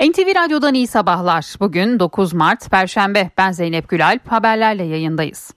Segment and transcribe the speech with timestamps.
[0.00, 1.54] NTV Radyo'dan iyi sabahlar.
[1.60, 3.30] Bugün 9 Mart Perşembe.
[3.38, 4.32] Ben Zeynep Gülalp.
[4.32, 5.50] Haberlerle yayındayız.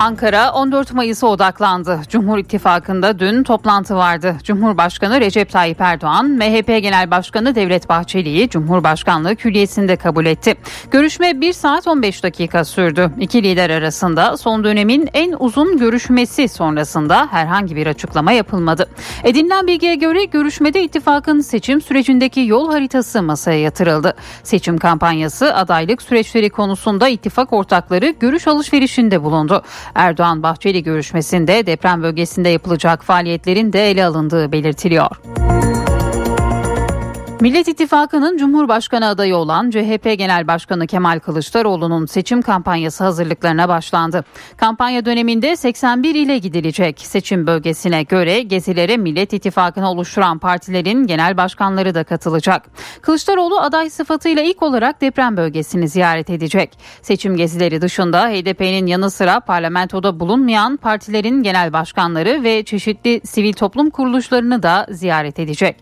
[0.00, 2.00] Ankara 14 Mayıs'a odaklandı.
[2.08, 4.36] Cumhur İttifakı'nda dün toplantı vardı.
[4.44, 10.54] Cumhurbaşkanı Recep Tayyip Erdoğan, MHP Genel Başkanı Devlet Bahçeli'yi Cumhurbaşkanlığı külliyesinde kabul etti.
[10.90, 13.10] Görüşme 1 saat 15 dakika sürdü.
[13.20, 18.88] İki lider arasında son dönemin en uzun görüşmesi sonrasında herhangi bir açıklama yapılmadı.
[19.24, 24.14] Edinilen bilgiye göre görüşmede ittifakın seçim sürecindeki yol haritası masaya yatırıldı.
[24.42, 29.62] Seçim kampanyası adaylık süreçleri konusunda ittifak ortakları görüş alışverişinde bulundu.
[29.94, 35.10] Erdoğan Bahçeli görüşmesinde deprem bölgesinde yapılacak faaliyetlerin de ele alındığı belirtiliyor.
[37.40, 44.24] Millet İttifakı'nın Cumhurbaşkanı adayı olan CHP Genel Başkanı Kemal Kılıçdaroğlu'nun seçim kampanyası hazırlıklarına başlandı.
[44.56, 47.00] Kampanya döneminde 81 ile gidilecek.
[47.00, 52.62] Seçim bölgesine göre gezilere Millet İttifakı'nı oluşturan partilerin genel başkanları da katılacak.
[53.02, 56.78] Kılıçdaroğlu aday sıfatıyla ilk olarak deprem bölgesini ziyaret edecek.
[57.02, 63.90] Seçim gezileri dışında HDP'nin yanı sıra parlamentoda bulunmayan partilerin genel başkanları ve çeşitli sivil toplum
[63.90, 65.76] kuruluşlarını da ziyaret edecek.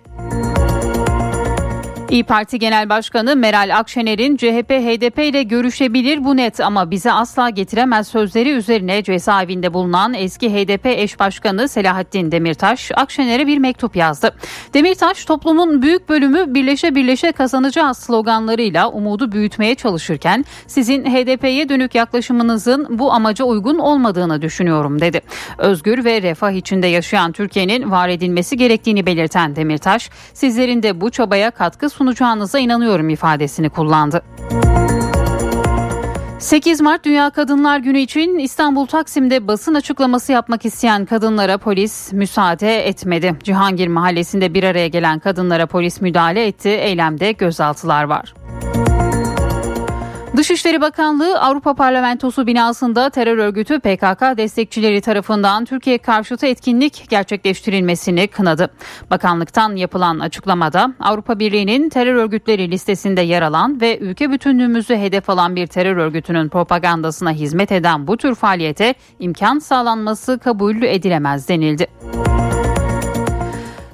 [2.10, 7.50] İyi Parti Genel Başkanı Meral Akşener'in CHP HDP ile görüşebilir bu net ama bize asla
[7.50, 14.34] getiremez sözleri üzerine cezaevinde bulunan eski HDP eş başkanı Selahattin Demirtaş Akşener'e bir mektup yazdı.
[14.74, 22.98] Demirtaş toplumun büyük bölümü birleşe birleşe kazanacağız sloganlarıyla umudu büyütmeye çalışırken sizin HDP'ye dönük yaklaşımınızın
[22.98, 25.20] bu amaca uygun olmadığını düşünüyorum dedi.
[25.58, 31.50] Özgür ve refah içinde yaşayan Türkiye'nin var edilmesi gerektiğini belirten Demirtaş sizlerin de bu çabaya
[31.50, 34.22] katkı sunacağınıza inanıyorum ifadesini kullandı.
[36.38, 42.88] 8 Mart Dünya Kadınlar Günü için İstanbul Taksim'de basın açıklaması yapmak isteyen kadınlara polis müsaade
[42.88, 43.34] etmedi.
[43.44, 46.68] Cihangir Mahallesi'nde bir araya gelen kadınlara polis müdahale etti.
[46.68, 48.34] Eylemde gözaltılar var.
[50.36, 58.70] Dışişleri Bakanlığı Avrupa Parlamentosu binasında terör örgütü PKK destekçileri tarafından Türkiye karşıtı etkinlik gerçekleştirilmesini kınadı.
[59.10, 65.56] Bakanlıktan yapılan açıklamada Avrupa Birliği'nin terör örgütleri listesinde yer alan ve ülke bütünlüğümüzü hedef alan
[65.56, 71.86] bir terör örgütünün propagandasına hizmet eden bu tür faaliyete imkan sağlanması kabul edilemez denildi.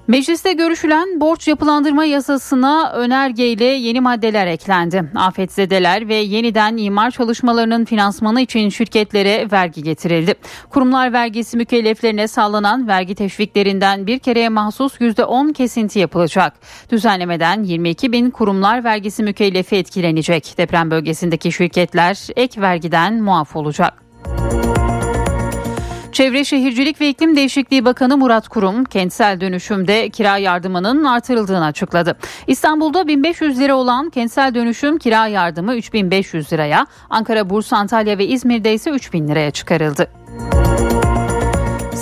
[0.07, 5.05] Mecliste görüşülen borç yapılandırma yasasına önergeyle yeni maddeler eklendi.
[5.15, 10.35] Afetzedeler ve yeniden imar çalışmalarının finansmanı için şirketlere vergi getirildi.
[10.71, 16.55] Kurumlar vergisi mükelleflerine sağlanan vergi teşviklerinden bir kereye mahsus %10 kesinti yapılacak.
[16.91, 20.55] Düzenlemeden 22 bin kurumlar vergisi mükellefi etkilenecek.
[20.59, 24.02] Deprem bölgesindeki şirketler ek vergiden muaf olacak.
[26.13, 32.17] Çevre Şehircilik ve İklim Değişikliği Bakanı Murat Kurum kentsel dönüşümde kira yardımının artırıldığını açıkladı.
[32.47, 38.75] İstanbul'da 1500 lira olan kentsel dönüşüm kira yardımı 3500 liraya, Ankara, Bursa, Antalya ve İzmir'de
[38.75, 40.22] ise 3000 liraya çıkarıldı.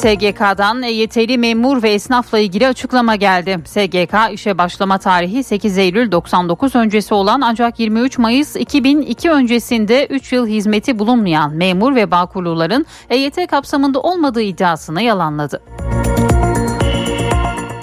[0.01, 3.59] SGK'dan EYT'li memur ve esnafla ilgili açıklama geldi.
[3.65, 10.33] SGK işe başlama tarihi 8 Eylül 99 öncesi olan ancak 23 Mayıs 2002 öncesinde 3
[10.33, 15.63] yıl hizmeti bulunmayan memur ve bağkurluların EYT kapsamında olmadığı iddiasını yalanladı.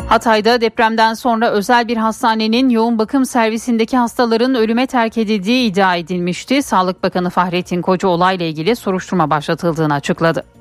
[0.09, 6.63] Hatay'da depremden sonra özel bir hastanenin yoğun bakım servisindeki hastaların ölüme terk edildiği iddia edilmişti.
[6.63, 10.56] Sağlık Bakanı Fahrettin Koca olayla ilgili soruşturma başlatıldığını açıkladı.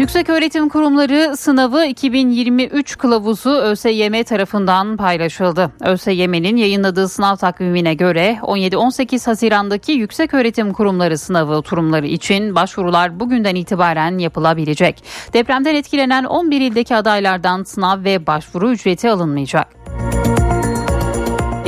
[0.00, 5.70] Yükseköğretim Kurumları sınavı 2023 kılavuzu ÖSYM tarafından paylaşıldı.
[5.80, 14.18] ÖSYM'nin yayınladığı sınav takvimine göre 17-18 Haziran'daki Yükseköğretim Kurumları sınavı oturumları için başvurular bugünden itibaren
[14.18, 15.04] yapılabilecek.
[15.32, 19.66] Depremden etkilenen 11 ildeki adaylardan sınav ve başvuru ücreti alınmayacak.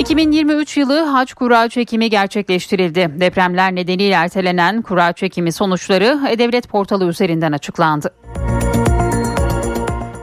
[0.03, 3.11] 2023 yılı hac kura çekimi gerçekleştirildi.
[3.21, 8.11] Depremler nedeniyle ertelenen kura çekimi sonuçları E-Devlet portalı üzerinden açıklandı.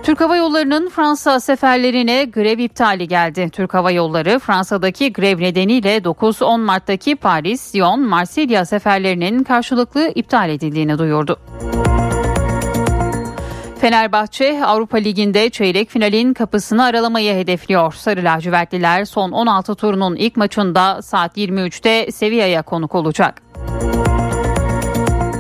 [0.03, 3.49] Türk Hava Yolları'nın Fransa seferlerine grev iptali geldi.
[3.49, 10.97] Türk Hava Yolları Fransa'daki grev nedeniyle 9-10 Mart'taki Paris, Lyon, Marsilya seferlerinin karşılıklı iptal edildiğini
[10.97, 11.39] duyurdu.
[13.81, 17.93] Fenerbahçe Avrupa Ligi'nde çeyrek finalin kapısını aralamayı hedefliyor.
[17.93, 23.41] Sarı lacivertliler son 16 turunun ilk maçında saat 23'te Sevilla'ya konuk olacak.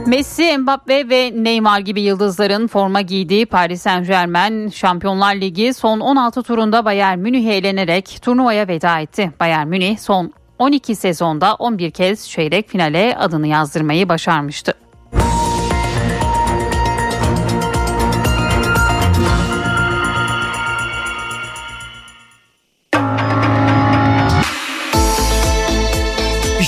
[0.07, 6.43] Messi, Mbappe ve Neymar gibi yıldızların forma giydiği Paris Saint Germain Şampiyonlar Ligi son 16
[6.43, 9.31] turunda Bayern Münih'e elenerek turnuvaya veda etti.
[9.39, 14.73] Bayern Münih son 12 sezonda 11 kez çeyrek finale adını yazdırmayı başarmıştı.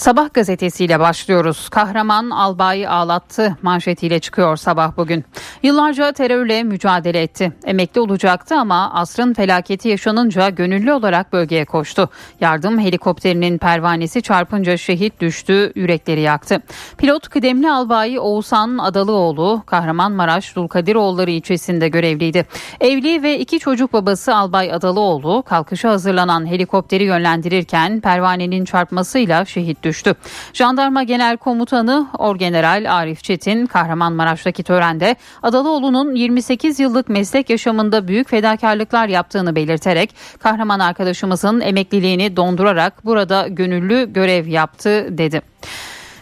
[0.00, 1.68] Sabah gazetesiyle başlıyoruz.
[1.68, 5.24] Kahraman albayı ağlattı manşetiyle çıkıyor sabah bugün.
[5.62, 7.52] Yıllarca terörle mücadele etti.
[7.64, 12.08] Emekli olacaktı ama asrın felaketi yaşanınca gönüllü olarak bölgeye koştu.
[12.40, 16.62] Yardım helikopterinin pervanesi çarpınca şehit düştü, yürekleri yaktı.
[16.98, 22.46] Pilot kıdemli albayı Oğuzhan Adalıoğlu Kahramanmaraş Dulkadiroğulları ilçesinde görevliydi.
[22.80, 29.89] Evli ve iki çocuk babası Albay Adalıoğlu kalkışa hazırlanan helikopteri yönlendirirken pervanenin çarpmasıyla şehit düştü
[29.90, 30.14] düştü.
[30.52, 39.08] Jandarma Genel Komutanı Orgeneral Arif Çetin Kahramanmaraş'taki törende Adalıoğlu'nun 28 yıllık meslek yaşamında büyük fedakarlıklar
[39.08, 45.42] yaptığını belirterek kahraman arkadaşımızın emekliliğini dondurarak burada gönüllü görev yaptı dedi.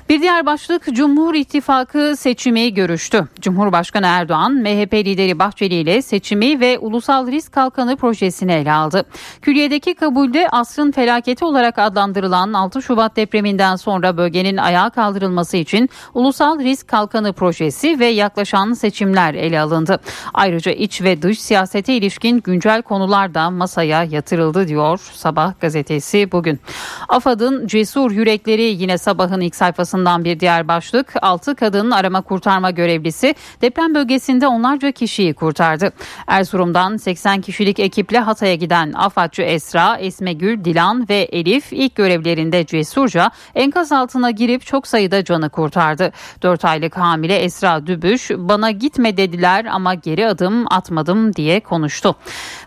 [0.08, 3.28] Bir diğer başlık Cumhur İttifakı seçimi görüştü.
[3.40, 9.05] Cumhurbaşkanı Erdoğan, MHP lideri Bahçeli ile seçimi ve ulusal risk kalkanı projesini ele aldı.
[9.43, 16.58] Külliyedeki kabulde asrın felaketi olarak adlandırılan 6 Şubat depreminden sonra bölgenin ayağa kaldırılması için ulusal
[16.58, 20.00] risk kalkanı projesi ve yaklaşan seçimler ele alındı.
[20.34, 26.60] Ayrıca iç ve dış siyasete ilişkin güncel konular da masaya yatırıldı diyor Sabah gazetesi bugün.
[27.08, 32.70] AFAD'ın cesur yürekleri yine sabahın ilk sayfasında basından bir diğer başlık 6 kadın arama kurtarma
[32.70, 35.92] görevlisi deprem bölgesinde onlarca kişiyi kurtardı.
[36.26, 43.30] Erzurum'dan 80 kişilik ekiple Hatay'a giden AFAD'cı Esra, Esmegül, Dilan ve Elif ilk görevlerinde cesurca
[43.54, 46.12] enkaz altına girip çok sayıda canı kurtardı.
[46.42, 52.14] 4 aylık hamile Esra Dübüş bana gitme dediler ama geri adım atmadım diye konuştu.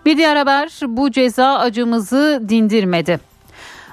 [0.05, 3.30] Bir diğer haber bu ceza acımızı dindirmedi.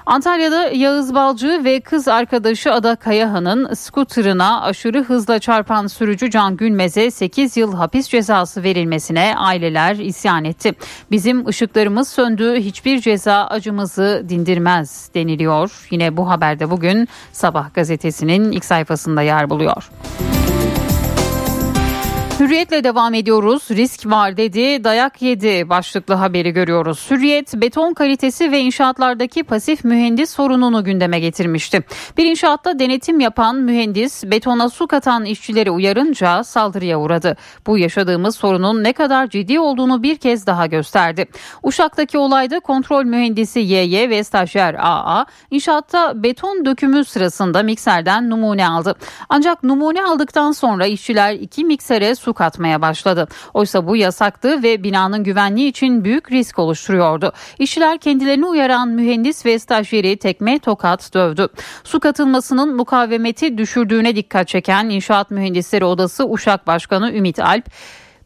[0.09, 7.11] Antalya'da Yağız Balcı ve kız arkadaşı Ada Kayahan'ın skuterına aşırı hızla çarpan sürücü Can Gülmez'e
[7.11, 10.73] 8 yıl hapis cezası verilmesine aileler isyan etti.
[11.11, 15.87] Bizim ışıklarımız söndü hiçbir ceza acımızı dindirmez deniliyor.
[15.91, 19.89] Yine bu haberde bugün Sabah gazetesinin ilk sayfasında yer buluyor.
[22.39, 23.63] Hürriyetle devam ediyoruz.
[23.71, 27.07] Risk var dedi, dayak yedi başlıklı haberi görüyoruz.
[27.11, 31.83] Hürriyet beton kalitesi ve inşaatlardaki pasif mühendis sorununu gündeme getirmişti.
[32.17, 37.37] Bir inşaatta denetim yapan mühendis betona su katan işçileri uyarınca saldırıya uğradı.
[37.67, 41.25] Bu yaşadığımız sorunun ne kadar ciddi olduğunu bir kez daha gösterdi.
[41.63, 48.95] Uşak'taki olayda kontrol mühendisi YY ve stajyer AA inşaatta beton dökümü sırasında mikserden numune aldı.
[49.29, 53.27] Ancak numune aldıktan sonra işçiler iki miksere su su katmaya başladı.
[53.53, 57.33] Oysa bu yasaktı ve binanın güvenliği için büyük risk oluşturuyordu.
[57.59, 61.47] İşçiler kendilerini uyaran mühendis ve stajyeri tekme tokat dövdü.
[61.83, 67.65] Su katılmasının mukavemeti düşürdüğüne dikkat çeken İnşaat Mühendisleri Odası Uşak Başkanı Ümit Alp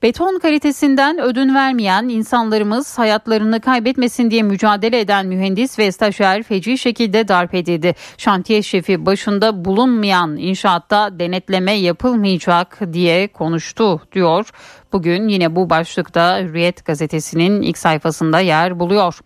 [0.03, 7.27] Beton kalitesinden ödün vermeyen insanlarımız hayatlarını kaybetmesin diye mücadele eden mühendis ve stajyer feci şekilde
[7.27, 7.95] darp edildi.
[8.17, 14.49] Şantiye şefi başında bulunmayan inşaatta denetleme yapılmayacak diye konuştu diyor.
[14.93, 19.19] Bugün yine bu başlıkta Hürriyet gazetesinin ilk sayfasında yer buluyor.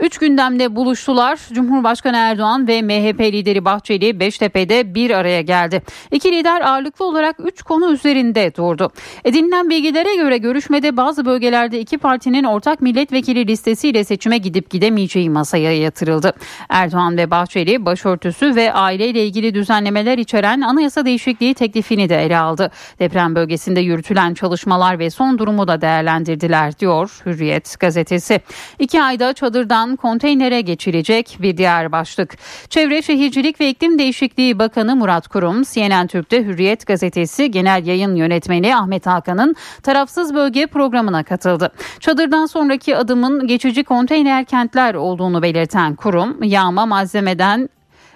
[0.00, 1.38] Üç gündemde buluştular.
[1.52, 5.82] Cumhurbaşkanı Erdoğan ve MHP lideri Bahçeli Beştepe'de bir araya geldi.
[6.10, 8.90] İki lider ağırlıklı olarak üç konu üzerinde durdu.
[9.24, 15.78] Edinilen bilgilere göre görüşmede bazı bölgelerde iki partinin ortak milletvekili listesiyle seçime gidip gidemeyeceği masaya
[15.78, 16.32] yatırıldı.
[16.68, 22.70] Erdoğan ve Bahçeli başörtüsü ve aileyle ilgili düzenlemeler içeren anayasa değişikliği teklifini de ele aldı.
[22.98, 28.40] Deprem bölgesinde yürütülen çalışmalar ve son durumu da değerlendirdiler diyor Hürriyet gazetesi.
[28.78, 32.36] İki ayda çadırdan Konteynere geçilecek bir diğer başlık.
[32.68, 38.76] Çevre Şehircilik ve İklim Değişikliği Bakanı Murat Kurum, CNN Türk'te Hürriyet Gazetesi Genel Yayın Yönetmeni
[38.76, 41.72] Ahmet Hakan'ın tarafsız bölge programına katıldı.
[42.00, 47.68] Çadırdan sonraki adımın geçici konteyner kentler olduğunu belirten kurum, yağma malzemeden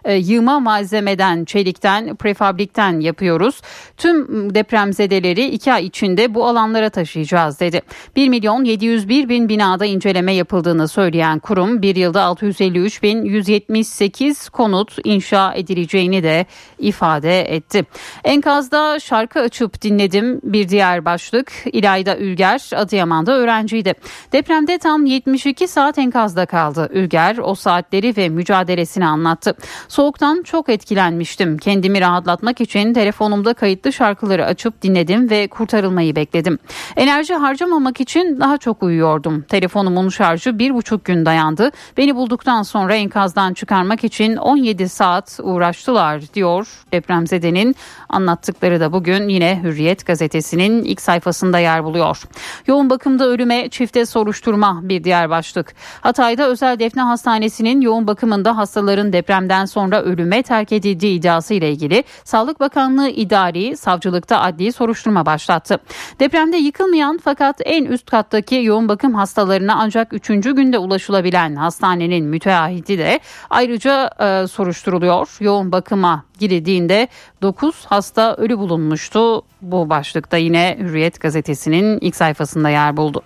[0.09, 3.61] yığma malzemeden, çelikten, prefabrikten yapıyoruz.
[3.97, 7.83] Tüm depremzedeleri iki ay içinde bu alanlara taşıyacağız dedi.
[8.17, 14.97] 1 milyon 701 bin binada inceleme yapıldığını söyleyen kurum bir yılda 653 bin 178 konut
[15.05, 16.47] inşa edileceğini de
[16.79, 17.85] ifade etti.
[18.25, 23.95] Enkazda şarkı açıp dinledim bir diğer başlık İlayda Ülger Adıyaman'da öğrenciydi.
[24.33, 26.89] Depremde tam 72 saat enkazda kaldı.
[26.93, 29.55] Ülger o saatleri ve mücadelesini anlattı.
[29.89, 31.59] Soğuktan çok etkilenmiştim.
[31.59, 36.59] Kendimi rahatlatmak için telefonumda kayıtlı şarkıları açıp dinledim ve kurtarılmayı bekledim.
[36.97, 39.43] Enerji harcamamak için daha çok uyuyordum.
[39.43, 41.71] Telefonumun şarjı bir buçuk gün dayandı.
[41.97, 47.77] Beni bulduktan sonra enkazdan çıkarmak için 17 saat uğraştılar diyor depremzedenin
[48.09, 52.23] anlattıkları da bugün yine Hürriyet gazetesinin ilk sayfasında yer buluyor.
[52.67, 55.75] Yoğun bakımda ölüme çifte soruşturma bir diğer başlık.
[56.01, 62.05] Hatay'da özel defne hastanesinin yoğun bakımında hastaların depremden sonra ölüme terk edildiği iddiası ile ilgili
[62.25, 65.79] Sağlık Bakanlığı idari savcılıkta adli soruşturma başlattı.
[66.21, 70.27] Depremde yıkılmayan fakat en üst kattaki yoğun bakım hastalarına ancak 3.
[70.29, 73.21] günde ulaşılabilen hastanenin müteahhiti de
[73.51, 75.37] ayrıca e, soruşturuluyor.
[75.41, 77.09] Yoğun bakıma girildiğinde
[77.43, 79.43] 9 hasta ölü bulunmuştu.
[79.63, 83.23] Bu başlıkta yine Hürriyet gazetesinin ilk sayfasında yer buldu.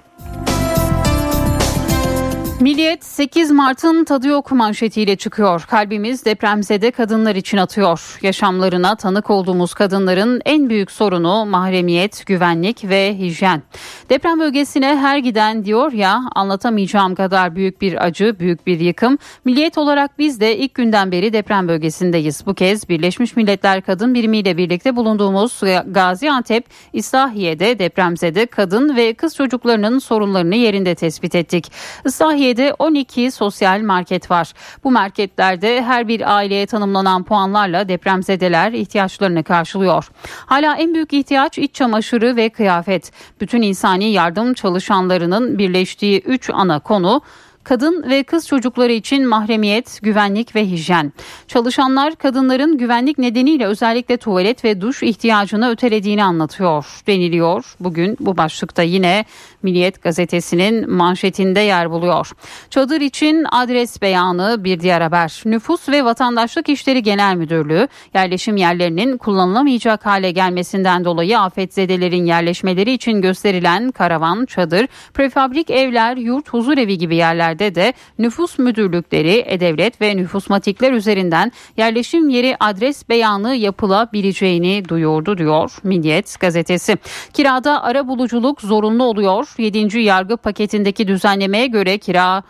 [2.63, 5.65] Milliyet 8 Mart'ın tadı yok manşetiyle çıkıyor.
[5.71, 8.19] Kalbimiz depremzede kadınlar için atıyor.
[8.23, 13.63] Yaşamlarına tanık olduğumuz kadınların en büyük sorunu mahremiyet, güvenlik ve hijyen.
[14.11, 19.19] Deprem bölgesine her giden diyor ya anlatamayacağım kadar büyük bir acı, büyük bir yıkım.
[19.45, 22.47] Milliyet olarak biz de ilk günden beri deprem bölgesindeyiz.
[22.47, 29.37] Bu kez Birleşmiş Milletler Kadın Birimi ile birlikte bulunduğumuz Gaziantep, İslahiye'de depremzede kadın ve kız
[29.37, 31.73] çocuklarının sorunlarını yerinde tespit ettik.
[32.05, 34.53] İslahiye Türkiye'de 12 sosyal market var.
[34.85, 40.11] Bu marketlerde her bir aileye tanımlanan puanlarla depremzedeler ihtiyaçlarını karşılıyor.
[40.47, 43.13] Hala en büyük ihtiyaç iç çamaşırı ve kıyafet.
[43.41, 47.23] Bütün insani yardım çalışanlarının birleştiği 3 ana konu
[47.65, 51.13] kadın ve kız çocukları için mahremiyet, güvenlik ve hijyen.
[51.49, 57.75] Çalışanlar kadınların güvenlik nedeniyle özellikle tuvalet ve duş ihtiyacını ötelediğini anlatıyor deniliyor.
[57.81, 59.25] Bugün bu başlıkta yine
[59.63, 62.31] Milliyet gazetesinin manşetinde yer buluyor.
[62.71, 65.43] Çadır için adres beyanı bir diğer haber.
[65.45, 73.21] Nüfus ve Vatandaşlık İşleri Genel Müdürlüğü yerleşim yerlerinin kullanılamayacak hale gelmesinden dolayı afetzedelerin yerleşmeleri için
[73.21, 80.17] gösterilen karavan, çadır, prefabrik evler, yurt, huzur evi gibi yerlerde de nüfus müdürlükleri, e-devlet ve
[80.17, 86.97] nüfusmatikler üzerinden yerleşim yeri adres beyanı yapılabileceğini duyurdu diyor Milliyet gazetesi.
[87.33, 89.52] Kirada ara buluculuk zorunlu oluyor.
[89.59, 89.99] 7.
[90.01, 92.43] yargı paketindeki düzenlemeye göre kira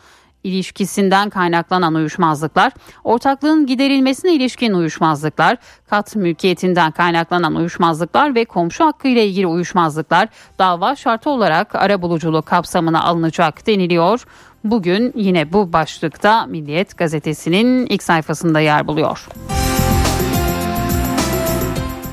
[0.44, 2.73] ilişkisinden kaynaklanan uyuşmazlıklar,
[3.04, 5.56] ortaklığın giderilmesine ilişkin uyuşmazlıklar,
[5.90, 10.28] kat mülkiyetinden kaynaklanan uyuşmazlıklar ve komşu hakkı ile ilgili uyuşmazlıklar
[10.59, 14.25] dava şartı olarak arabuluculuk kapsamına alınacak deniliyor.
[14.64, 19.28] Bugün yine bu başlıkta Milliyet gazetesinin ilk sayfasında yer buluyor.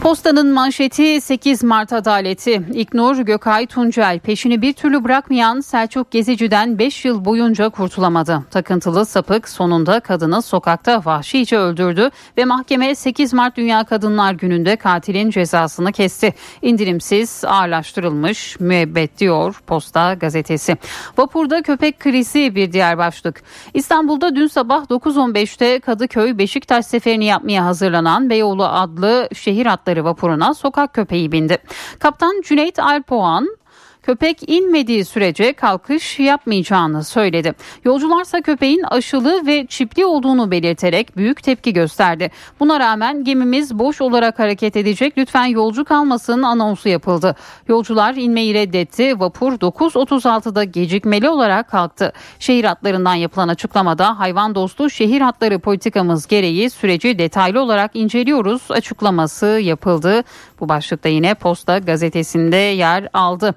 [0.10, 2.62] Postanın manşeti 8 Mart adaleti.
[2.74, 8.44] İknur Gökay Tuncel peşini bir türlü bırakmayan Selçuk Gezici'den 5 yıl boyunca kurtulamadı.
[8.51, 15.30] Takıntılı sapık sonunda kadını sokakta vahşice öldürdü ve mahkeme 8 Mart Dünya Kadınlar Günü'nde katilin
[15.30, 16.34] cezasını kesti.
[16.62, 20.78] İndirimsiz ağırlaştırılmış müebbet diyor Posta gazetesi.
[21.18, 23.44] Vapurda köpek krizi bir diğer başlık.
[23.74, 30.94] İstanbul'da dün sabah 9.15'te Kadıköy Beşiktaş seferini yapmaya hazırlanan Beyoğlu adlı şehir hatları vapuruna sokak
[30.94, 31.58] köpeği bindi.
[32.00, 33.58] Kaptan Cüneyt Alpoğan
[34.03, 37.53] köpek inmediği sürece kalkış yapmayacağını söyledi.
[37.86, 42.32] Yolcularsa köpeğin aşılı ve çipli olduğunu belirterek büyük tepki gösterdi.
[42.60, 47.36] Buna rağmen gemimiz boş olarak hareket edecek lütfen yolcu kalmasın anonsu yapıldı.
[47.68, 49.20] Yolcular inmeyi reddetti.
[49.20, 52.13] Vapur 9.36'da gecikmeli olarak kalktı.
[52.39, 59.46] Şehir hatlarından yapılan açıklamada hayvan dostu şehir hatları politikamız gereği süreci detaylı olarak inceliyoruz açıklaması
[59.46, 60.24] yapıldı.
[60.60, 63.56] Bu başlıkta yine Posta gazetesinde yer aldı.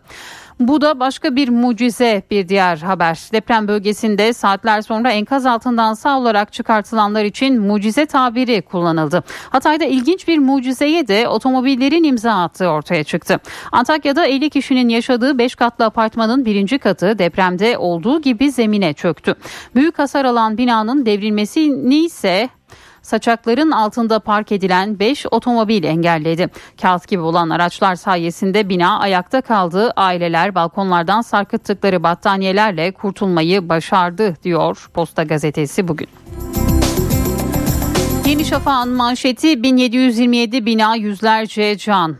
[0.60, 3.18] Bu da başka bir mucize bir diğer haber.
[3.32, 9.24] Deprem bölgesinde saatler sonra enkaz altından sağ olarak çıkartılanlar için mucize tabiri kullanıldı.
[9.50, 13.40] Hatay'da ilginç bir mucizeye de otomobillerin imza attığı ortaya çıktı.
[13.72, 19.34] Antakya'da 50 kişinin yaşadığı 5 katlı apartmanın birinci katı depremde olduğu gibi zemine çöktü.
[19.74, 22.48] Büyük hasar alan binanın devrilmesini ise
[23.02, 26.48] saçakların altında park edilen 5 otomobil engelledi.
[26.82, 29.92] Kağıt gibi olan araçlar sayesinde bina ayakta kaldı.
[29.96, 36.08] Aileler balkonlardan sarkıttıkları battaniyelerle kurtulmayı başardı diyor Posta Gazetesi bugün.
[38.26, 42.16] Yeni Şafak'ın manşeti 1727 bina yüzlerce can.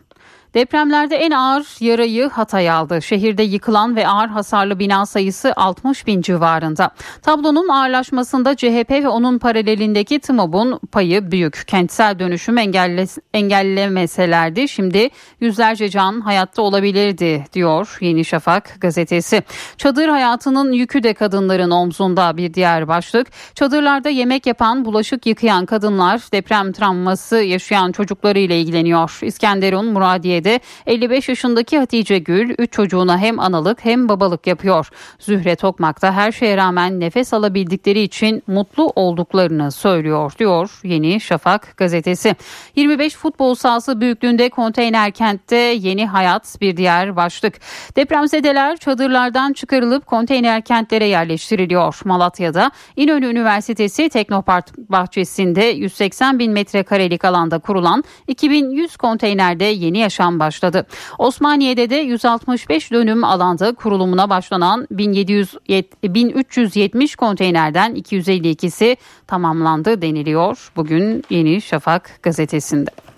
[0.54, 3.02] Depremlerde en ağır yarayı Hatay aldı.
[3.02, 6.90] Şehirde yıkılan ve ağır hasarlı bina sayısı 60 bin civarında.
[7.22, 11.64] Tablonun ağırlaşmasında CHP ve onun paralelindeki TMOB'un payı büyük.
[11.66, 19.42] Kentsel dönüşüm engelle, engellemeselerdi şimdi yüzlerce can hayatta olabilirdi diyor Yeni Şafak gazetesi.
[19.76, 23.26] Çadır hayatının yükü de kadınların omzunda bir diğer başlık.
[23.54, 29.18] Çadırlarda yemek yapan, bulaşık yıkayan kadınlar deprem travması yaşayan çocuklarıyla ilgileniyor.
[29.22, 29.94] İskenderun
[30.42, 34.88] Muradiye'de 55 yaşındaki Hatice Gül 3 çocuğuna hem analık hem babalık yapıyor.
[35.18, 42.36] Zühre Tokmak'ta her şeye rağmen nefes alabildikleri için mutlu olduklarını söylüyor diyor Yeni Şafak gazetesi.
[42.76, 47.54] 25 futbol sahası büyüklüğünde konteyner kentte yeni hayat bir diğer başlık.
[47.96, 52.00] Depremzedeler çadırlardan çıkarılıp konteyner kentlere yerleştiriliyor.
[52.04, 60.86] Malatya'da İnönü Üniversitesi Teknopark bahçesinde 180 bin metrekarelik alanda kurulan 2100 konteynerde yeni yaşam başladı.
[61.18, 65.56] Osmaniye'de de 165 dönüm alanda kurulumuna başlanan 1700,
[66.04, 68.96] 1370 konteynerden 252'si
[69.26, 70.72] tamamlandı deniliyor.
[70.76, 73.11] Bugün Yeni Şafak gazetesinde.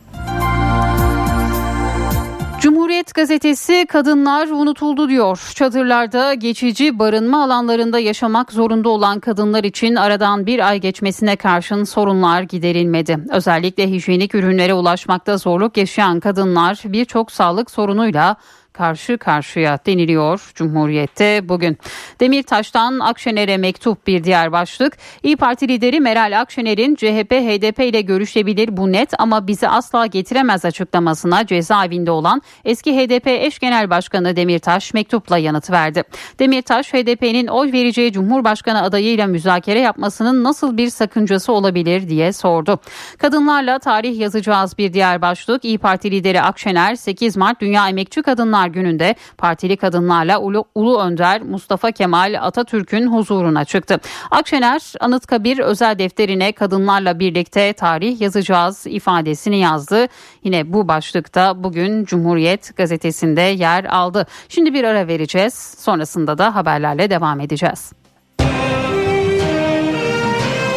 [3.04, 5.52] Cumhuriyet gazetesi kadınlar unutuldu diyor.
[5.54, 12.42] Çadırlarda geçici barınma alanlarında yaşamak zorunda olan kadınlar için aradan bir ay geçmesine karşın sorunlar
[12.42, 13.18] giderilmedi.
[13.30, 18.36] Özellikle hijyenik ürünlere ulaşmakta zorluk yaşayan kadınlar birçok sağlık sorunuyla
[18.74, 21.78] karşı karşıya deniliyor Cumhuriyet'te bugün.
[22.20, 24.96] Demirtaş'tan Akşener'e mektup bir diğer başlık.
[25.22, 30.64] İyi Parti lideri Meral Akşener'in CHP HDP ile görüşebilir bu net ama bizi asla getiremez
[30.64, 36.02] açıklamasına cezaevinde olan eski HDP eş genel başkanı Demirtaş mektupla yanıt verdi.
[36.38, 42.80] Demirtaş HDP'nin oy vereceği Cumhurbaşkanı adayıyla müzakere yapmasının nasıl bir sakıncası olabilir diye sordu.
[43.18, 45.64] Kadınlarla tarih yazacağız bir diğer başlık.
[45.64, 51.00] İyi Parti lideri Akşener 8 Mart Dünya Emekçi Kadınlar Kadınlar Günü'nde partili kadınlarla Ulu, Ulu
[51.00, 54.00] Önder Mustafa Kemal Atatürk'ün huzuruna çıktı.
[54.30, 60.06] Akşener Anıtkabir özel defterine kadınlarla birlikte tarih yazacağız ifadesini yazdı.
[60.44, 64.26] Yine bu başlıkta bugün Cumhuriyet gazetesinde yer aldı.
[64.48, 65.54] Şimdi bir ara vereceğiz.
[65.78, 67.92] Sonrasında da haberlerle devam edeceğiz.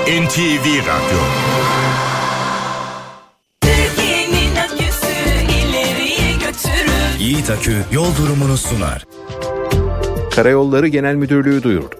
[0.07, 1.66] NTV Radyo
[7.27, 9.05] Yiğit Akü yol durumunu sunar.
[10.35, 11.95] Karayolları Genel Müdürlüğü duyurdu.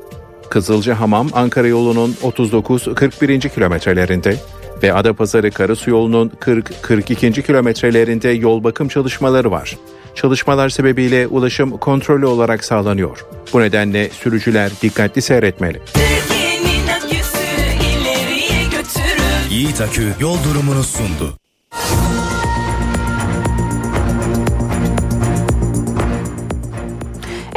[0.49, 3.49] Kızılcı Hamam Ankara yolunun 39-41.
[3.49, 4.37] kilometrelerinde
[4.83, 7.41] ve Adapazarı Karasu yolunun 40-42.
[7.41, 9.77] kilometrelerinde yol bakım çalışmaları var.
[10.15, 13.25] Çalışmalar sebebiyle ulaşım kontrollü olarak sağlanıyor.
[13.53, 15.81] Bu nedenle sürücüler dikkatli seyretmeli.
[19.49, 21.33] Yiğit Akü yol durumunu sundu.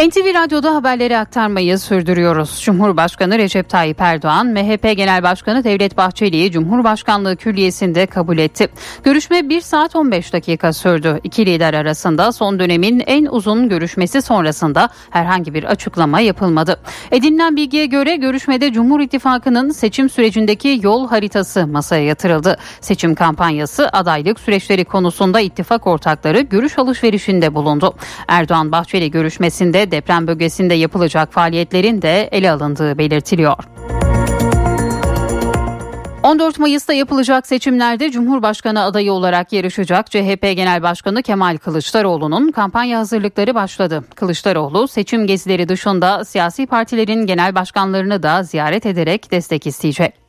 [0.01, 2.61] NTV Radyo'da haberleri aktarmayı sürdürüyoruz.
[2.63, 8.69] Cumhurbaşkanı Recep Tayyip Erdoğan, MHP Genel Başkanı Devlet Bahçeli'yi Cumhurbaşkanlığı Külliyesi'nde kabul etti.
[9.05, 11.21] Görüşme 1 saat 15 dakika sürdü.
[11.25, 16.81] İki lider arasında son dönemin en uzun görüşmesi sonrasında herhangi bir açıklama yapılmadı.
[17.13, 22.57] Edinilen bilgiye göre görüşmede Cumhur İttifakı'nın seçim sürecindeki yol haritası masaya yatırıldı.
[22.81, 27.95] Seçim kampanyası, adaylık süreçleri konusunda ittifak ortakları görüş alışverişinde bulundu.
[28.29, 33.57] Erdoğan Bahçeli görüşmesinde deprem bölgesinde yapılacak faaliyetlerin de ele alındığı belirtiliyor.
[36.23, 43.55] 14 Mayıs'ta yapılacak seçimlerde Cumhurbaşkanı adayı olarak yarışacak CHP Genel Başkanı Kemal Kılıçdaroğlu'nun kampanya hazırlıkları
[43.55, 44.05] başladı.
[44.15, 50.20] Kılıçdaroğlu seçim gezileri dışında siyasi partilerin genel başkanlarını da ziyaret ederek destek isteyecek.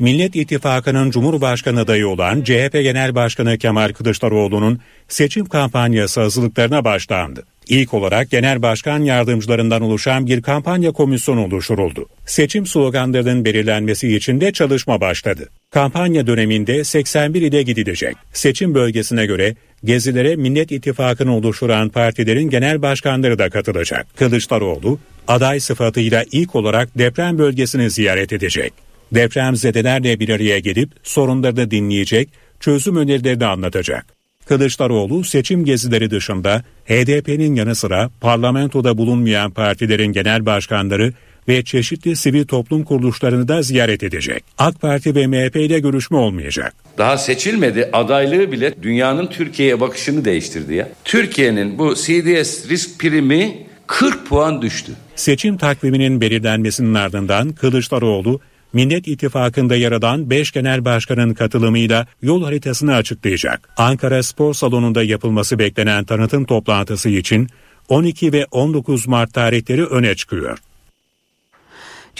[0.00, 7.42] Millet İttifakı'nın Cumhurbaşkanı adayı olan CHP Genel Başkanı Kemal Kılıçdaroğlu'nun seçim kampanyası hazırlıklarına başlandı.
[7.68, 12.06] İlk olarak genel başkan yardımcılarından oluşan bir kampanya komisyonu oluşturuldu.
[12.26, 15.48] Seçim sloganlarının belirlenmesi için de çalışma başladı.
[15.70, 18.16] Kampanya döneminde 81 ile gidilecek.
[18.32, 24.06] Seçim bölgesine göre gezilere Millet İttifakı'nı oluşturan partilerin genel başkanları da katılacak.
[24.16, 28.89] Kılıçdaroğlu aday sıfatıyla ilk olarak deprem bölgesini ziyaret edecek.
[29.14, 32.28] Depremzedelerle bir araya gelip sorunlarını dinleyecek,
[32.60, 34.06] çözüm önerilerini anlatacak.
[34.46, 41.12] Kılıçdaroğlu seçim gezileri dışında HDP'nin yanı sıra parlamentoda bulunmayan partilerin genel başkanları
[41.48, 44.44] ve çeşitli sivil toplum kuruluşlarını da ziyaret edecek.
[44.58, 46.74] AK Parti ve MHP ile görüşme olmayacak.
[46.98, 50.88] Daha seçilmedi adaylığı bile dünyanın Türkiye'ye bakışını değiştirdi ya.
[51.04, 54.92] Türkiye'nin bu CDS risk primi 40 puan düştü.
[55.16, 58.40] Seçim takviminin belirlenmesinin ardından Kılıçdaroğlu
[58.72, 63.68] Millet İttifakı'nda yer alan 5 genel başkanın katılımıyla yol haritasını açıklayacak.
[63.76, 67.48] Ankara Spor Salonu'nda yapılması beklenen tanıtım toplantısı için
[67.88, 70.58] 12 ve 19 Mart tarihleri öne çıkıyor.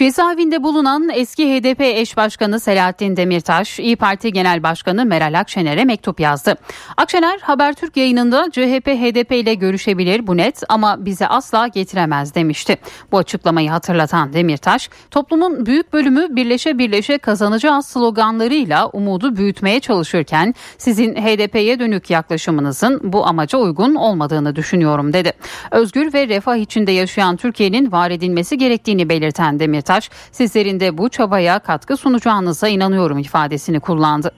[0.01, 6.19] Cezaevinde bulunan eski HDP eş başkanı Selahattin Demirtaş, İyi Parti Genel Başkanı Meral Akşener'e mektup
[6.19, 6.55] yazdı.
[6.97, 12.77] Akşener Habertürk yayınında CHP HDP ile görüşebilir bu net ama bize asla getiremez demişti.
[13.11, 21.15] Bu açıklamayı hatırlatan Demirtaş, toplumun büyük bölümü birleşe birleşe kazanacağız sloganlarıyla umudu büyütmeye çalışırken sizin
[21.15, 25.33] HDP'ye dönük yaklaşımınızın bu amaca uygun olmadığını düşünüyorum dedi.
[25.71, 31.09] Özgür ve refah içinde yaşayan Türkiye'nin var edilmesi gerektiğini belirten Demirtaş, Demirtaş sizlerin de bu
[31.09, 34.31] çabaya katkı sunacağınıza inanıyorum ifadesini kullandı.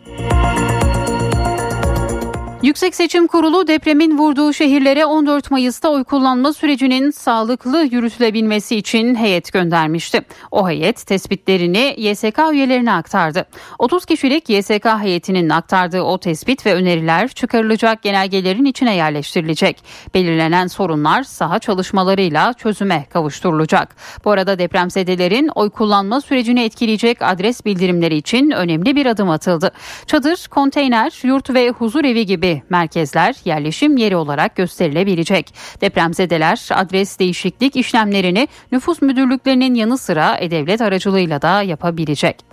[2.63, 9.53] Yüksek Seçim Kurulu depremin vurduğu şehirlere 14 Mayıs'ta oy kullanma sürecinin sağlıklı yürütülebilmesi için heyet
[9.53, 10.21] göndermişti.
[10.51, 13.45] O heyet tespitlerini YSK üyelerine aktardı.
[13.79, 19.83] 30 kişilik YSK heyetinin aktardığı o tespit ve öneriler çıkarılacak genelgelerin içine yerleştirilecek.
[20.13, 23.95] Belirlenen sorunlar saha çalışmalarıyla çözüme kavuşturulacak.
[24.25, 29.71] Bu arada depremzedelerin oy kullanma sürecini etkileyecek adres bildirimleri için önemli bir adım atıldı.
[30.07, 35.53] Çadır, konteyner, yurt ve huzur evi gibi merkezler yerleşim yeri olarak gösterilebilecek.
[35.81, 42.45] Depremzedeler adres değişiklik işlemlerini nüfus müdürlüklerinin yanı sıra e-devlet aracılığıyla da yapabilecek.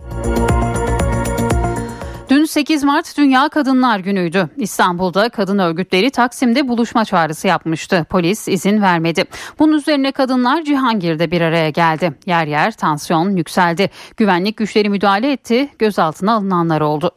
[2.31, 4.49] Dün 8 Mart Dünya Kadınlar Günü'ydü.
[4.57, 8.07] İstanbul'da kadın örgütleri Taksim'de buluşma çağrısı yapmıştı.
[8.11, 9.25] Polis izin vermedi.
[9.59, 12.13] Bunun üzerine kadınlar Cihangir'de bir araya geldi.
[12.27, 13.91] Yer yer tansiyon yükseldi.
[14.17, 15.69] Güvenlik güçleri müdahale etti.
[15.79, 17.11] Gözaltına alınanlar oldu.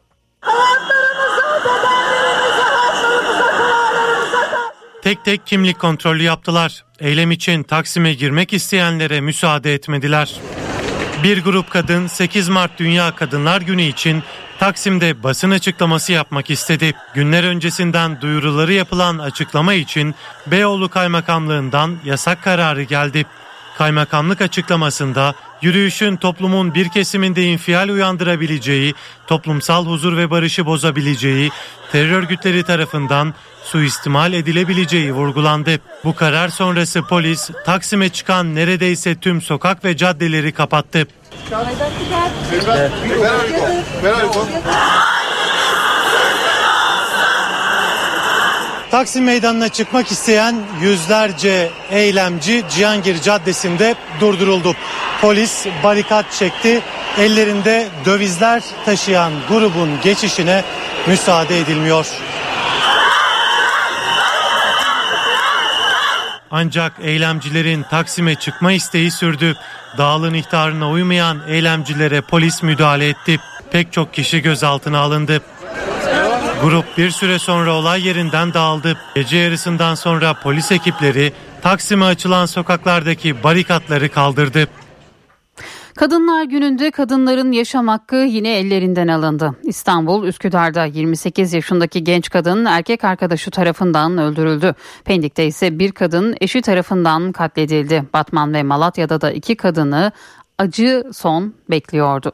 [5.04, 6.84] Tek tek kimlik kontrolü yaptılar.
[7.00, 10.40] Eylem için Taksim'e girmek isteyenlere müsaade etmediler.
[11.22, 14.22] Bir grup kadın 8 Mart Dünya Kadınlar Günü için
[14.58, 16.94] Taksim'de basın açıklaması yapmak istedi.
[17.14, 20.14] Günler öncesinden duyuruları yapılan açıklama için
[20.46, 23.26] Beyoğlu Kaymakamlığından yasak kararı geldi.
[23.78, 28.94] Kaymakamlık açıklamasında yürüyüşün toplumun bir kesiminde infial uyandırabileceği,
[29.26, 31.50] toplumsal huzur ve barışı bozabileceği,
[31.92, 35.80] terör örgütleri tarafından suistimal edilebileceği vurgulandı.
[36.04, 41.06] Bu karar sonrası polis Taksim'e çıkan neredeyse tüm sokak ve caddeleri kapattı.
[48.94, 54.74] Taksim Meydanı'na çıkmak isteyen yüzlerce eylemci Cihangir Caddesi'nde durduruldu.
[55.20, 56.82] Polis barikat çekti.
[57.18, 60.64] Ellerinde dövizler taşıyan grubun geçişine
[61.06, 62.06] müsaade edilmiyor.
[66.50, 69.56] Ancak eylemcilerin Taksim'e çıkma isteği sürdü.
[69.98, 73.40] Dağılın ihtarına uymayan eylemcilere polis müdahale etti.
[73.70, 75.42] Pek çok kişi gözaltına alındı.
[76.62, 78.98] Grup bir süre sonra olay yerinden dağıldı.
[79.14, 84.68] Gece yarısından sonra polis ekipleri Taksim'e açılan sokaklardaki barikatları kaldırdı.
[85.96, 89.54] Kadınlar gününde kadınların yaşam hakkı yine ellerinden alındı.
[89.62, 94.74] İstanbul Üsküdar'da 28 yaşındaki genç kadın erkek arkadaşı tarafından öldürüldü.
[95.04, 98.04] Pendik'te ise bir kadın eşi tarafından katledildi.
[98.12, 100.12] Batman ve Malatya'da da iki kadını
[100.58, 102.32] acı son bekliyordu.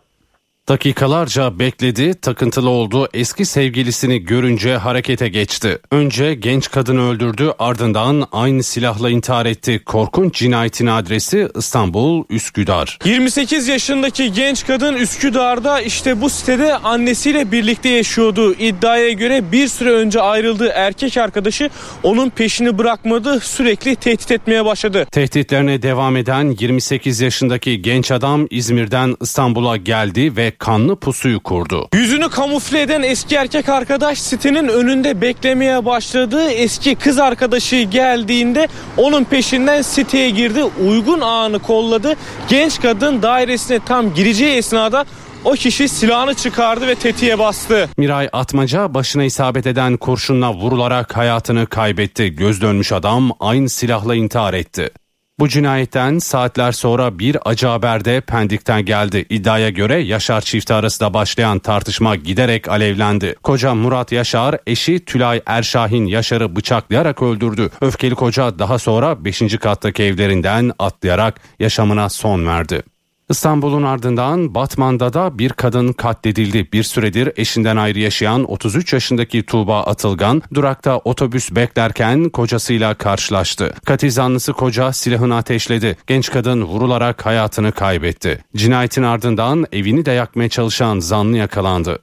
[0.69, 5.79] Dakikalarca bekledi, takıntılı oldu, eski sevgilisini görünce harekete geçti.
[5.91, 9.83] Önce genç kadını öldürdü, ardından aynı silahla intihar etti.
[9.87, 12.99] Korkunç cinayetin adresi İstanbul, Üsküdar.
[13.05, 18.55] 28 yaşındaki genç kadın Üsküdar'da işte bu sitede annesiyle birlikte yaşıyordu.
[18.55, 21.71] İddiaya göre bir süre önce ayrıldığı erkek arkadaşı
[22.03, 25.07] onun peşini bırakmadı, sürekli tehdit etmeye başladı.
[25.13, 31.89] Tehditlerine devam eden 28 yaşındaki genç adam İzmir'den İstanbul'a geldi ve kanlı pusuyu kurdu.
[31.95, 36.51] Yüzünü kamufle eden eski erkek arkadaş sitenin önünde beklemeye başladı.
[36.51, 40.65] Eski kız arkadaşı geldiğinde onun peşinden siteye girdi.
[40.65, 42.17] Uygun anı kolladı.
[42.49, 45.05] Genç kadın dairesine tam gireceği esnada
[45.45, 47.89] o kişi silahını çıkardı ve tetiğe bastı.
[47.97, 52.37] Miray Atmaca başına isabet eden kurşunla vurularak hayatını kaybetti.
[52.37, 54.91] Göz dönmüş adam aynı silahla intihar etti.
[55.41, 59.27] Bu cinayetten saatler sonra bir acı haber de Pendik'ten geldi.
[59.31, 63.35] İddiaya göre Yaşar çifti arasında başlayan tartışma giderek alevlendi.
[63.43, 67.71] Koca Murat Yaşar eşi Tülay Erşahin Yaşar'ı bıçaklayarak öldürdü.
[67.81, 69.59] Öfkeli koca daha sonra 5.
[69.61, 72.83] kattaki evlerinden atlayarak yaşamına son verdi.
[73.31, 76.73] İstanbul'un ardından Batman'da da bir kadın katledildi.
[76.73, 83.75] Bir süredir eşinden ayrı yaşayan 33 yaşındaki Tuğba Atılgan durakta otobüs beklerken kocasıyla karşılaştı.
[83.85, 85.97] Katil zanlısı koca silahını ateşledi.
[86.07, 88.45] Genç kadın vurularak hayatını kaybetti.
[88.57, 91.99] Cinayetin ardından evini de yakmaya çalışan zanlı yakalandı.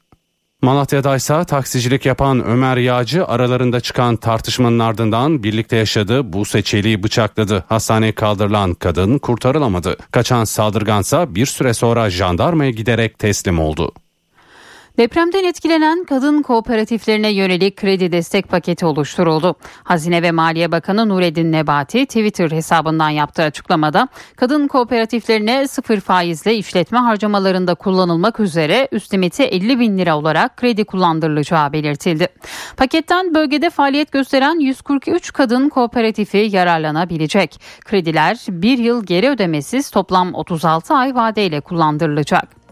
[0.61, 7.63] Malatya'da ise taksicilik yapan Ömer Yağcı aralarında çıkan tartışmanın ardından birlikte yaşadığı Buse Çelik'i bıçakladı.
[7.69, 9.97] Hastaneye kaldırılan kadın kurtarılamadı.
[10.11, 13.91] Kaçan saldırgansa bir süre sonra jandarmaya giderek teslim oldu.
[14.97, 19.55] Depremden etkilenen kadın kooperatiflerine yönelik kredi destek paketi oluşturuldu.
[19.83, 26.97] Hazine ve Maliye Bakanı Nureddin Nebati Twitter hesabından yaptığı açıklamada kadın kooperatiflerine sıfır faizle işletme
[26.97, 32.27] harcamalarında kullanılmak üzere üst limiti 50 bin lira olarak kredi kullandırılacağı belirtildi.
[32.77, 37.61] Paketten bölgede faaliyet gösteren 143 kadın kooperatifi yararlanabilecek.
[37.85, 42.66] Krediler bir yıl geri ödemesiz toplam 36 ay vadeyle kullandırılacak.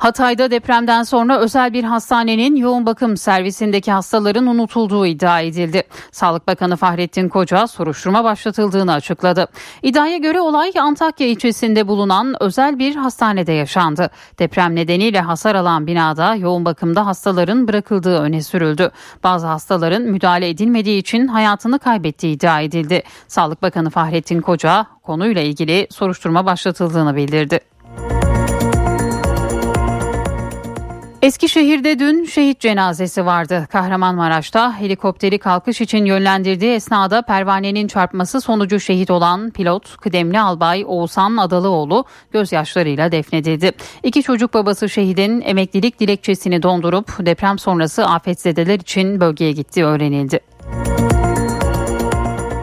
[0.00, 5.82] Hatay'da depremden sonra özel bir hastanenin yoğun bakım servisindeki hastaların unutulduğu iddia edildi.
[6.12, 9.46] Sağlık Bakanı Fahrettin Koca soruşturma başlatıldığını açıkladı.
[9.82, 14.10] İddiaya göre olay Antakya ilçesinde bulunan özel bir hastanede yaşandı.
[14.38, 18.90] Deprem nedeniyle hasar alan binada yoğun bakımda hastaların bırakıldığı öne sürüldü.
[19.24, 23.02] Bazı hastaların müdahale edilmediği için hayatını kaybettiği iddia edildi.
[23.28, 27.60] Sağlık Bakanı Fahrettin Koca konuyla ilgili soruşturma başlatıldığını bildirdi.
[31.22, 33.66] Eskişehir'de dün şehit cenazesi vardı.
[33.70, 41.36] Kahramanmaraş'ta helikopteri kalkış için yönlendirdiği esnada pervanenin çarpması sonucu şehit olan pilot kıdemli albay Oğuzhan
[41.36, 43.72] Adalıoğlu gözyaşlarıyla defnedildi.
[44.02, 50.40] İki çocuk babası şehidin emeklilik dilekçesini dondurup deprem sonrası afetzedeler için bölgeye gittiği öğrenildi.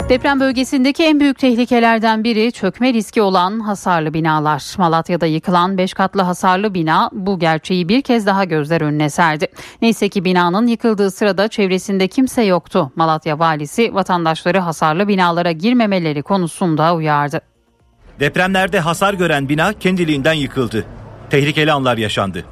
[0.10, 4.76] Deprem bölgesindeki en büyük tehlikelerden biri çökme riski olan hasarlı binalar.
[4.78, 9.48] Malatya'da yıkılan 5 katlı hasarlı bina bu gerçeği bir kez daha gözler önüne serdi.
[9.82, 12.92] Neyse ki binanın yıkıldığı sırada çevresinde kimse yoktu.
[12.96, 17.42] Malatya valisi vatandaşları hasarlı binalara girmemeleri konusunda uyardı.
[18.20, 20.86] Depremlerde hasar gören bina kendiliğinden yıkıldı.
[21.30, 22.46] Tehlikeli anlar yaşandı.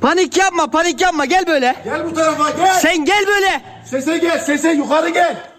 [0.00, 1.76] Panik yapma panik yapma gel böyle.
[1.84, 2.74] Gel bu tarafa gel.
[2.74, 3.62] Sen gel böyle.
[3.84, 5.57] Sese gel sese yukarı gel.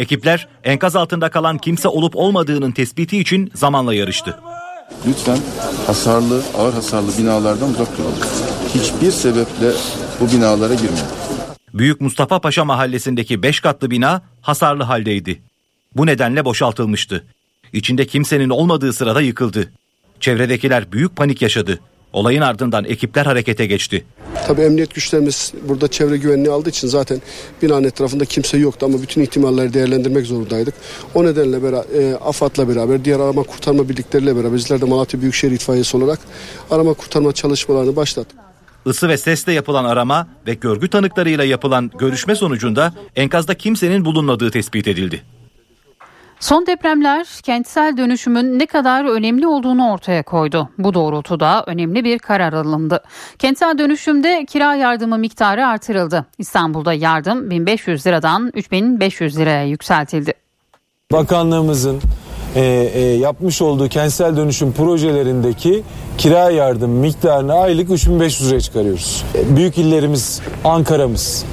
[0.00, 4.38] Ekipler enkaz altında kalan kimse olup olmadığının tespiti için zamanla yarıştı.
[5.06, 5.38] Lütfen
[5.86, 8.14] hasarlı, ağır hasarlı binalardan uzak duralım.
[8.74, 9.72] Hiçbir sebeple
[10.20, 11.06] bu binalara girmeyin.
[11.74, 15.42] Büyük Mustafa Paşa mahallesindeki 5 katlı bina hasarlı haldeydi.
[15.96, 17.24] Bu nedenle boşaltılmıştı.
[17.72, 19.72] İçinde kimsenin olmadığı sırada yıkıldı.
[20.20, 21.80] Çevredekiler büyük panik yaşadı.
[22.12, 24.04] Olayın ardından ekipler harekete geçti.
[24.46, 27.22] Tabii emniyet güçlerimiz burada çevre güvenliği aldığı için zaten
[27.62, 30.74] binanın etrafında kimse yoktu ama bütün ihtimalleri değerlendirmek zorundaydık.
[31.14, 35.52] O nedenle beraber, e, AFAD'la beraber diğer arama kurtarma birlikleriyle beraber bizler de Malatya Büyükşehir
[35.52, 36.18] İtfaiyesi olarak
[36.70, 38.38] arama kurtarma çalışmalarını başlattık.
[38.86, 44.88] Isı ve sesle yapılan arama ve görgü tanıklarıyla yapılan görüşme sonucunda enkazda kimsenin bulunmadığı tespit
[44.88, 45.22] edildi.
[46.40, 50.68] Son depremler kentsel dönüşümün ne kadar önemli olduğunu ortaya koydu.
[50.78, 53.02] Bu doğrultuda önemli bir karar alındı.
[53.38, 56.26] Kentsel dönüşümde kira yardımı miktarı artırıldı.
[56.38, 60.32] İstanbul'da yardım 1500 liradan 3500 liraya yükseltildi.
[61.12, 62.00] Bakanlığımızın
[62.54, 62.60] e,
[62.94, 65.82] e, yapmış olduğu kentsel dönüşüm projelerindeki
[66.18, 69.24] kira yardım miktarını aylık 3500 liraya çıkarıyoruz.
[69.34, 71.44] E, büyük illerimiz Ankara'mız,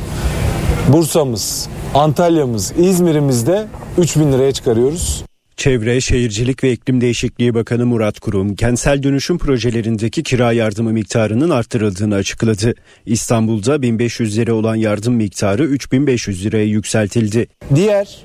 [0.87, 5.23] Bursa'mız, Antalya'mız, İzmir'imizde 3000 liraya çıkarıyoruz.
[5.57, 12.15] Çevre, Şehircilik ve İklim Değişikliği Bakanı Murat Kurum, kentsel dönüşüm projelerindeki kira yardımı miktarının arttırıldığını
[12.15, 12.73] açıkladı.
[13.05, 17.47] İstanbul'da 1500 lira olan yardım miktarı 3500 liraya yükseltildi.
[17.75, 18.17] Diğer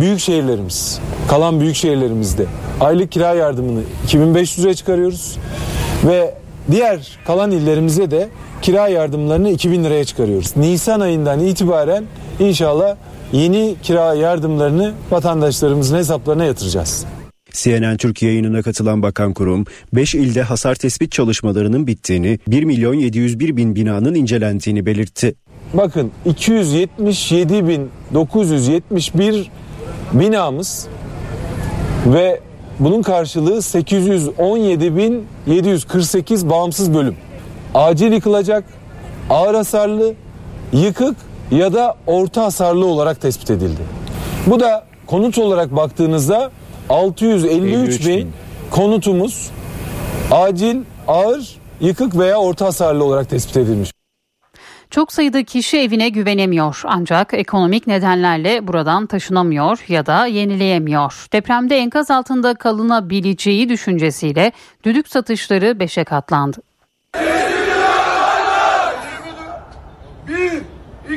[0.00, 2.46] büyük şehirlerimiz, kalan büyük şehirlerimizde
[2.80, 5.36] aylık kira yardımını 2500 liraya çıkarıyoruz
[6.06, 6.34] ve
[6.70, 8.28] diğer kalan illerimize de
[8.62, 10.56] kira yardımlarını 2000 liraya çıkarıyoruz.
[10.56, 12.04] Nisan ayından itibaren
[12.40, 12.96] inşallah
[13.32, 17.06] yeni kira yardımlarını vatandaşlarımızın hesaplarına yatıracağız.
[17.52, 23.56] CNN Türk yayınına katılan Bakan Kurum, 5 ilde hasar tespit çalışmalarının bittiğini, 1 milyon 701
[23.56, 25.34] bin binanın incelendiğini belirtti.
[25.74, 29.50] Bakın 277 bin 971
[30.12, 30.86] binamız
[32.06, 32.40] ve
[32.78, 37.16] bunun karşılığı 817 bin 748 bağımsız bölüm.
[37.74, 38.64] Acil yıkılacak,
[39.30, 40.14] ağır hasarlı,
[40.72, 41.16] yıkık
[41.50, 43.80] ya da orta hasarlı olarak tespit edildi.
[44.46, 46.50] Bu da konut olarak baktığınızda
[46.88, 48.32] 653 bin, bin
[48.70, 49.50] konutumuz
[50.30, 50.76] acil,
[51.08, 53.90] ağır, yıkık veya orta hasarlı olarak tespit edilmiş.
[54.90, 61.26] Çok sayıda kişi evine güvenemiyor ancak ekonomik nedenlerle buradan taşınamıyor ya da yenileyemiyor.
[61.32, 64.52] Depremde enkaz altında kalınabileceği düşüncesiyle
[64.84, 66.58] düdük satışları beşe katlandı.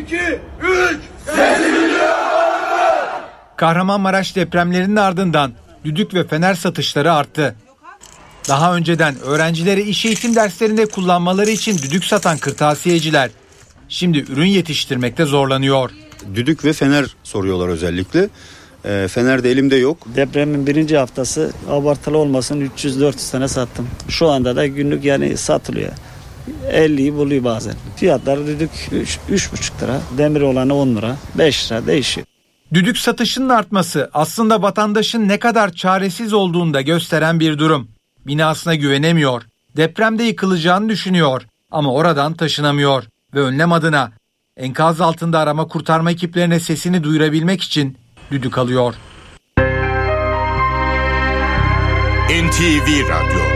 [0.04, 1.00] 1, 2, 3.
[3.58, 5.52] Kahramanmaraş depremlerinin ardından
[5.86, 7.56] düdük ve fener satışları arttı.
[8.50, 13.30] Daha önceden öğrencileri iş eğitim derslerinde kullanmaları için düdük satan kırtasiyeciler
[13.90, 15.90] şimdi ürün yetiştirmekte zorlanıyor.
[16.36, 18.30] Düdük ve fener soruyorlar özellikle.
[18.86, 19.98] E, fener de elimde yok.
[20.16, 23.88] Depremin birinci haftası abartılı olmasın 300-400 tane sattım.
[24.10, 25.92] Şu anda da günlük yani satılıyor.
[26.72, 27.74] 50'yi buluyor bazen.
[27.96, 32.28] Fiyatlar düdük 3,5 lira, demir olanı 10 lira, 5 lira değişiyor.
[32.74, 37.88] Düdük satışının artması aslında vatandaşın ne kadar çaresiz olduğunu da gösteren bir durum.
[38.28, 39.44] Binasına güvenemiyor,
[39.78, 43.04] depremde yıkılacağını düşünüyor ama oradan taşınamıyor
[43.34, 44.12] ve önlem adına
[44.58, 47.98] enkaz altında arama kurtarma ekiplerine sesini duyurabilmek için
[48.32, 48.96] düdük alıyor.
[52.30, 53.53] NTV Radyo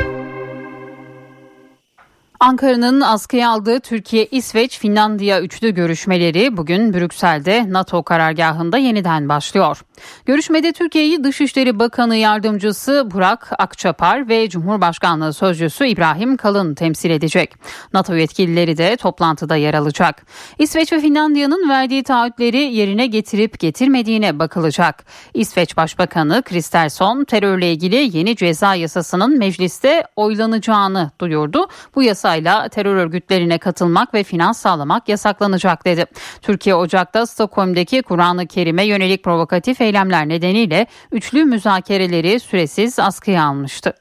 [2.39, 9.81] Ankara'nın askıya aldığı Türkiye, İsveç, Finlandiya üçlü görüşmeleri bugün Brüksel'de NATO karargahında yeniden başlıyor.
[10.25, 17.55] Görüşmede Türkiye'yi Dışişleri Bakanı Yardımcısı Burak Akçapar ve Cumhurbaşkanlığı Sözcüsü İbrahim Kalın temsil edecek.
[17.93, 20.25] NATO yetkilileri de toplantıda yer alacak.
[20.59, 25.05] İsveç ve Finlandiya'nın verdiği taahhütleri yerine getirip getirmediğine bakılacak.
[25.33, 31.67] İsveç Başbakanı Kristersson terörle ilgili yeni ceza yasasının mecliste oylanacağını duyurdu.
[31.95, 36.05] Bu yasayla terör örgütlerine katılmak ve finans sağlamak yasaklanacak dedi.
[36.41, 43.93] Türkiye Ocak'ta Stockholm'deki Kur'an-ı Kerim'e yönelik provokatif eylemler nedeniyle üçlü müzakereleri süresiz askıya almıştı.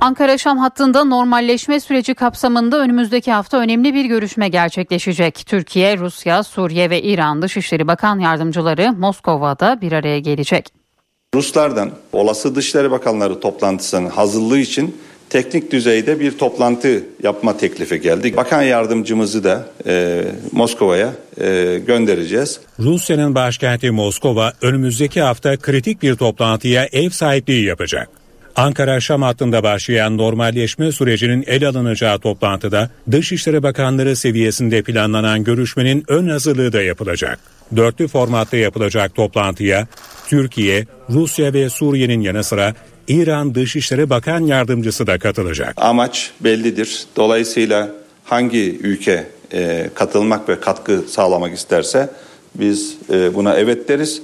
[0.00, 5.46] Ankara-Şam hattında normalleşme süreci kapsamında önümüzdeki hafta önemli bir görüşme gerçekleşecek.
[5.46, 10.68] Türkiye, Rusya, Suriye ve İran Dışişleri Bakan Yardımcıları Moskova'da bir araya gelecek.
[11.34, 14.96] Ruslardan olası Dışişleri Bakanları toplantısının hazırlığı için
[15.34, 18.36] teknik düzeyde bir toplantı yapma teklifi geldi.
[18.36, 22.60] Bakan yardımcımızı da e, Moskova'ya e, göndereceğiz.
[22.78, 28.08] Rusya'nın başkenti Moskova önümüzdeki hafta kritik bir toplantıya ev sahipliği yapacak.
[28.56, 36.72] Ankara-Şam hattında başlayan normalleşme sürecinin el alınacağı toplantıda Dışişleri Bakanları seviyesinde planlanan görüşmenin ön hazırlığı
[36.72, 37.38] da yapılacak.
[37.76, 39.86] Dörtlü formatta yapılacak toplantıya
[40.28, 42.74] Türkiye, Rusya ve Suriye'nin yanı sıra
[43.08, 45.74] İran Dışişleri Bakan Yardımcısı da katılacak.
[45.76, 47.06] Amaç bellidir.
[47.16, 47.88] Dolayısıyla
[48.24, 52.10] hangi ülke e, katılmak ve katkı sağlamak isterse
[52.54, 54.22] biz e, buna evet deriz.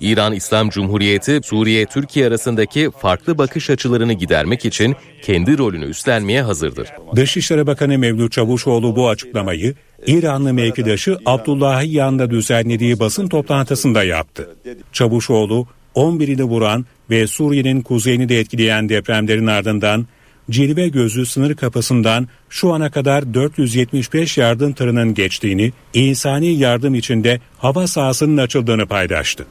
[0.00, 6.88] İran İslam Cumhuriyeti Suriye-Türkiye arasındaki farklı bakış açılarını gidermek için kendi rolünü üstlenmeye hazırdır.
[7.16, 9.74] Dışişleri Bakanı Mevlüt Çavuşoğlu bu açıklamayı
[10.06, 14.56] İranlı mevkidaşı Abdullah Yan'da düzenlediği basın toplantısında yaptı.
[14.92, 20.06] Çavuşoğlu 11'ini vuran ve Suriye'nin kuzeyini de etkileyen depremlerin ardından
[20.50, 27.86] Cilve Gözü sınır kapısından şu ana kadar 475 yardım tırının geçtiğini, insani yardım içinde hava
[27.86, 29.46] sahasının açıldığını paylaştı.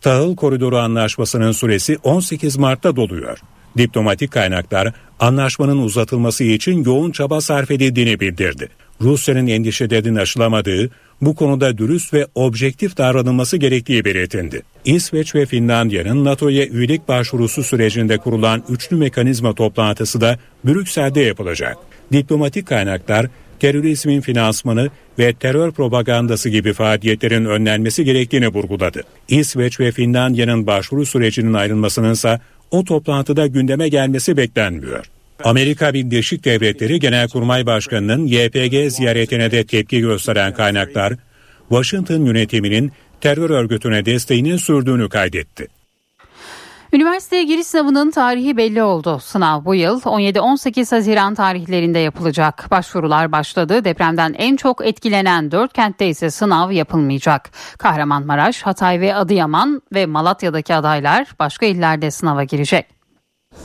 [0.00, 3.38] Tahıl Koridoru Anlaşması'nın süresi 18 Mart'ta doluyor.
[3.78, 8.68] Diplomatik kaynaklar anlaşmanın uzatılması için yoğun çaba sarf edildiğini bildirdi.
[9.00, 14.62] Rusya'nın endişelerinin aşılamadığı, bu konuda dürüst ve objektif davranılması gerektiği belirtildi.
[14.84, 21.76] İsveç ve Finlandiya'nın NATO'ya üyelik başvurusu sürecinde kurulan üçlü mekanizma toplantısı da Brüksel'de yapılacak.
[22.12, 23.26] Diplomatik kaynaklar
[23.60, 29.02] terörizmin finansmanı ve terör propagandası gibi faaliyetlerin önlenmesi gerektiğini vurguladı.
[29.28, 35.04] İsveç ve Finlandiya'nın başvuru sürecinin ayrılmasının ise o toplantıda gündeme gelmesi beklenmiyor.
[35.44, 41.14] Amerika Birleşik Devletleri Genelkurmay Başkanı'nın YPG ziyaretine de tepki gösteren kaynaklar,
[41.68, 45.66] Washington yönetiminin terör örgütüne desteğinin sürdüğünü kaydetti.
[46.92, 49.18] Üniversiteye giriş sınavının tarihi belli oldu.
[49.22, 52.66] Sınav bu yıl 17-18 Haziran tarihlerinde yapılacak.
[52.70, 53.84] Başvurular başladı.
[53.84, 57.50] Depremden en çok etkilenen 4 kentte ise sınav yapılmayacak.
[57.78, 62.97] Kahramanmaraş, Hatay ve Adıyaman ve Malatya'daki adaylar başka illerde sınava girecek.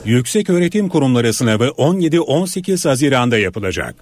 [0.06, 3.96] Yüksek Öğretim Kurumları sınavı 17-18 Haziran'da yapılacak.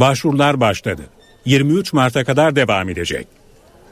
[0.00, 1.02] Başvurular başladı.
[1.44, 3.26] 23 Mart'a kadar devam edecek.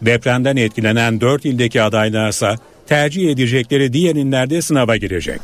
[0.02, 5.40] Depremden etkilenen 4 ildeki adaylarsa tercih edecekleri diğer illerde sınava girecek.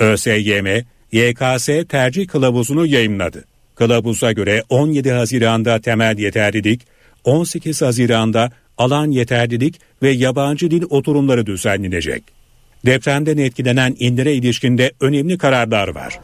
[0.00, 0.66] ÖSYM,
[1.12, 3.44] YKS tercih kılavuzunu yayınladı.
[3.74, 6.80] Kılavuza göre 17 Haziran'da temel yeterlilik,
[7.24, 12.41] 18 Haziran'da alan yeterlilik ve yabancı dil oturumları düzenlenecek.
[12.86, 16.20] Depremden etkilenen illere ilişkinde önemli kararlar var.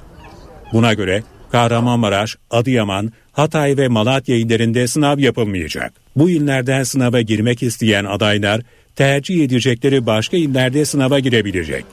[0.72, 5.92] Buna göre Kahramanmaraş, Adıyaman, Hatay ve Malatya illerinde sınav yapılmayacak.
[6.16, 8.60] Bu illerden sınava girmek isteyen adaylar
[8.96, 11.84] tercih edecekleri başka illerde sınava girebilecek.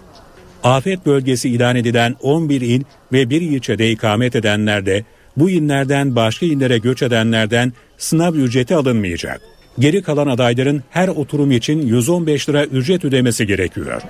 [0.64, 5.04] Afet bölgesi ilan edilen 11 il ve bir ilçede ikamet edenler de
[5.38, 9.42] bu illerden başka illere göç edenlerden sınav ücreti alınmayacak.
[9.80, 14.02] Geri kalan adayların her oturum için 115 lira ücret ödemesi gerekiyor.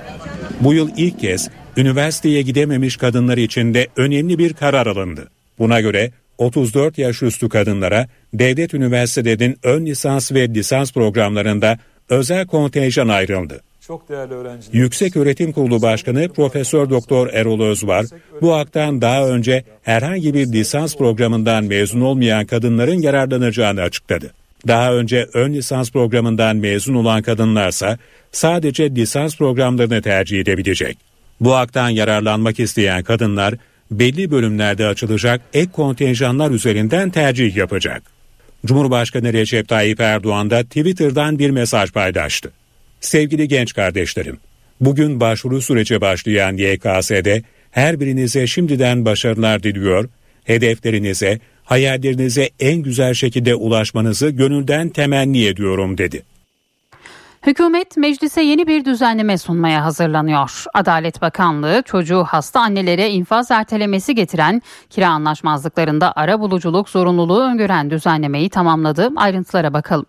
[0.59, 5.29] Bu yıl ilk kez üniversiteye gidememiş kadınlar için de önemli bir karar alındı.
[5.59, 11.77] Buna göre 34 yaş üstü kadınlara devlet üniversitelerinin ön lisans ve lisans programlarında
[12.09, 13.61] özel kontenjan ayrıldı.
[13.87, 14.79] Çok değerli öğrenciler.
[14.79, 18.05] Yüksek Öğretim Kurulu Başkanı Profesör Doktor Erol Özvar,
[18.41, 24.31] bu haktan daha önce herhangi bir lisans programından mezun olmayan kadınların yararlanacağını açıkladı.
[24.67, 27.97] Daha önce ön lisans programından mezun olan kadınlarsa
[28.31, 30.97] sadece lisans programlarını tercih edebilecek.
[31.39, 33.55] Bu haktan yararlanmak isteyen kadınlar
[33.91, 38.03] belli bölümlerde açılacak ek kontenjanlar üzerinden tercih yapacak.
[38.65, 42.51] Cumhurbaşkanı Recep Tayyip Erdoğan da Twitter'dan bir mesaj paylaştı.
[43.01, 44.37] Sevgili genç kardeşlerim,
[44.81, 50.09] bugün başvuru süreci başlayan YKS'de her birinize şimdiden başarılar diliyor,
[50.43, 56.23] hedeflerinize, hayallerinize en güzel şekilde ulaşmanızı gönülden temenni ediyorum dedi.
[57.47, 60.63] Hükümet meclise yeni bir düzenleme sunmaya hazırlanıyor.
[60.73, 68.49] Adalet Bakanlığı çocuğu hasta annelere infaz ertelemesi getiren kira anlaşmazlıklarında ara buluculuk zorunluluğu öngören düzenlemeyi
[68.49, 69.09] tamamladı.
[69.15, 70.05] Ayrıntılara bakalım.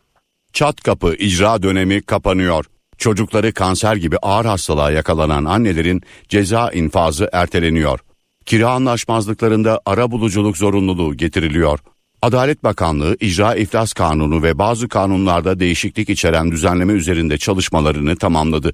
[0.53, 2.65] Çat kapı icra dönemi kapanıyor.
[2.99, 8.01] Çocukları kanser gibi ağır hastalığa yakalanan annelerin ceza infazı erteleniyor.
[8.47, 11.79] Kira anlaşmazlıklarında ara buluculuk zorunluluğu getiriliyor.
[12.23, 18.73] Adalet Bakanlığı İcra İflas Kanunu ve bazı kanunlarda değişiklik içeren düzenleme üzerinde çalışmalarını tamamladı.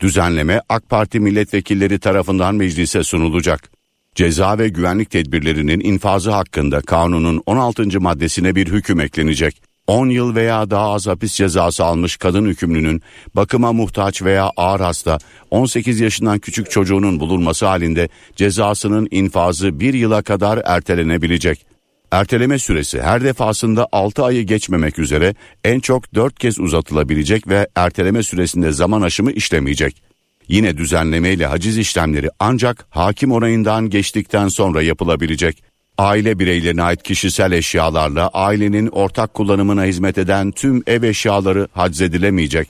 [0.00, 3.70] Düzenleme AK Parti milletvekilleri tarafından meclise sunulacak.
[4.14, 8.00] Ceza ve güvenlik tedbirlerinin infazı hakkında kanunun 16.
[8.00, 9.71] maddesine bir hüküm eklenecek.
[9.86, 13.02] 10 yıl veya daha az hapis cezası almış kadın hükümlünün
[13.34, 15.18] bakıma muhtaç veya ağır hasta
[15.50, 21.66] 18 yaşından küçük çocuğunun bulunması halinde cezasının infazı bir yıla kadar ertelenebilecek.
[22.10, 28.22] Erteleme süresi her defasında 6 ayı geçmemek üzere en çok 4 kez uzatılabilecek ve erteleme
[28.22, 30.02] süresinde zaman aşımı işlemeyecek.
[30.48, 35.71] Yine düzenlemeyle haciz işlemleri ancak hakim onayından geçtikten sonra yapılabilecek.
[35.98, 42.68] Aile bireylerine ait kişisel eşyalarla ailenin ortak kullanımına hizmet eden tüm ev eşyaları haczedilemeyecek.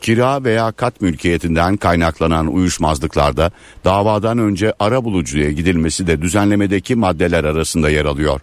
[0.00, 3.50] Kira veya kat mülkiyetinden kaynaklanan uyuşmazlıklarda
[3.84, 8.40] davadan önce ara bulucuya gidilmesi de düzenlemedeki maddeler arasında yer alıyor.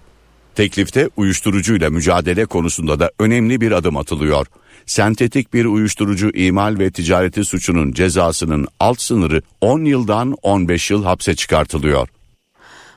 [0.56, 4.48] Teklifte uyuşturucuyla mücadele konusunda da önemli bir adım atılıyor.
[4.86, 11.36] Sentetik bir uyuşturucu imal ve ticareti suçunun cezasının alt sınırı 10 yıldan 15 yıl hapse
[11.36, 12.08] çıkartılıyor.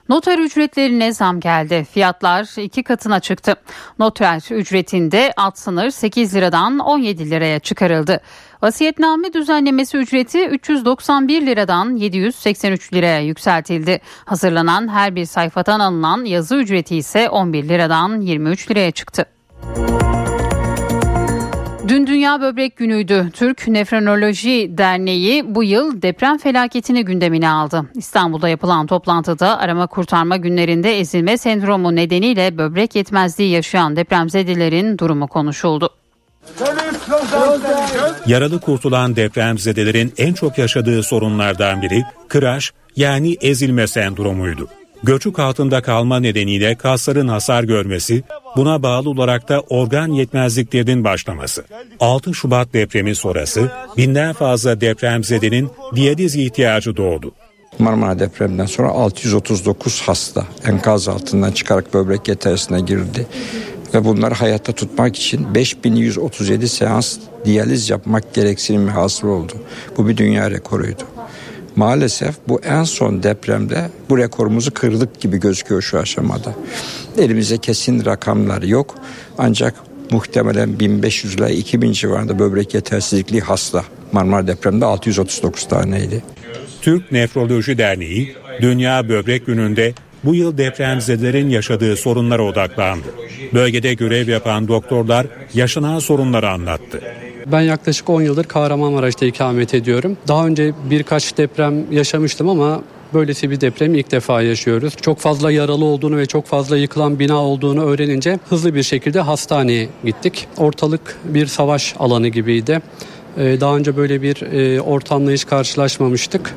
[0.08, 1.86] Noter ücretlerine zam geldi.
[1.92, 3.54] Fiyatlar iki katına çıktı.
[3.98, 8.20] Noter ücretinde alt sınır 8 liradan 17 liraya çıkarıldı.
[8.62, 14.00] Vasiyetname düzenlemesi ücreti 391 liradan 783 liraya yükseltildi.
[14.24, 19.26] Hazırlanan her bir sayfadan alınan yazı ücreti ise 11 liradan 23 liraya çıktı.
[21.88, 23.30] Dün Dünya Böbrek Günü'ydü.
[23.32, 27.84] Türk Nefronoloji Derneği bu yıl deprem felaketini gündemine aldı.
[27.94, 35.90] İstanbul'da yapılan toplantıda arama kurtarma günlerinde ezilme sendromu nedeniyle böbrek yetmezliği yaşayan depremzedelerin durumu konuşuldu.
[38.26, 44.68] Yaralı kurtulan depremzedelerin en çok yaşadığı sorunlardan biri kıraş yani ezilme sendromuydu.
[45.02, 48.22] Göçük altında kalma nedeniyle kasların hasar görmesi,
[48.56, 51.64] buna bağlı olarak da organ yetmezliklerinin başlaması.
[52.00, 57.32] 6 Şubat depremi sonrası binden fazla depremzedenin diyaliz ihtiyacı doğdu.
[57.78, 63.26] Marmara depreminden sonra 639 hasta enkaz altından çıkarak böbrek yetersine girdi.
[63.94, 69.52] Ve bunları hayatta tutmak için 5137 seans diyaliz yapmak gereksinimi hasıl oldu.
[69.96, 71.02] Bu bir dünya rekoruydu.
[71.78, 76.54] Maalesef bu en son depremde bu rekorumuzu kırdık gibi gözüküyor şu aşamada.
[77.18, 78.94] Elimizde kesin rakamlar yok
[79.38, 79.74] ancak
[80.10, 86.22] muhtemelen 1500 ile 2000 civarında böbrek yetersizlikli hasta Marmara depremde 639 taneydi.
[86.82, 93.08] Türk Nefroloji Derneği Dünya Böbrek Günü'nde bu yıl depremzedelerin yaşadığı sorunlara odaklandı.
[93.54, 97.00] Bölgede görev yapan doktorlar yaşanan sorunları anlattı.
[97.52, 100.16] Ben yaklaşık 10 yıldır Kahramanmaraş'ta ikamet ediyorum.
[100.28, 102.82] Daha önce birkaç deprem yaşamıştım ama
[103.14, 104.96] böylesi bir deprem ilk defa yaşıyoruz.
[105.00, 109.88] Çok fazla yaralı olduğunu ve çok fazla yıkılan bina olduğunu öğrenince hızlı bir şekilde hastaneye
[110.04, 110.46] gittik.
[110.56, 112.80] Ortalık bir savaş alanı gibiydi.
[113.38, 116.54] Ee, daha önce böyle bir e, ortamla hiç karşılaşmamıştık.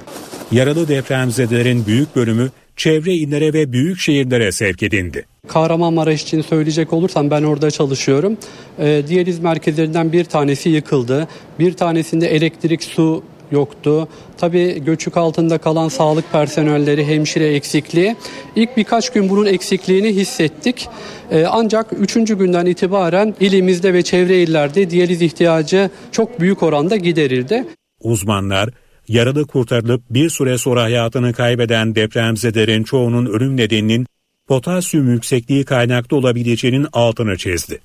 [0.52, 5.26] Yaralı depremzedelerin büyük bölümü çevre illere ve büyük şehirlere sevk edildi.
[5.48, 8.38] Kahramanmaraş için söyleyecek olursam ben orada çalışıyorum.
[8.80, 11.28] E, diyaliz merkezlerinden bir tanesi yıkıldı.
[11.60, 14.08] Bir tanesinde elektrik, su yoktu.
[14.38, 18.16] Tabii göçük altında kalan sağlık personelleri, hemşire eksikliği.
[18.56, 20.88] İlk birkaç gün bunun eksikliğini hissettik.
[21.32, 27.66] Ee, ancak üçüncü günden itibaren ilimizde ve çevre illerde diyaliz ihtiyacı çok büyük oranda giderildi.
[28.00, 28.70] Uzmanlar
[29.12, 34.08] yaralı kurtarılıp bir süre sonra hayatını kaybeden depremzedelerin çoğunun ölüm nedeninin
[34.48, 37.80] potasyum yüksekliği kaynaklı olabileceğinin altını çizdi.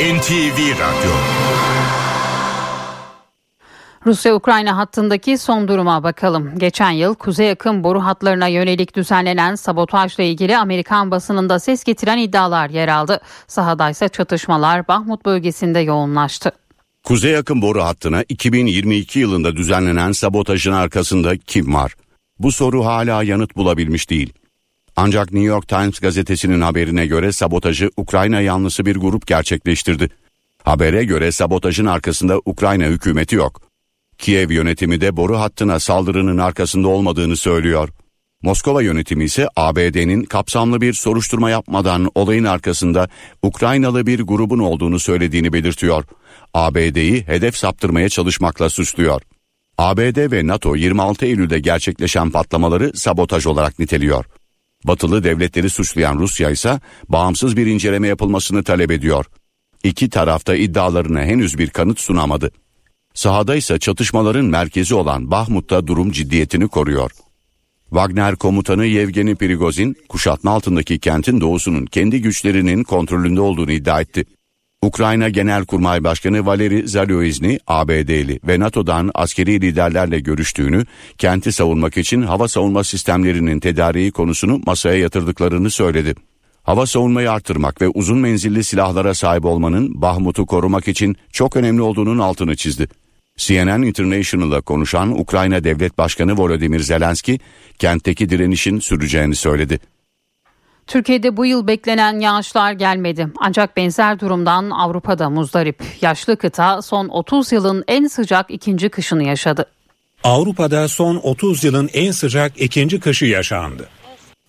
[0.00, 1.12] NTV Radyo
[4.06, 6.58] Rusya-Ukrayna hattındaki son duruma bakalım.
[6.58, 12.70] Geçen yıl kuzey yakın boru hatlarına yönelik düzenlenen sabotajla ilgili Amerikan basınında ses getiren iddialar
[12.70, 13.20] yer aldı.
[13.46, 16.52] Sahadaysa çatışmalar Bahmut bölgesinde yoğunlaştı.
[17.04, 21.94] Kuzey yakın boru hattına 2022 yılında düzenlenen sabotajın arkasında kim var?
[22.38, 24.32] Bu soru hala yanıt bulabilmiş değil.
[24.96, 30.10] Ancak New York Times gazetesinin haberine göre sabotajı Ukrayna yanlısı bir grup gerçekleştirdi.
[30.64, 33.62] Habere göre sabotajın arkasında Ukrayna hükümeti yok.
[34.18, 37.88] Kiev yönetimi de boru hattına saldırının arkasında olmadığını söylüyor.
[38.42, 43.08] Moskova yönetimi ise ABD'nin kapsamlı bir soruşturma yapmadan olayın arkasında
[43.42, 46.04] Ukraynalı bir grubun olduğunu söylediğini belirtiyor.
[46.54, 49.22] ABD'yi hedef saptırmaya çalışmakla suçluyor.
[49.78, 54.24] ABD ve NATO 26 Eylül'de gerçekleşen patlamaları sabotaj olarak niteliyor.
[54.84, 59.26] Batılı devletleri suçlayan Rusya ise bağımsız bir inceleme yapılmasını talep ediyor.
[59.84, 62.50] İki tarafta iddialarına henüz bir kanıt sunamadı.
[63.14, 67.10] Sahada ise çatışmaların merkezi olan Bahmut'ta durum ciddiyetini koruyor.
[67.90, 74.24] Wagner komutanı Yevgeni Prigozhin, kuşatma altındaki kentin doğusunun kendi güçlerinin kontrolünde olduğunu iddia etti.
[74.82, 80.84] Ukrayna Genelkurmay Başkanı Valeri Zalyoizny, ABD'li ve NATO'dan askeri liderlerle görüştüğünü,
[81.18, 86.14] kenti savunmak için hava savunma sistemlerinin tedariği konusunu masaya yatırdıklarını söyledi.
[86.62, 92.18] Hava savunmayı artırmak ve uzun menzilli silahlara sahip olmanın Bahmut'u korumak için çok önemli olduğunun
[92.18, 92.88] altını çizdi.
[93.36, 97.40] CNN International'la konuşan Ukrayna Devlet Başkanı Volodymyr Zelenski,
[97.78, 99.80] kentteki direnişin süreceğini söyledi.
[100.86, 103.28] Türkiye'de bu yıl beklenen yağışlar gelmedi.
[103.38, 105.82] Ancak benzer durumdan Avrupa'da muzdarip.
[106.00, 109.66] Yaşlı kıta son 30 yılın en sıcak ikinci kışını yaşadı.
[110.24, 113.88] Avrupa'da son 30 yılın en sıcak ikinci kışı yaşandı.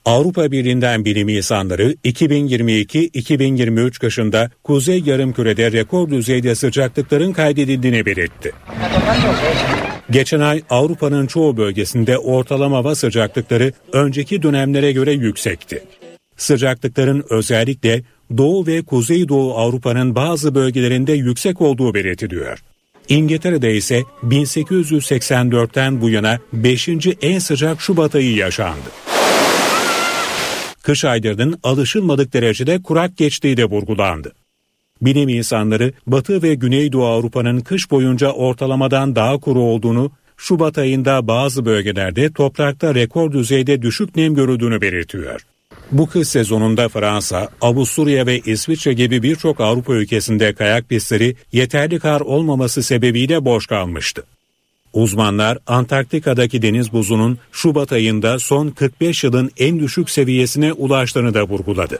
[0.06, 8.52] Avrupa Birliği'nden bilim insanları 2022-2023 kışında Kuzey Yarımküre'de rekor düzeyde sıcaklıkların kaydedildiğini belirtti.
[10.12, 15.84] Geçen ay Avrupa'nın çoğu bölgesinde ortalama hava sıcaklıkları önceki dönemlere göre yüksekti.
[16.38, 18.04] Sıcaklıkların özellikle
[18.38, 22.60] Doğu ve Kuzeydoğu Avrupa'nın bazı bölgelerinde yüksek olduğu belirtiliyor.
[23.10, 26.90] İngiltere'de ise 1884'ten bu yana 5.
[27.22, 28.90] en sıcak Şubat ayı yaşandı.
[30.84, 34.34] Kış aylarının alışılmadık derecede kurak geçtiği de vurgulandı.
[35.02, 41.66] Bilim insanları Batı ve Güneydoğu Avrupa'nın kış boyunca ortalamadan daha kuru olduğunu, Şubat ayında bazı
[41.66, 45.42] bölgelerde toprakta rekor düzeyde düşük nem görüldüğünü belirtiyor.
[45.94, 52.22] Bu kış sezonunda Fransa, Avusturya ve İsviçre gibi birçok Avrupa ülkesinde kayak pistleri yeterli kar
[52.22, 54.24] olmaması sebebiyle boş kalmıştı.
[54.94, 62.00] Uzmanlar Antarktika'daki deniz buzunun Şubat ayında son 45 yılın en düşük seviyesine ulaştığını da vurguladı.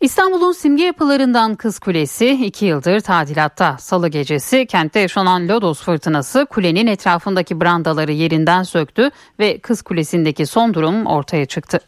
[0.00, 3.76] İstanbul'un simge yapılarından Kız Kulesi 2 yıldır tadilatta.
[3.78, 10.74] Salı gecesi kentte yaşanan lodos fırtınası kulenin etrafındaki brandaları yerinden söktü ve Kız Kulesi'ndeki son
[10.74, 11.80] durum ortaya çıktı.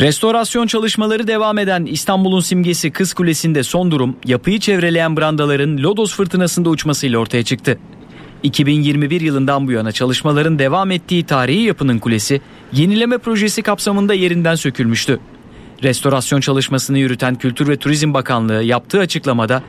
[0.00, 6.68] Restorasyon çalışmaları devam eden İstanbul'un simgesi Kız Kulesi'nde son durum yapıyı çevreleyen brandaların lodos fırtınasında
[6.68, 7.78] uçmasıyla ortaya çıktı.
[8.42, 12.40] 2021 yılından bu yana çalışmaların devam ettiği tarihi yapının kulesi
[12.72, 15.20] yenileme projesi kapsamında yerinden sökülmüştü.
[15.82, 19.62] Restorasyon çalışmasını yürüten Kültür ve Turizm Bakanlığı yaptığı açıklamada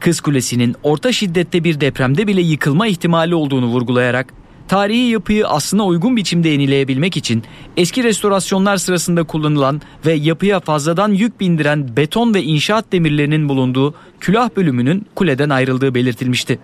[0.00, 4.34] Kız Kulesi'nin orta şiddette bir depremde bile yıkılma ihtimali olduğunu vurgulayarak
[4.68, 7.42] tarihi yapıyı aslına uygun biçimde yenileyebilmek için
[7.76, 14.50] eski restorasyonlar sırasında kullanılan ve yapıya fazladan yük bindiren beton ve inşaat demirlerinin bulunduğu külah
[14.56, 16.58] bölümünün kuleden ayrıldığı belirtilmişti.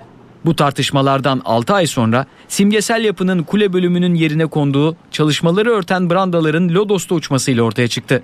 [0.44, 7.14] Bu tartışmalardan 6 ay sonra simgesel yapının kule bölümünün yerine konduğu çalışmaları örten brandaların Lodos'ta
[7.14, 8.22] uçmasıyla ortaya çıktı.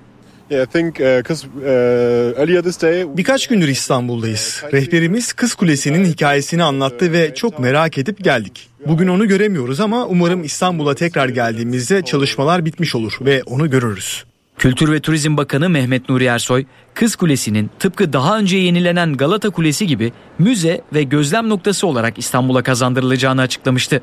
[0.51, 0.67] Uh, uh,
[3.17, 4.65] Birkaç gündür İstanbul'dayız.
[4.73, 8.69] Rehberimiz Kız Kulesi'nin hikayesini anlattı ve çok merak edip geldik.
[8.87, 14.25] Bugün onu göremiyoruz ama umarım İstanbul'a tekrar geldiğimizde çalışmalar bitmiş olur ve onu görürüz.
[14.59, 19.87] Kültür ve Turizm Bakanı Mehmet Nuri Ersoy, Kız Kulesi'nin tıpkı daha önce yenilenen Galata Kulesi
[19.87, 24.03] gibi müze ve gözlem noktası olarak İstanbul'a kazandırılacağını açıklamıştı.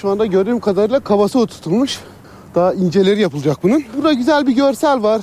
[0.00, 1.98] Şu anda gördüğüm kadarıyla kavası oturtulmuş.
[2.54, 3.84] Daha inceleri yapılacak bunun.
[3.96, 5.20] Burada güzel bir görsel var.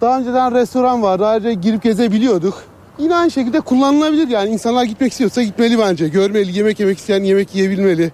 [0.00, 1.26] Daha önceden restoran vardı.
[1.26, 2.62] Ayrıca girip gezebiliyorduk.
[2.98, 4.50] Yine aynı şekilde kullanılabilir yani.
[4.50, 6.08] insanlar gitmek istiyorsa gitmeli bence.
[6.08, 8.12] Görmeli, yemek yemek isteyen yemek yiyebilmeli.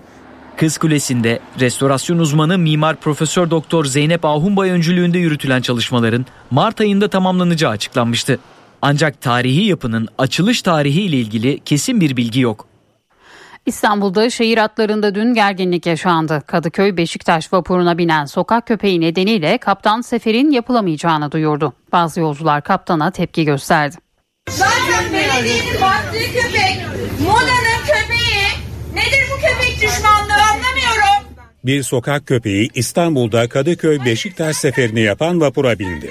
[0.56, 7.70] Kız Kulesi'nde restorasyon uzmanı Mimar Profesör Doktor Zeynep Ahunbay öncülüğünde yürütülen çalışmaların Mart ayında tamamlanacağı
[7.70, 8.38] açıklanmıştı.
[8.82, 12.66] Ancak tarihi yapının açılış tarihi ile ilgili kesin bir bilgi yok.
[13.66, 16.42] İstanbul'da şehir hatlarında dün gerginlik yaşandı.
[16.46, 21.72] Kadıköy Beşiktaş vapuruna binen sokak köpeği nedeniyle kaptan seferin yapılamayacağını duyurdu.
[21.92, 23.96] Bazı yolcular kaptana tepki gösterdi.
[24.48, 26.86] Zaten belediyenin baktığı köpek,
[27.20, 28.44] modanın köpeği.
[28.94, 31.36] Nedir bu köpek düşmanlığı anlamıyorum.
[31.64, 36.10] Bir sokak köpeği İstanbul'da Kadıköy Beşiktaş seferini yapan vapura bindi.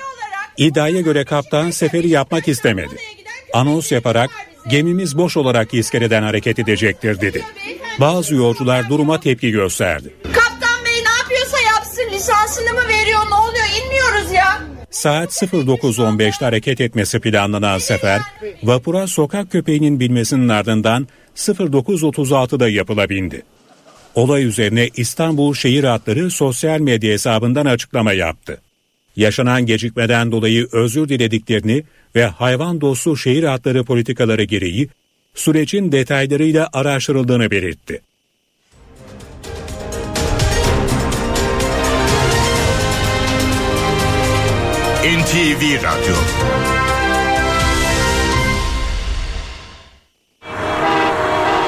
[0.58, 2.96] İddiaya göre kaptan seferi yapmak istemedi.
[3.54, 4.30] Anons yaparak
[4.70, 7.44] gemimiz boş olarak iskeleden hareket edecektir dedi.
[8.00, 10.14] Bazı yolcular duruma tepki gösterdi.
[10.24, 14.62] Kaptan bey ne yapıyorsa yapsın lisansını mı veriyor ne oluyor inmiyoruz ya.
[14.92, 18.22] Saat 09.15'te hareket etmesi planlanan sefer
[18.64, 23.44] vapura sokak köpeğinin binmesinin ardından 09.36'da yapılabindi.
[24.16, 28.62] Olay üzerine İstanbul Şehir Hatları sosyal medya hesabından açıklama yaptı.
[29.16, 31.84] Yaşanan gecikmeden dolayı özür dilediklerini
[32.16, 34.90] ve hayvan dostu şehir hatları politikaları gereği
[35.36, 38.02] sürecin detaylarıyla araştırıldığını belirtti.
[45.04, 46.16] NTV Radyo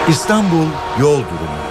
[0.09, 0.65] İstanbul
[0.99, 1.64] Yol Durumu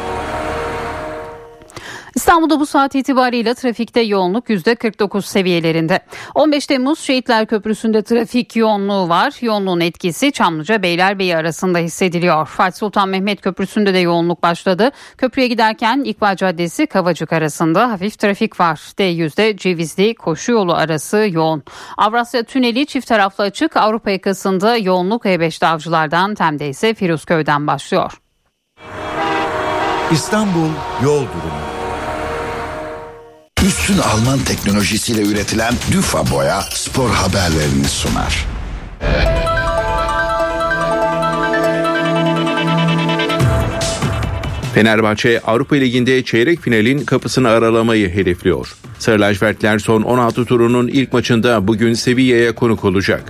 [2.14, 6.00] İstanbul'da bu saat itibariyle trafikte yoğunluk %49 seviyelerinde.
[6.34, 9.34] 15 Temmuz Şehitler Köprüsü'nde trafik yoğunluğu var.
[9.40, 12.46] Yoğunluğun etkisi Çamlıca Beylerbeyi arasında hissediliyor.
[12.46, 14.90] Fatih Sultan Mehmet Köprüsü'nde de yoğunluk başladı.
[15.18, 18.76] Köprüye giderken İkbal Caddesi Kavacık arasında hafif trafik var.
[18.76, 21.62] D100'de Cevizli Koşu Yolu arası yoğun.
[21.98, 23.76] Avrasya Tüneli çift taraflı açık.
[23.76, 28.12] Avrupa yakasında yoğunluk E5'te Avcılar'dan Tem'de ise Firuzköy'den başlıyor.
[30.10, 30.68] İstanbul
[31.02, 31.73] Yol Durumu
[33.66, 38.46] Üstün Alman teknolojisiyle üretilen Düfa Boya spor haberlerini sunar.
[44.74, 48.74] Fenerbahçe Avrupa Ligi'nde çeyrek finalin kapısını aralamayı hedefliyor.
[48.98, 53.22] Sarı lacivertler son 16 turunun ilk maçında bugün Sevilla'ya konuk olacak.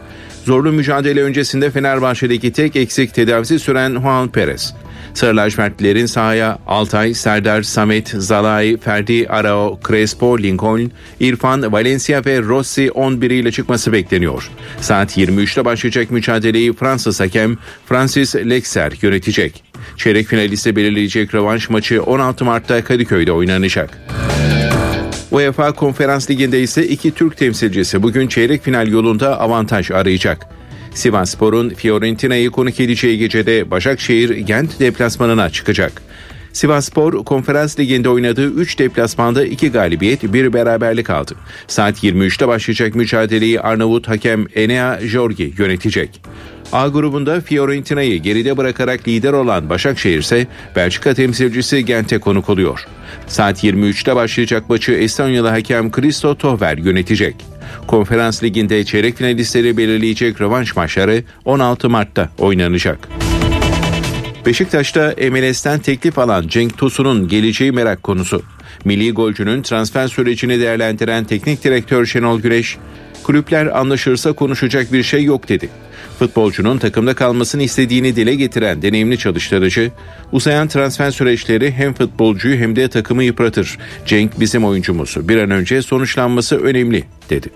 [0.45, 4.75] Zorlu mücadele öncesinde Fenerbahçe'deki tek eksik tedavisi süren Juan Perez.
[5.15, 10.91] Sarı lacivertlilerin sahaya Altay, Serdar, Samet, Zalai, Ferdi, Arao, Crespo, Lincoln,
[11.21, 14.51] İrfan, Valencia ve Rossi 11 ile çıkması bekleniyor.
[14.81, 17.57] Saat 23'te başlayacak mücadeleyi Fransız hakem
[17.87, 19.65] Francis Lexer yönetecek.
[19.97, 23.99] Çeyrek finalisti belirleyecek rövanş maçı 16 Mart'ta Kadıköy'de oynanacak.
[25.31, 30.54] UEFA Konferans Ligi'nde ise iki Türk temsilcisi bugün çeyrek final yolunda avantaj arayacak.
[30.95, 36.03] Sivasspor'un Fiorentina'yı konuk edeceği gecede Başakşehir Gent deplasmanına çıkacak.
[36.55, 41.35] Sivasspor Konferans Ligi'nde oynadığı 3 deplasmanda 2 galibiyet, 1 beraberlik aldı.
[41.67, 46.21] Saat 23'te başlayacak mücadeleyi Arnavut hakem Enea Jorgi yönetecek.
[46.73, 50.47] A grubunda Fiorentina'yı geride bırakarak lider olan Başakşehir ise
[50.77, 52.87] Belçika temsilcisi Gent'e konuk oluyor.
[53.27, 57.35] Saat 23'te başlayacak maçı Estonyalı hakem Christo Tohver yönetecek.
[57.87, 63.09] Konferans Ligi'nde çeyrek finalistleri belirleyecek rövanş maçları 16 Mart'ta oynanacak.
[64.47, 68.43] Beşiktaş'ta MLS'ten teklif alan Cenk Tosun'un geleceği merak konusu.
[68.85, 72.77] Milli golcünün transfer sürecini değerlendiren teknik direktör Şenol Güneş,
[73.23, 75.69] kulüpler anlaşırsa konuşacak bir şey yok dedi.
[76.19, 79.93] Futbolcunun takımda kalmasını istediğini dile getiren deneyimli çalıştırıcı,
[80.33, 83.79] uzayan transfer süreçleri hem futbolcuyu hem de takımı yıpratır.
[84.07, 85.17] Cenk bizim oyuncumuz.
[85.29, 87.49] Bir an önce sonuçlanması önemli dedi.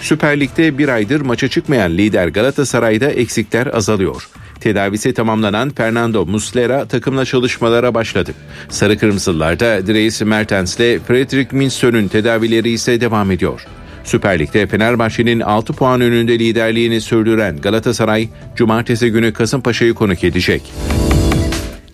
[0.00, 4.28] Süper Lig'de bir aydır maça çıkmayan lider Galatasaray'da eksikler azalıyor.
[4.66, 8.34] Tedavisi tamamlanan Fernando Muslera takımla çalışmalara başladı.
[8.68, 13.66] Sarı Kırmızılarda Dries Mertens ile Fredrik Minstön'ün tedavileri ise devam ediyor.
[14.04, 20.62] Süper Lig'de Fenerbahçe'nin 6 puan önünde liderliğini sürdüren Galatasaray, cumartesi günü Kasımpaşa'yı konuk edecek.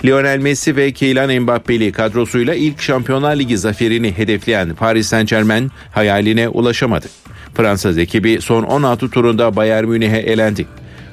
[0.05, 6.49] Lionel Messi ve Kylian Mbappe'li kadrosuyla ilk Şampiyonlar Ligi zaferini hedefleyen Paris Saint Germain hayaline
[6.49, 7.07] ulaşamadı.
[7.55, 10.67] Fransız ekibi son 16 turunda Bayern Münih'e elendi.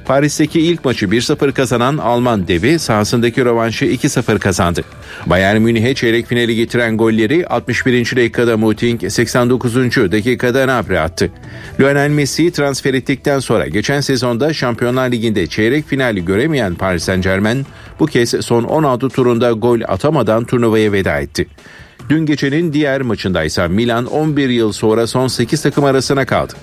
[0.10, 4.84] Paris'teki ilk maçı 1-0 kazanan Alman devi sahasındaki rövanşı 2-0 kazandı.
[5.26, 8.16] Bayern Münih'e çeyrek finali getiren golleri 61.
[8.16, 9.76] dakikada Muting, 89.
[10.12, 11.30] dakikada Nabre attı.
[11.80, 17.66] Lionel Messi transfer ettikten sonra geçen sezonda Şampiyonlar Ligi'nde çeyrek finali göremeyen Paris Saint Germain
[18.00, 21.48] bu kez son 16 turunda gol atamadan turnuvaya veda etti.
[22.10, 26.54] Dün gecenin diğer maçında ise Milan 11 yıl sonra son 8 takım arasına kaldı.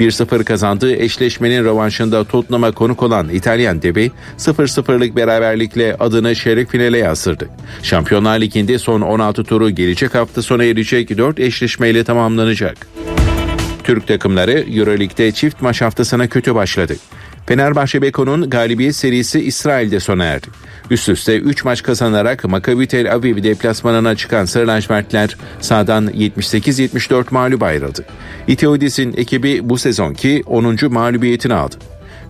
[0.00, 7.48] 1-0 kazandığı eşleşmenin rövanşında Tottenham'a konuk olan İtalyan debi 0-0'lık beraberlikle adını şeref finale yazdırdı.
[7.82, 12.86] Şampiyonlar Ligi'nde son 16 turu gelecek hafta sona erecek 4 eşleşmeyle tamamlanacak.
[13.84, 16.96] Türk takımları Euroleague'de çift maç haftasına kötü başladı.
[17.46, 20.46] Fenerbahçe Beko'nun galibiyet serisi İsrail'de sona erdi.
[20.90, 27.62] Üst üste 3 maç kazanarak Maccabi Tel Aviv deplasmanına çıkan Sarı lacivertler sahadan 78-74 mağlup
[27.62, 28.04] ayrıldı.
[28.46, 30.76] Itiodis'in ekibi bu sezonki 10.
[30.90, 31.76] mağlubiyetini aldı.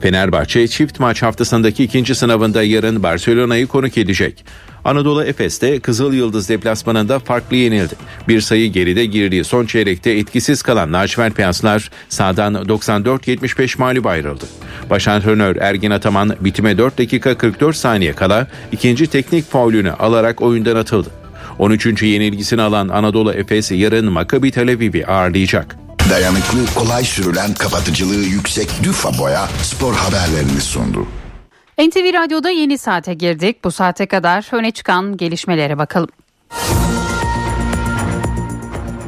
[0.00, 4.44] Fenerbahçe çift maç haftasındaki ikinci sınavında yarın Barcelona'yı konuk edecek.
[4.84, 7.94] Anadolu Efes'te Kızıl Yıldız deplasmanında farklı yenildi.
[8.28, 14.44] Bir sayı geride girdiği son çeyrekte etkisiz kalan lacivert piyaslar sağdan 94-75 mağlup ayrıldı.
[14.90, 20.76] Baş antrenör Ergin Ataman bitime 4 dakika 44 saniye kala ikinci teknik faulünü alarak oyundan
[20.76, 21.10] atıldı.
[21.58, 22.02] 13.
[22.02, 25.76] yenilgisini alan Anadolu Efes yarın Maccabi Tel Aviv'i ağırlayacak.
[26.10, 31.06] Dayanıklı, kolay sürülen, kapatıcılığı yüksek Düfa Boya spor haberlerini sundu.
[31.78, 33.64] NTV Radyo'da yeni saate girdik.
[33.64, 36.08] Bu saate kadar öne çıkan gelişmelere bakalım.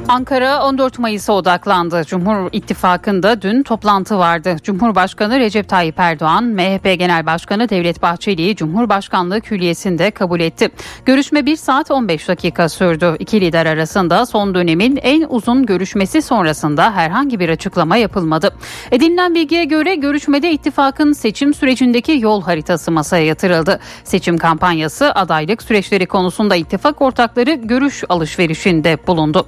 [0.08, 2.04] Ankara 14 Mayıs'a odaklandı.
[2.04, 4.56] Cumhur İttifakı'nda dün toplantı vardı.
[4.62, 10.70] Cumhurbaşkanı Recep Tayyip Erdoğan, MHP Genel Başkanı Devlet Bahçeli'yi Cumhurbaşkanlığı Külliyesi'nde kabul etti.
[11.04, 13.16] Görüşme 1 saat 15 dakika sürdü.
[13.18, 18.54] İki lider arasında son dönemin en uzun görüşmesi sonrasında herhangi bir açıklama yapılmadı.
[18.90, 23.80] Edinilen bilgiye göre görüşmede ittifakın seçim sürecindeki yol haritası masaya yatırıldı.
[24.04, 29.46] Seçim kampanyası, adaylık süreçleri konusunda ittifak ortakları görüş alışverişinde bulundu.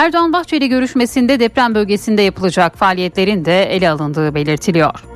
[0.00, 5.09] Erdoğan Bahçeli görüşmesinde deprem bölgesinde yapılacak faaliyetlerin de ele alındığı belirtiliyor.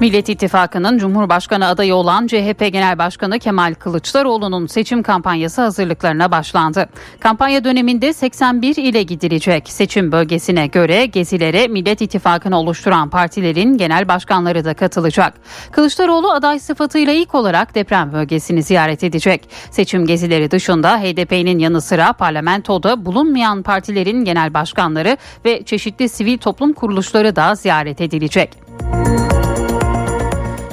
[0.00, 6.88] Millet İttifakı'nın Cumhurbaşkanı adayı olan CHP Genel Başkanı Kemal Kılıçdaroğlu'nun seçim kampanyası hazırlıklarına başlandı.
[7.20, 9.68] Kampanya döneminde 81 ile gidilecek.
[9.68, 15.34] Seçim bölgesine göre gezilere Millet İttifakı'nı oluşturan partilerin genel başkanları da katılacak.
[15.72, 19.48] Kılıçdaroğlu aday sıfatıyla ilk olarak deprem bölgesini ziyaret edecek.
[19.70, 26.72] Seçim gezileri dışında HDP'nin yanı sıra parlamentoda bulunmayan partilerin genel başkanları ve çeşitli sivil toplum
[26.72, 28.50] kuruluşları da ziyaret edilecek.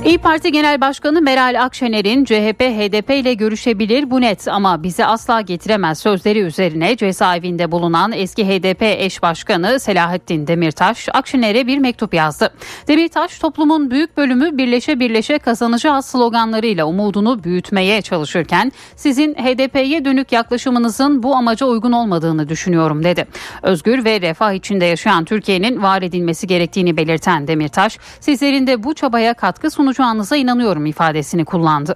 [0.08, 5.41] İyi Parti Genel Başkanı Meral Akşener'in CHP HDP ile görüşebilir bu net ama bizi asla
[5.41, 12.53] getiremez sözleri üzerine cezaevinde bulunan eski HDP eş başkanı Selahattin Demirtaş Akşener'e bir mektup yazdı.
[12.88, 21.24] Demirtaş toplumun büyük bölümü birleşe birleşe kazanacağız sloganlarıyla umudunu büyütmeye çalışırken sizin HDP'ye dönük yaklaşımınızın
[21.24, 23.28] bu amaca uygun olmadığını düşünüyorum dedi.
[23.64, 29.34] Özgür ve refah içinde yaşayan Türkiye'nin var edilmesi gerektiğini belirten Demirtaş sizlerin de bu çabaya
[29.34, 31.95] katkı sunucu sunacağınıza inanıyorum ifadesini kullandı.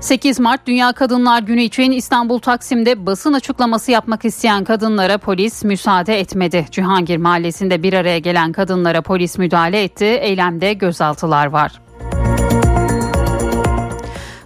[0.00, 6.20] 8 Mart Dünya Kadınlar Günü için İstanbul Taksim'de basın açıklaması yapmak isteyen kadınlara polis müsaade
[6.20, 6.66] etmedi.
[6.70, 10.04] Cihangir Mahallesi'nde bir araya gelen kadınlara polis müdahale etti.
[10.04, 11.80] Eylemde gözaltılar var.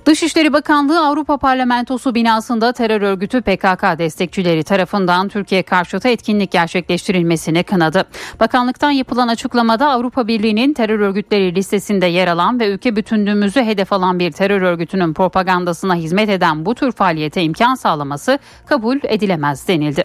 [0.06, 8.04] Dışişleri Bakanlığı Avrupa Parlamentosu binasında terör örgütü PKK destekçileri tarafından Türkiye karşıtı etkinlik gerçekleştirilmesini kınadı.
[8.40, 14.18] Bakanlıktan yapılan açıklamada Avrupa Birliği'nin terör örgütleri listesinde yer alan ve ülke bütünlüğümüzü hedef alan
[14.18, 20.04] bir terör örgütünün propagandasına hizmet eden bu tür faaliyete imkan sağlaması kabul edilemez denildi.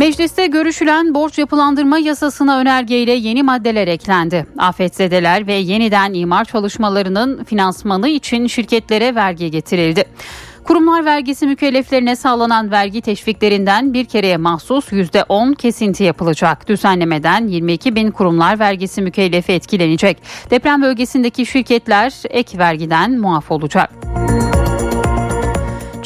[0.00, 4.46] Mecliste görüşülen borç yapılandırma yasasına önergeyle yeni maddeler eklendi.
[4.58, 10.04] Afetzedeler ve yeniden imar çalışmalarının finansmanı için şirketlere vergi getirildi.
[10.64, 16.68] Kurumlar vergisi mükelleflerine sağlanan vergi teşviklerinden bir kereye mahsus %10 kesinti yapılacak.
[16.68, 20.18] Düzenlemeden 22 bin kurumlar vergisi mükellefi etkilenecek.
[20.50, 23.90] Deprem bölgesindeki şirketler ek vergiden muaf olacak.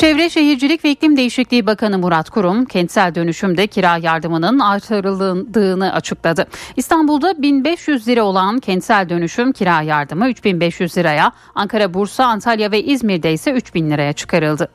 [0.05, 6.47] Çevre Şehircilik ve İklim Değişikliği Bakanı Murat Kurum kentsel dönüşümde kira yardımının artırıldığını açıkladı.
[6.77, 13.33] İstanbul'da 1500 lira olan kentsel dönüşüm kira yardımı 3500 liraya, Ankara, Bursa, Antalya ve İzmir'de
[13.33, 14.69] ise 3000 liraya çıkarıldı.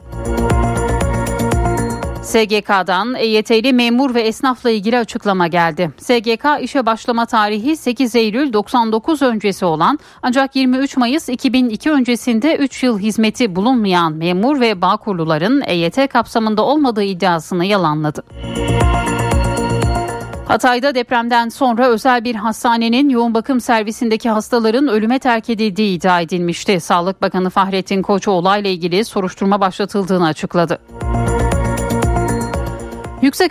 [2.29, 5.91] SGK'dan EYT'li memur ve esnafla ilgili açıklama geldi.
[5.97, 12.83] SGK işe başlama tarihi 8 Eylül 99 öncesi olan ancak 23 Mayıs 2002 öncesinde 3
[12.83, 18.23] yıl hizmeti bulunmayan memur ve bağkurluların EYT kapsamında olmadığı iddiasını yalanladı.
[20.47, 26.79] Hatay'da depremden sonra özel bir hastanenin yoğun bakım servisindeki hastaların ölüme terk edildiği iddia edilmişti.
[26.79, 30.79] Sağlık Bakanı Fahrettin Koç olayla ilgili soruşturma başlatıldığını açıkladı.
[30.91, 31.08] Yüksek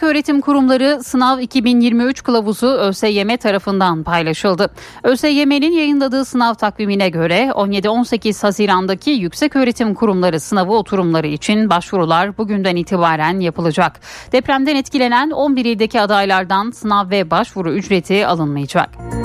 [0.03, 4.71] Öğretim Kurumları Sınav 2023 kılavuzu ÖSYM tarafından paylaşıldı.
[5.03, 12.77] ÖSYM'nin yayınladığı sınav takvimine göre 17-18 Haziran'daki Yüksek Öğretim Kurumları sınavı oturumları için başvurular bugünden
[12.77, 14.01] itibaren yapılacak.
[14.33, 19.18] Depremden etkilenen 11 ildeki adaylardan sınav ve başvuru ücreti alınmayacak.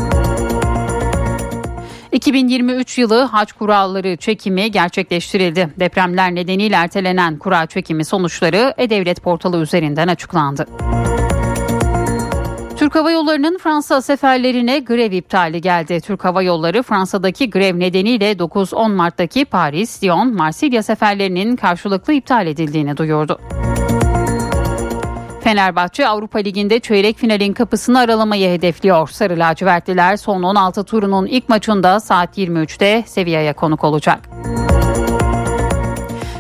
[2.14, 5.70] 2023 yılı hac kuralları çekimi gerçekleştirildi.
[5.80, 10.68] Depremler nedeniyle ertelenen kura çekimi sonuçları E-Devlet portalı üzerinden açıklandı.
[12.78, 16.02] Türk Hava Yolları'nın Fransa seferlerine grev iptali geldi.
[16.02, 22.98] Türk Hava Yolları Fransa'daki grev nedeniyle 9-10 Mart'taki Paris, Lyon, Marsilya seferlerinin karşılıklı iptal edildiğini
[22.98, 23.40] duyurdu.
[25.54, 29.08] Fenerbahçe Avrupa Ligi'nde çeyrek finalin kapısını aralamayı hedefliyor.
[29.10, 34.20] Sarı lacivertliler son 16 turunun ilk maçında saat 23'te Sevilla'ya konuk olacak.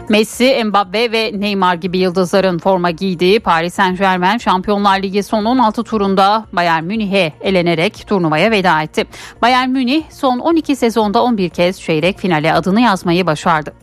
[0.09, 5.83] Messi, Mbappe ve Neymar gibi yıldızların forma giydiği Paris Saint Germain Şampiyonlar Ligi son 16
[5.83, 9.05] turunda Bayern Münih'e elenerek turnuvaya veda etti.
[9.41, 13.82] Bayern Münih son 12 sezonda 11 kez çeyrek finale adını yazmayı başardı.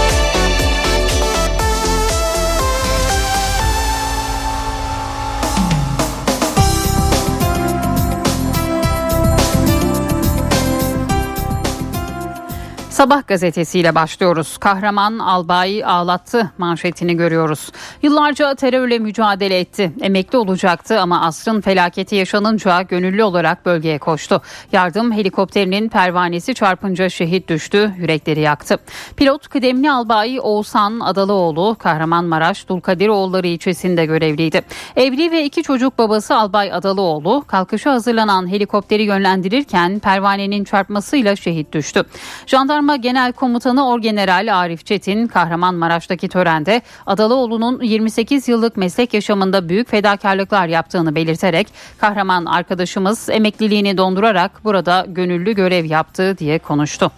[13.01, 14.57] Sabah gazetesiyle başlıyoruz.
[14.57, 17.71] Kahraman albay ağlattı manşetini görüyoruz.
[18.01, 19.91] Yıllarca terörle mücadele etti.
[20.01, 24.41] Emekli olacaktı ama asrın felaketi yaşanınca gönüllü olarak bölgeye koştu.
[24.71, 28.77] Yardım helikopterinin pervanesi çarpınca şehit düştü, yürekleri yaktı.
[29.17, 34.61] Pilot kıdemli albay Oğuzhan Adalıoğlu Kahramanmaraş Dulkadiroğulları ilçesinde görevliydi.
[34.95, 42.03] Evli ve iki çocuk babası albay Adalıoğlu kalkışa hazırlanan helikopteri yönlendirirken pervanenin çarpmasıyla şehit düştü.
[42.45, 50.67] Jandarma Genel Komutanı Orgeneral Arif Çetin Kahramanmaraş'taki törende Adalıoğlu'nun 28 yıllık meslek yaşamında büyük fedakarlıklar
[50.67, 51.67] yaptığını belirterek
[51.97, 57.11] kahraman arkadaşımız emekliliğini dondurarak burada gönüllü görev yaptı diye konuştu.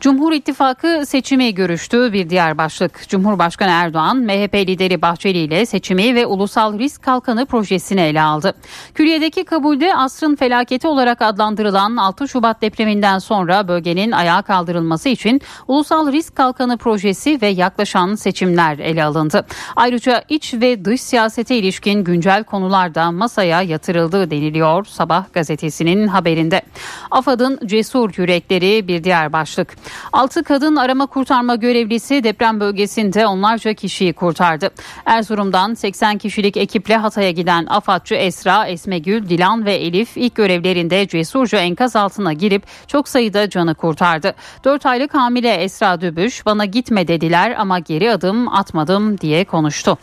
[0.00, 2.12] Cumhur İttifakı seçimi görüştü.
[2.12, 8.00] Bir diğer başlık Cumhurbaşkanı Erdoğan MHP lideri Bahçeli ile seçimi ve ulusal risk kalkanı projesini
[8.00, 8.54] ele aldı.
[8.94, 16.12] Külliyedeki kabulde asrın felaketi olarak adlandırılan 6 Şubat depreminden sonra bölgenin ayağa kaldırılması için ulusal
[16.12, 19.46] risk kalkanı projesi ve yaklaşan seçimler ele alındı.
[19.76, 26.62] Ayrıca iç ve dış siyasete ilişkin güncel konular da masaya yatırıldı deniliyor Sabah gazetesinin haberinde.
[27.10, 29.76] AFAD'ın cesur yürekleri bir diğer başlık.
[30.12, 34.70] 6 kadın arama kurtarma görevlisi deprem bölgesinde onlarca kişiyi kurtardı.
[35.06, 41.58] Erzurum'dan 80 kişilik ekiple Hatay'a giden AFAD'cı Esra, Esmegül, Dilan ve Elif ilk görevlerinde cesurca
[41.58, 44.34] enkaz altına girip çok sayıda canı kurtardı.
[44.64, 49.98] 4 aylık hamile Esra Dübüş bana gitme dediler ama geri adım atmadım diye konuştu.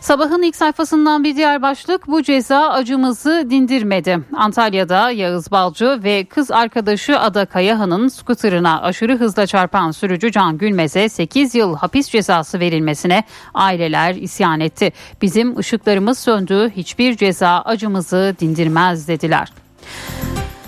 [0.00, 4.18] Sabahın ilk sayfasından bir diğer başlık bu ceza acımızı dindirmedi.
[4.36, 11.08] Antalya'da Yağız Balcı ve kız arkadaşı Ada Kayahan'ın skuterına aşırı hızla çarpan sürücü Can Gülmez'e
[11.08, 14.92] 8 yıl hapis cezası verilmesine aileler isyan etti.
[15.22, 19.48] Bizim ışıklarımız söndü hiçbir ceza acımızı dindirmez dediler.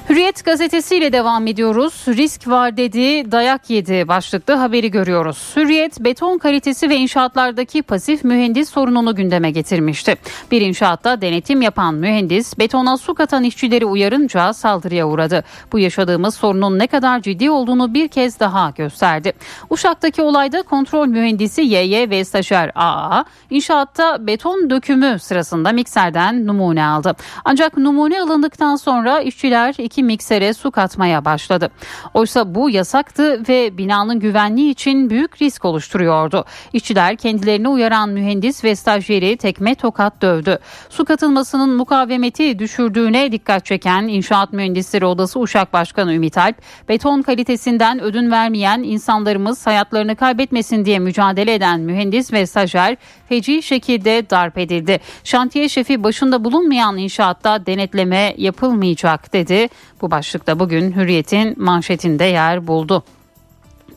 [0.09, 2.05] Hürriyet gazetesiyle devam ediyoruz.
[2.09, 5.53] Risk var dedi, dayak yedi başlıklı haberi görüyoruz.
[5.57, 10.17] Hürriyet beton kalitesi ve inşaatlardaki pasif mühendis sorununu gündeme getirmişti.
[10.51, 15.45] Bir inşaatta denetim yapan mühendis betona su katan işçileri uyarınca saldırıya uğradı.
[15.73, 19.33] Bu yaşadığımız sorunun ne kadar ciddi olduğunu bir kez daha gösterdi.
[19.71, 27.17] Uşak'taki olayda kontrol mühendisi YY ve stajyer AA inşaatta beton dökümü sırasında mikserden numune aldı.
[27.45, 31.71] Ancak numune alındıktan sonra işçiler iki miksere su katmaya başladı.
[32.15, 36.45] Oysa bu yasaktı ve binanın güvenliği için büyük risk oluşturuyordu.
[36.73, 40.59] İşçiler kendilerini uyaran mühendis ve stajyeri tekme tokat dövdü.
[40.91, 46.57] Su katılmasının mukavemeti düşürdüğüne dikkat çeken İnşaat Mühendisleri Odası Uşak Başkanı Ümit Alp,
[46.89, 52.97] beton kalitesinden ödün vermeyen insanlarımız hayatlarını kaybetmesin diye mücadele eden mühendis ve stajyer
[53.29, 55.01] feci şekilde darp edildi.
[55.25, 59.69] Şantiye şefi başında bulunmayan inşaatta denetleme yapılmayacak dedi.
[60.03, 63.03] Bu başlıkta bugün Hürriyet'in manşetinde yer buldu.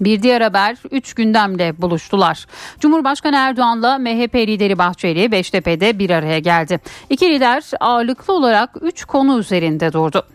[0.01, 2.45] Bir diğer haber 3 gündemle buluştular.
[2.79, 6.79] Cumhurbaşkanı Erdoğan'la MHP lideri Bahçeli Beştepe'de bir araya geldi.
[7.09, 10.25] İki lider ağırlıklı olarak 3 konu üzerinde durdu.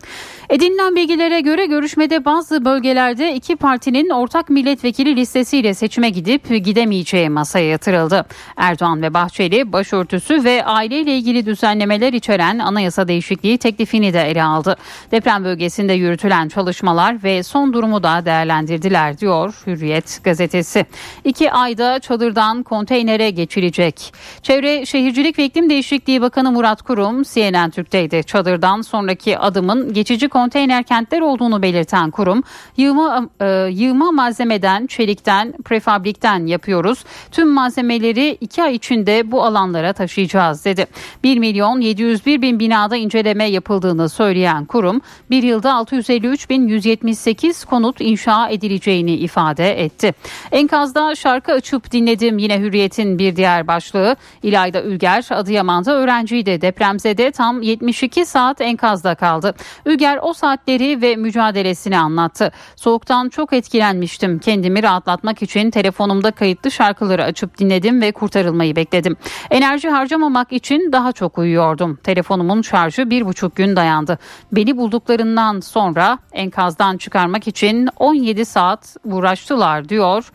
[0.49, 7.69] Edinilen bilgilere göre görüşmede bazı bölgelerde iki partinin ortak milletvekili listesiyle seçime gidip gidemeyeceği masaya
[7.69, 8.25] yatırıldı.
[8.57, 14.75] Erdoğan ve Bahçeli başörtüsü ve aileyle ilgili düzenlemeler içeren anayasa değişikliği teklifini de ele aldı.
[15.11, 20.85] Deprem bölgesinde yürütülen çalışmalar ve son durumu da değerlendirdiler diyor Hürriyet gazetesi.
[21.23, 24.13] İki ayda çadırdan konteynere geçilecek.
[24.41, 28.23] Çevre Şehircilik ve İklim Değişikliği Bakanı Murat Kurum CNN Türk'teydi.
[28.23, 32.43] Çadırdan sonraki adımın geçici konteyner kentler olduğunu belirten kurum
[32.77, 37.03] yığma, e, yığma malzemeden, çelikten, prefablikten yapıyoruz.
[37.31, 40.87] Tüm malzemeleri iki ay içinde bu alanlara taşıyacağız dedi.
[41.23, 48.01] 1 milyon 701 bin binada inceleme yapıldığını söyleyen kurum bir yılda 653 bin 178 konut
[48.01, 50.13] inşa edileceğini ifade etti.
[50.51, 54.15] Enkazda şarkı açıp dinledim yine Hürriyet'in bir diğer başlığı.
[54.43, 56.61] İlayda Ülger Adıyaman'da öğrenciydi.
[56.61, 59.55] Depremzede tam 72 saat enkazda kaldı.
[59.85, 62.51] Ülger o saatleri ve mücadelesini anlattı.
[62.75, 64.39] Soğuktan çok etkilenmiştim.
[64.39, 69.15] Kendimi rahatlatmak için telefonumda kayıtlı şarkıları açıp dinledim ve kurtarılmayı bekledim.
[69.51, 71.95] Enerji harcamamak için daha çok uyuyordum.
[72.03, 74.19] Telefonumun şarjı bir buçuk gün dayandı.
[74.51, 78.95] Beni bulduklarından sonra enkazdan çıkarmak için 17 saat
[79.35, 80.31] uğraştılar diyor.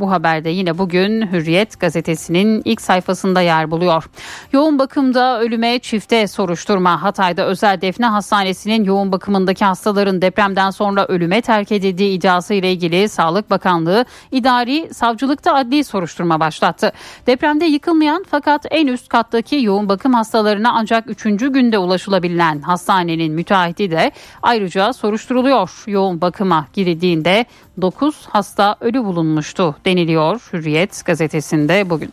[0.00, 4.10] Bu haberde yine bugün Hürriyet gazetesinin ilk sayfasında yer buluyor.
[4.52, 7.02] Yoğun bakımda ölüme çifte soruşturma.
[7.02, 13.08] Hatay'da özel defne hastanesinin yoğun bakımındaki hastaların depremden sonra ölüme terk edildiği iddiası ile ilgili
[13.08, 16.92] Sağlık Bakanlığı idari savcılıkta adli soruşturma başlattı.
[17.26, 21.22] Depremde yıkılmayan fakat en üst kattaki yoğun bakım hastalarına ancak 3.
[21.24, 25.84] günde ulaşılabilen hastanenin müteahhiti de ayrıca soruşturuluyor.
[25.86, 27.46] Yoğun bakıma girildiğinde
[27.82, 32.12] 9 hasta ölü bulunmuştu deniliyor Hürriyet gazetesinde bugün.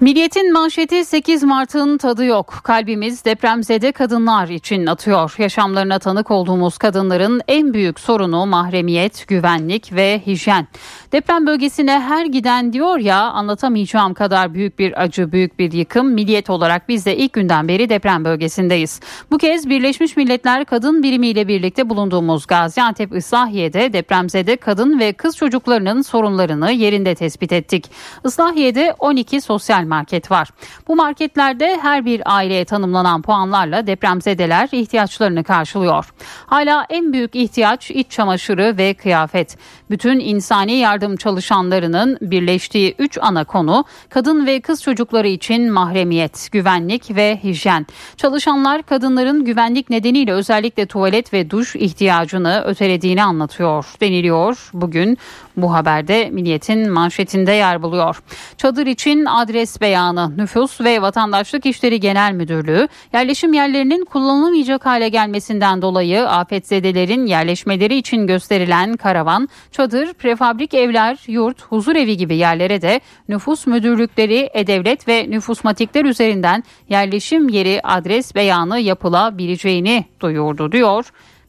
[0.00, 2.60] Milliyetin manşeti 8 Mart'ın tadı yok.
[2.64, 5.34] Kalbimiz depremzede kadınlar için atıyor.
[5.38, 10.66] Yaşamlarına tanık olduğumuz kadınların en büyük sorunu mahremiyet, güvenlik ve hijyen.
[11.12, 16.12] Deprem bölgesine her giden diyor ya anlatamayacağım kadar büyük bir acı, büyük bir yıkım.
[16.12, 19.00] Milliyet olarak biz de ilk günden beri deprem bölgesindeyiz.
[19.30, 25.36] Bu kez Birleşmiş Milletler Kadın Birimi ile birlikte bulunduğumuz Gaziantep Islahiye'de depremzede kadın ve kız
[25.36, 27.90] çocuklarının sorunlarını yerinde tespit ettik.
[28.24, 30.48] Islahiye'de 12 sosyal market var.
[30.88, 36.12] Bu marketlerde her bir aileye tanımlanan puanlarla depremzedeler ihtiyaçlarını karşılıyor.
[36.46, 39.58] Hala en büyük ihtiyaç iç çamaşırı ve kıyafet.
[39.90, 47.16] Bütün insani yardım çalışanlarının birleştiği 3 ana konu kadın ve kız çocukları için mahremiyet, güvenlik
[47.16, 47.86] ve hijyen.
[48.16, 54.70] Çalışanlar kadınların güvenlik nedeniyle özellikle tuvalet ve duş ihtiyacını ötelediğini anlatıyor deniliyor.
[54.72, 55.18] Bugün
[55.56, 58.22] bu haberde Milliyet'in manşetinde yer buluyor.
[58.58, 65.82] Çadır için adres beyanı Nüfus ve Vatandaşlık İşleri Genel Müdürlüğü yerleşim yerlerinin kullanılamayacak hale gelmesinden
[65.82, 73.00] dolayı afetzedelerin yerleşmeleri için gösterilen karavan, çadır, prefabrik evler, yurt, huzur evi gibi yerlere de
[73.28, 81.04] nüfus müdürlükleri, e-devlet ve nüfusmatikler üzerinden yerleşim yeri adres beyanı yapılabileceğini duyurdu diyor.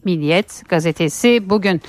[0.06, 1.82] Milliyet gazetesi bugün.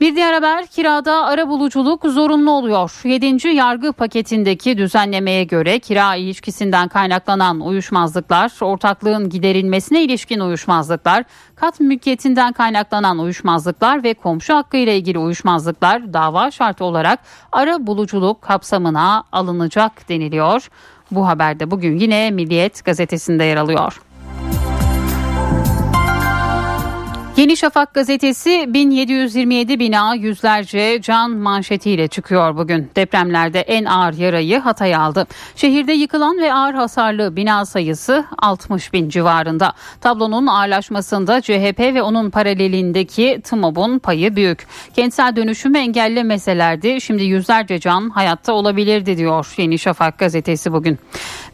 [0.00, 3.00] Bir diğer haber kirada ara buluculuk zorunlu oluyor.
[3.04, 3.48] 7.
[3.48, 11.24] yargı paketindeki düzenlemeye göre kira ilişkisinden kaynaklanan uyuşmazlıklar, ortaklığın giderilmesine ilişkin uyuşmazlıklar,
[11.54, 17.18] kat mülkiyetinden kaynaklanan uyuşmazlıklar ve komşu hakkı ile ilgili uyuşmazlıklar dava şartı olarak
[17.52, 20.68] ara buluculuk kapsamına alınacak deniliyor.
[21.10, 24.05] Bu haberde bugün yine Milliyet gazetesinde yer alıyor.
[27.36, 32.90] Yeni Şafak gazetesi 1727 bina yüzlerce can manşetiyle çıkıyor bugün.
[32.96, 35.26] Depremlerde en ağır yarayı Hatay aldı.
[35.56, 39.72] Şehirde yıkılan ve ağır hasarlı bina sayısı 60 bin civarında.
[40.00, 44.66] Tablonun ağırlaşmasında CHP ve onun paralelindeki TMOB'un payı büyük.
[44.94, 50.98] Kentsel dönüşümü engellemeselerdi şimdi yüzlerce can hayatta olabilirdi diyor Yeni Şafak gazetesi bugün.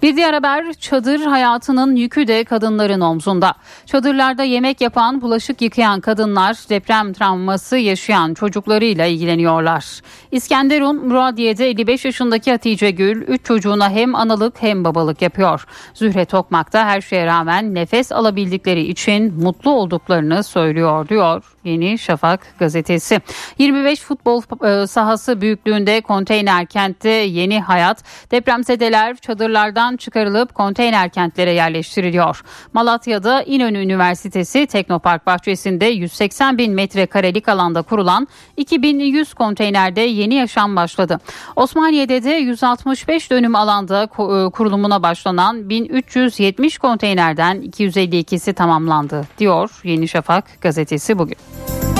[0.02, 3.54] Bir diğer haber çadır hayatının yükü de kadınların omzunda.
[3.86, 10.00] Çadırlarda yemek yapan, bulaşık yıkayan kadınlar deprem travması yaşayan çocuklarıyla ilgileniyorlar.
[10.32, 15.66] İskenderun Muradiye'de 55 yaşındaki Hatice Gül 3 çocuğuna hem analık hem babalık yapıyor.
[15.94, 22.58] Zühre Tokmak da her şeye rağmen nefes alabildikleri için mutlu olduklarını söylüyor diyor Yeni Şafak
[22.58, 23.20] gazetesi.
[23.58, 28.04] 25 futbol e, sahası büyüklüğünde konteyner kentte yeni hayat.
[28.30, 32.42] Depremzedeler çadırlardan çıkarılıp konteyner kentlere yerleştiriliyor.
[32.72, 40.76] Malatya'da İnönü Üniversitesi Teknopark Bahçesi bölgesinde 180 bin metrekarelik alanda kurulan 2100 konteynerde yeni yaşam
[40.76, 41.20] başladı.
[41.56, 50.60] Osmaniye'de de 165 dönüm alanda e, kurulumuna başlanan 1370 konteynerden 252'si tamamlandı diyor Yeni Şafak
[50.60, 51.51] gazetesi bugün.
[51.54, 51.91] Thank you.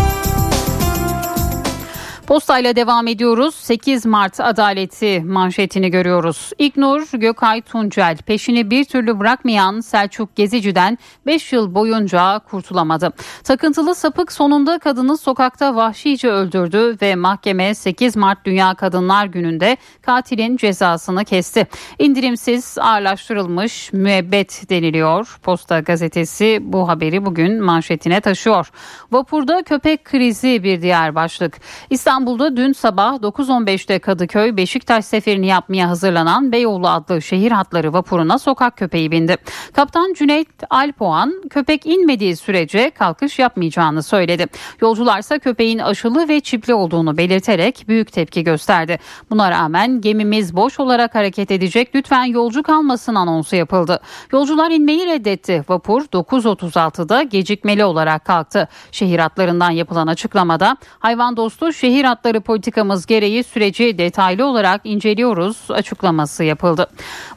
[2.26, 3.54] Postayla devam ediyoruz.
[3.54, 6.50] 8 Mart adaleti manşetini görüyoruz.
[6.58, 13.12] İknur Gökay Tuncel peşini bir türlü bırakmayan Selçuk Gezici'den 5 yıl boyunca kurtulamadı.
[13.44, 20.56] Takıntılı sapık sonunda kadını sokakta vahşice öldürdü ve mahkeme 8 Mart Dünya Kadınlar Günü'nde katilin
[20.56, 21.66] cezasını kesti.
[21.98, 25.38] İndirimsiz ağırlaştırılmış müebbet deniliyor.
[25.42, 28.70] Posta gazetesi bu haberi bugün manşetine taşıyor.
[29.12, 31.60] Vapurda köpek krizi bir diğer başlık.
[31.90, 38.38] İstanbul İstanbul'da dün sabah 9.15'te Kadıköy Beşiktaş seferini yapmaya hazırlanan Beyoğlu adlı şehir hatları vapuruna
[38.38, 39.36] sokak köpeği bindi.
[39.74, 44.46] Kaptan Cüneyt Alpoğan köpek inmediği sürece kalkış yapmayacağını söyledi.
[44.80, 48.98] Yolcularsa köpeğin aşılı ve çipli olduğunu belirterek büyük tepki gösterdi.
[49.30, 54.00] Buna rağmen gemimiz boş olarak hareket edecek lütfen yolcu kalmasın anonsu yapıldı.
[54.32, 55.64] Yolcular inmeyi reddetti.
[55.68, 58.68] Vapur 9.36'da gecikmeli olarak kalktı.
[58.92, 66.44] Şehir hatlarından yapılan açıklamada hayvan dostu şehir hatları politikamız gereği süreci detaylı olarak inceliyoruz açıklaması
[66.44, 66.86] yapıldı.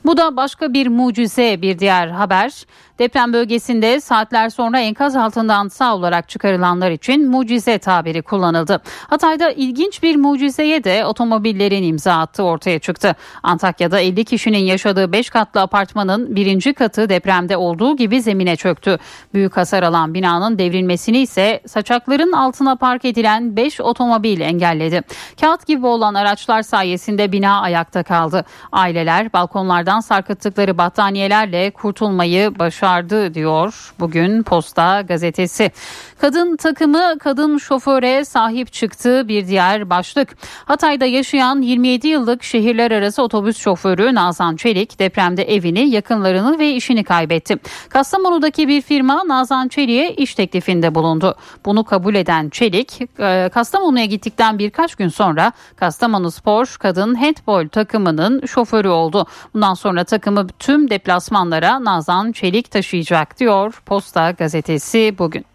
[0.05, 2.66] Bu da başka bir mucize bir diğer haber.
[2.99, 8.81] Deprem bölgesinde saatler sonra enkaz altından sağ olarak çıkarılanlar için mucize tabiri kullanıldı.
[9.09, 13.15] Hatay'da ilginç bir mucizeye de otomobillerin imza attığı ortaya çıktı.
[13.43, 18.97] Antakya'da 50 kişinin yaşadığı 5 katlı apartmanın birinci katı depremde olduğu gibi zemine çöktü.
[19.33, 25.01] Büyük hasar alan binanın devrilmesini ise saçakların altına park edilen 5 otomobil engelledi.
[25.41, 28.45] Kağıt gibi olan araçlar sayesinde bina ayakta kaldı.
[28.71, 35.71] Aileler balkonlardan sarkıttıkları battaniyelerle kurtulmayı başardı başardı diyor bugün Posta gazetesi.
[36.21, 40.38] Kadın takımı kadın şoföre sahip çıktığı bir diğer başlık.
[40.65, 47.03] Hatay'da yaşayan 27 yıllık şehirler arası otobüs şoförü Nazan Çelik depremde evini, yakınlarını ve işini
[47.03, 47.57] kaybetti.
[47.89, 51.36] Kastamonu'daki bir firma Nazan Çelik'e iş teklifinde bulundu.
[51.65, 58.45] Bunu kabul eden Çelik, e, Kastamonu'ya gittikten birkaç gün sonra Kastamonu Spor kadın handball takımının
[58.45, 59.25] şoförü oldu.
[59.53, 65.45] Bundan sonra takımı tüm deplasmanlara Nazan Çelik taşıyacak diyor Posta gazetesi bugün.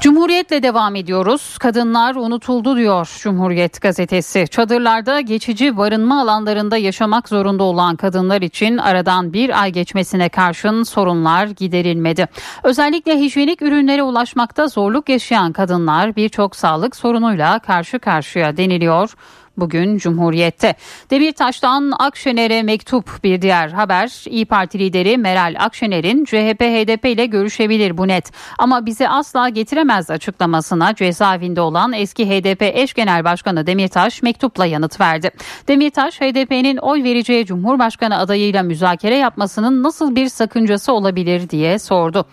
[0.00, 1.58] Cumhuriyetle devam ediyoruz.
[1.58, 4.46] Kadınlar unutuldu diyor Cumhuriyet gazetesi.
[4.50, 11.46] Çadırlarda geçici barınma alanlarında yaşamak zorunda olan kadınlar için aradan bir ay geçmesine karşın sorunlar
[11.46, 12.26] giderilmedi.
[12.62, 19.14] Özellikle hijyenik ürünlere ulaşmakta zorluk yaşayan kadınlar birçok sağlık sorunuyla karşı karşıya deniliyor
[19.60, 20.74] bugün Cumhuriyet'te.
[21.10, 24.24] Demirtaş'tan Akşener'e mektup bir diğer haber.
[24.26, 28.32] İyi Parti lideri Meral Akşener'in CHP HDP ile görüşebilir bu net.
[28.58, 35.00] Ama bizi asla getiremez açıklamasına cezaevinde olan eski HDP eş genel başkanı Demirtaş mektupla yanıt
[35.00, 35.30] verdi.
[35.68, 42.26] Demirtaş HDP'nin oy vereceği Cumhurbaşkanı adayıyla müzakere yapmasının nasıl bir sakıncası olabilir diye sordu.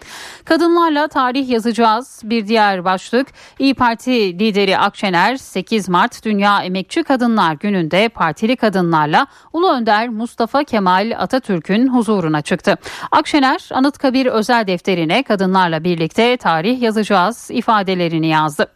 [0.45, 3.28] Kadınlarla tarih yazacağız bir diğer başlık.
[3.59, 10.63] İyi Parti lideri Akşener 8 Mart Dünya Emekçi Kadınlar Günü'nde partili kadınlarla Ulu Önder Mustafa
[10.63, 12.78] Kemal Atatürk'ün huzuruna çıktı.
[13.11, 18.68] Akşener Anıtkabir özel defterine kadınlarla birlikte tarih yazacağız ifadelerini yazdı.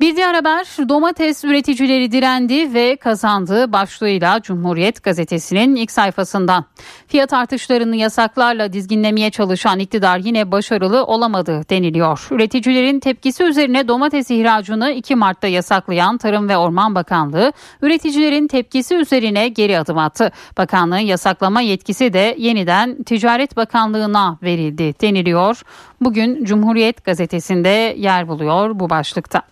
[0.00, 6.64] Bir diğer haber domates üreticileri direndi ve kazandı başlığıyla Cumhuriyet gazetesinin ilk sayfasından.
[7.06, 12.28] Fiyat artışlarını yasaklarla dizginlemeye çalışan iktidar yine başarılı olamadı deniliyor.
[12.30, 19.48] Üreticilerin tepkisi üzerine domates ihracını 2 Mart'ta yasaklayan Tarım ve Orman Bakanlığı üreticilerin tepkisi üzerine
[19.48, 20.32] geri adım attı.
[20.58, 25.62] Bakanlığın yasaklama yetkisi de yeniden Ticaret Bakanlığı'na verildi deniliyor.
[26.00, 29.49] Bugün Cumhuriyet gazetesinde yer buluyor bu başlıkta.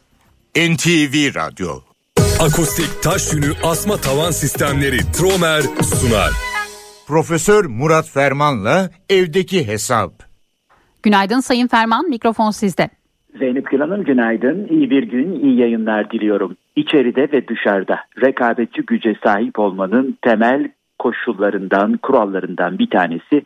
[0.59, 1.69] NTV Radyo
[2.47, 6.33] Akustik taş yünü asma tavan sistemleri Tromer sunar.
[7.09, 10.13] Profesör Murat Ferman'la evdeki hesap.
[11.03, 12.89] Günaydın Sayın Ferman, mikrofon sizde.
[13.39, 14.69] Zeynep Gül Hanım günaydın.
[14.71, 16.57] İyi bir gün, iyi yayınlar diliyorum.
[16.77, 23.43] İçeride ve dışarıda rekabetçi güce sahip olmanın temel koşullarından, kurallarından bir tanesi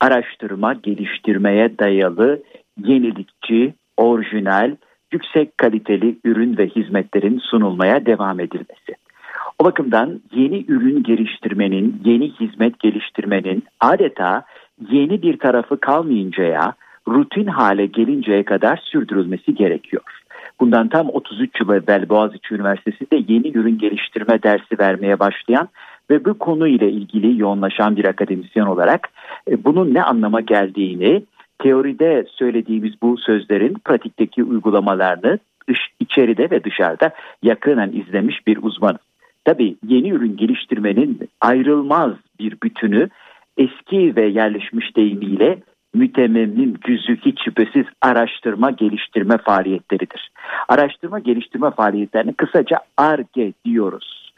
[0.00, 2.42] araştırma, geliştirmeye dayalı,
[2.84, 4.76] yenilikçi, orijinal,
[5.12, 8.94] yüksek kaliteli ürün ve hizmetlerin sunulmaya devam edilmesi.
[9.58, 14.42] O bakımdan yeni ürün geliştirmenin, yeni hizmet geliştirmenin adeta
[14.90, 16.72] yeni bir tarafı kalmayıncaya,
[17.08, 20.02] rutin hale gelinceye kadar sürdürülmesi gerekiyor.
[20.60, 25.68] Bundan tam 33 yıl evvel Boğaziçi Üniversitesi'nde yeni ürün geliştirme dersi vermeye başlayan
[26.10, 29.08] ve bu konu ile ilgili yoğunlaşan bir akademisyen olarak
[29.50, 31.22] e, bunun ne anlama geldiğini
[31.58, 35.38] teoride söylediğimiz bu sözlerin pratikteki uygulamalarını
[35.68, 37.10] dış, içeride ve dışarıda
[37.42, 38.98] yakından izlemiş bir uzman.
[39.44, 43.08] Tabii yeni ürün geliştirmenin ayrılmaz bir bütünü
[43.56, 45.58] eski ve yerleşmiş deyimiyle
[45.94, 50.30] mütememmim cüzü hiç şüphesiz araştırma geliştirme faaliyetleridir.
[50.68, 54.32] Araştırma geliştirme faaliyetlerini kısaca ARGE diyoruz.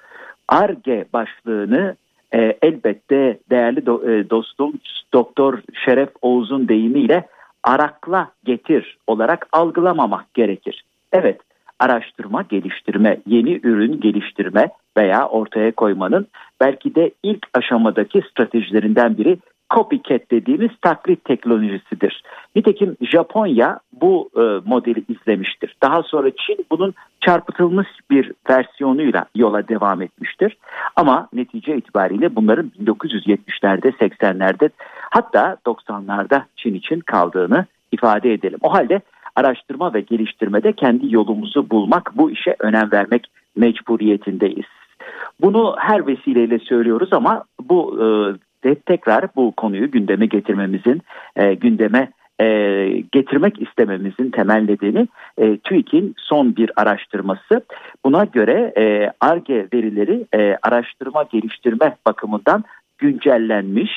[0.49, 1.97] ARGE başlığını
[2.35, 4.73] e, elbette değerli do, e, dostum
[5.13, 7.29] Doktor Şeref Oğuz'un deyimiyle
[7.63, 10.85] arakla getir olarak algılamamak gerekir.
[11.13, 11.41] Evet
[11.79, 16.27] araştırma, geliştirme, yeni ürün geliştirme veya ortaya koymanın
[16.61, 19.39] belki de ilk aşamadaki stratejilerinden biri
[19.71, 22.23] copycat dediğimiz taklit teknolojisidir.
[22.57, 25.77] Nitekim Japonya bu e, modeli izlemiştir.
[25.83, 30.57] Daha sonra Çin bunun çarpıtılmış bir versiyonuyla yola devam etmiştir.
[30.97, 34.71] Ama netice itibariyle bunların 1970'lerde, 80'lerde
[35.11, 38.59] hatta 90'larda Çin için kaldığını ifade edelim.
[38.63, 39.01] O halde
[39.37, 43.27] araştırma ve geliştirmede kendi yolumuzu bulmak, bu işe önem vermek
[43.57, 44.67] mecburiyetindeyiz.
[45.41, 48.07] Bunu her vesileyle söylüyoruz ama bu e,
[48.87, 51.03] tekrar bu konuyu gündeme getirmemizin,
[51.37, 52.47] e, gündeme e,
[53.13, 55.09] getirmek istememizin temel nedeni
[55.39, 57.65] e, TÜİK'in son bir araştırması.
[58.05, 58.73] Buna göre
[59.21, 62.65] ARGE e, verileri e, araştırma geliştirme bakımından
[62.99, 63.93] güncellenmiş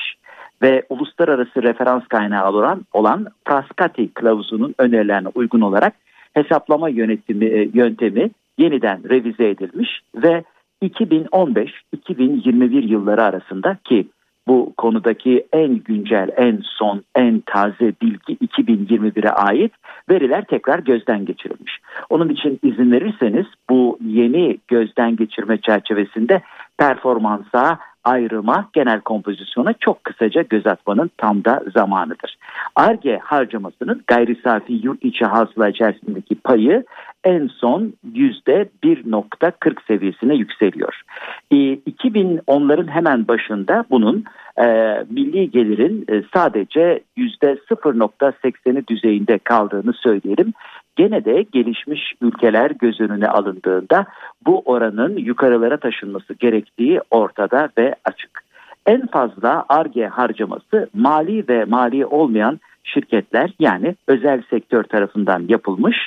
[0.62, 5.94] ve uluslararası referans kaynağı olan, olan Frascati kılavuzunun önerilerine uygun olarak
[6.34, 10.44] hesaplama yönetimi, e, yöntemi yeniden revize edilmiş ve
[10.84, 14.08] 2015-2021 yılları arasında ki
[14.52, 19.72] bu konudaki en güncel, en son, en taze bilgi 2021'e ait
[20.10, 21.80] veriler tekrar gözden geçirilmiş.
[22.10, 26.42] Onun için izin verirseniz bu yeni gözden geçirme çerçevesinde
[26.78, 32.38] performansa, ayrıma, genel kompozisyona çok kısaca göz atmanın tam da zamanıdır.
[32.76, 36.84] ARGE harcamasının gayri safi yurt içi hasıla içerisindeki payı
[37.24, 41.02] en son yüzde 1.40 seviyesine yükseliyor.
[41.52, 44.24] E, 2010'ların hemen başında bunun
[44.58, 44.66] e,
[45.10, 50.54] milli gelirin e, sadece yüzde 0.80'i düzeyinde kaldığını söyleyelim.
[50.96, 54.06] Gene de gelişmiş ülkeler göz önüne alındığında
[54.46, 58.44] bu oranın yukarılara taşınması gerektiği ortada ve açık.
[58.86, 65.98] En fazla ARGE harcaması mali ve mali olmayan şirketler yani özel sektör tarafından yapılmış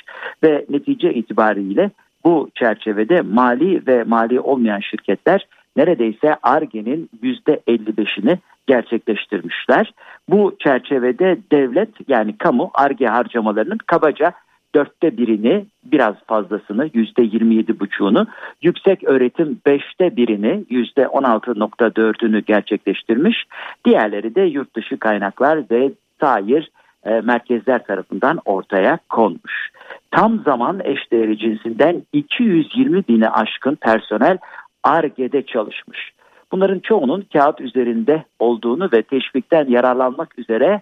[0.43, 1.91] ve netice itibariyle
[2.25, 5.47] bu çerçevede mali ve mali olmayan şirketler
[5.77, 8.37] neredeyse ARGE'nin %55'ini
[8.67, 9.93] gerçekleştirmişler.
[10.29, 14.31] Bu çerçevede devlet yani kamu ARGE harcamalarının kabaca
[14.75, 18.27] dörtte birini biraz fazlasını yüzde yirmi yedi buçuğunu
[18.61, 23.45] yüksek öğretim beşte birini yüzde on altı nokta dördünü gerçekleştirmiş.
[23.85, 25.91] Diğerleri de yurt dışı kaynaklar ve
[26.21, 26.71] sair
[27.05, 29.69] e, merkezler tarafından ortaya konmuş.
[30.11, 34.37] Tam zaman eşdeğeri cinsinden 220 bini aşkın personel
[34.83, 36.11] ARGE'de çalışmış.
[36.51, 40.81] Bunların çoğunun kağıt üzerinde olduğunu ve teşvikten yararlanmak üzere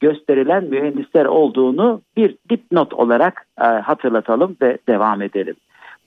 [0.00, 5.56] gösterilen mühendisler olduğunu bir dipnot olarak e, hatırlatalım ve devam edelim.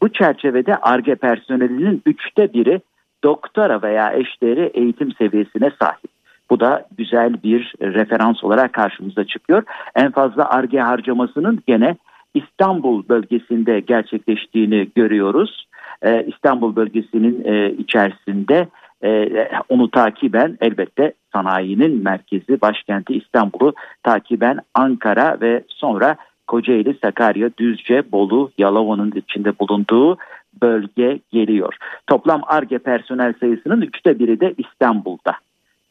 [0.01, 2.81] Bu çerçevede ARGE personelinin üçte biri
[3.23, 6.11] doktora veya eşleri eğitim seviyesine sahip.
[6.49, 9.64] Bu da güzel bir referans olarak karşımıza çıkıyor.
[9.95, 11.95] En fazla ARGE harcamasının gene
[12.34, 15.68] İstanbul bölgesinde gerçekleştiğini görüyoruz.
[16.01, 18.68] Ee, İstanbul bölgesinin e, içerisinde
[19.03, 19.30] e,
[19.69, 26.15] onu takiben elbette sanayinin merkezi başkenti İstanbul'u takiben Ankara ve sonra
[26.48, 30.18] Kocaeli, Sakarya, Düzce, Bolu, Yalova'nın içinde bulunduğu
[30.61, 31.76] bölge geliyor.
[32.07, 35.34] Toplam ARGE personel sayısının üçte biri de İstanbul'da.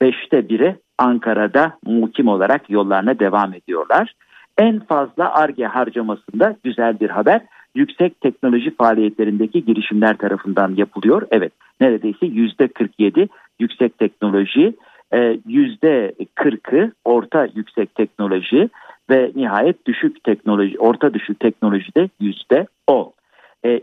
[0.01, 4.13] Beşte biri Ankara'da mukim olarak yollarına devam ediyorlar.
[4.59, 7.41] En fazla ARGE harcamasında güzel bir haber
[7.77, 11.23] yüksek teknoloji faaliyetlerindeki girişimler tarafından yapılıyor.
[11.31, 13.29] Evet neredeyse yüzde 47
[13.61, 14.75] yüksek teknoloji,
[15.15, 18.69] e, yüzde 40'ı orta yüksek teknoloji
[19.11, 23.13] ve nihayet düşük teknoloji, orta düşük teknolojide yüzde 10.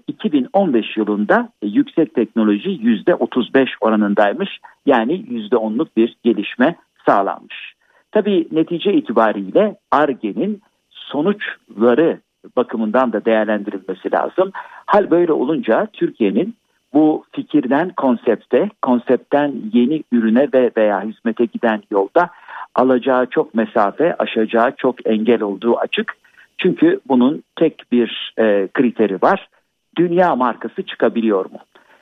[0.08, 4.50] 2015 yılında yüksek teknoloji yüzde 35 oranındaymış.
[4.86, 6.76] Yani yüzde 10'luk bir gelişme
[7.06, 7.74] sağlanmış.
[8.12, 12.20] Tabii netice itibariyle ARGE'nin sonuçları
[12.56, 14.52] bakımından da değerlendirilmesi lazım.
[14.86, 16.56] Hal böyle olunca Türkiye'nin
[16.94, 22.30] bu fikirden konsepte, konseptten yeni ürüne ve veya hizmete giden yolda
[22.76, 26.14] alacağı çok mesafe, aşacağı çok engel olduğu açık.
[26.58, 29.50] Çünkü bunun tek bir e, kriteri var.
[29.98, 31.60] Dünya markası çıkabiliyor mu?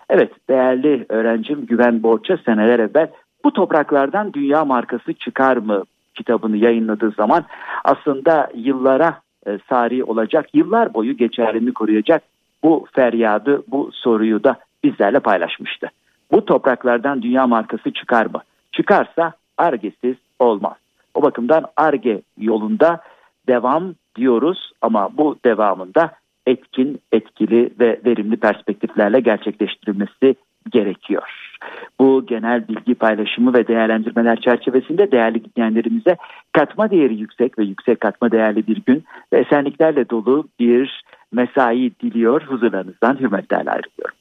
[0.09, 3.07] Evet değerli öğrencim Güven Borç'a seneler evvel
[3.43, 5.83] bu topraklardan dünya markası çıkar mı
[6.15, 7.43] kitabını yayınladığı zaman
[7.83, 12.23] aslında yıllara e, sari olacak, yıllar boyu geçerliliğini koruyacak
[12.63, 15.87] bu feryadı, bu soruyu da bizlerle paylaşmıştı.
[16.31, 18.41] Bu topraklardan dünya markası çıkar mı?
[18.71, 20.77] Çıkarsa argesiz olmaz.
[21.13, 23.01] O bakımdan arge yolunda
[23.47, 26.11] devam diyoruz ama bu devamında
[26.47, 30.35] etkin, etkili ve verimli perspektiflerle gerçekleştirilmesi
[30.69, 31.50] gerekiyor.
[31.99, 36.17] Bu genel bilgi paylaşımı ve değerlendirmeler çerçevesinde değerli dinleyenlerimize
[36.53, 42.41] katma değeri yüksek ve yüksek katma değerli bir gün ve esenliklerle dolu bir mesai diliyor.
[42.41, 44.15] Huzurlarınızdan hürmetlerle ayrılıyorum.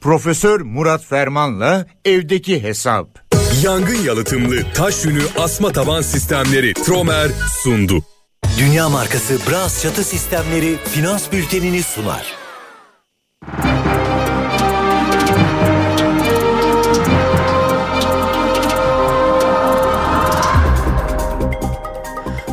[0.00, 3.06] Profesör Murat Ferman'la evdeki hesap.
[3.64, 7.28] Yangın yalıtımlı taş yünü asma taban sistemleri Tromer
[7.62, 7.94] sundu.
[8.60, 12.34] Dünya markası Bras çatı sistemleri finans bültenini sunar.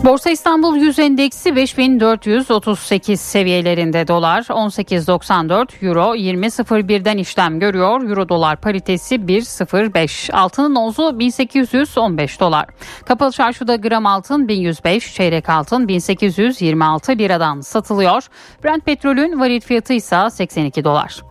[0.03, 8.09] Borsa İstanbul Yüz Endeksi 5438 seviyelerinde dolar 18.94 euro 20.01'den işlem görüyor.
[8.09, 12.65] Euro dolar paritesi 1.05 altının ozu 1815 dolar.
[13.05, 18.23] Kapalı çarşıda gram altın 1105 çeyrek altın 1826 liradan satılıyor.
[18.63, 21.21] Brent petrolün varil fiyatı ise 82 dolar.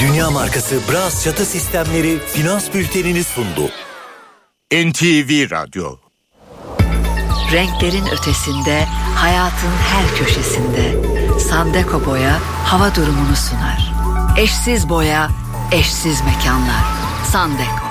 [0.00, 3.70] Dünya markası Bras çatı sistemleri finans bültenini sundu.
[4.72, 6.07] NTV Radyo
[7.52, 10.96] Renklerin ötesinde, hayatın her köşesinde.
[11.38, 13.92] Sandeko Boya hava durumunu sunar.
[14.36, 15.28] Eşsiz boya,
[15.72, 16.84] eşsiz mekanlar.
[17.24, 17.87] Sandeko.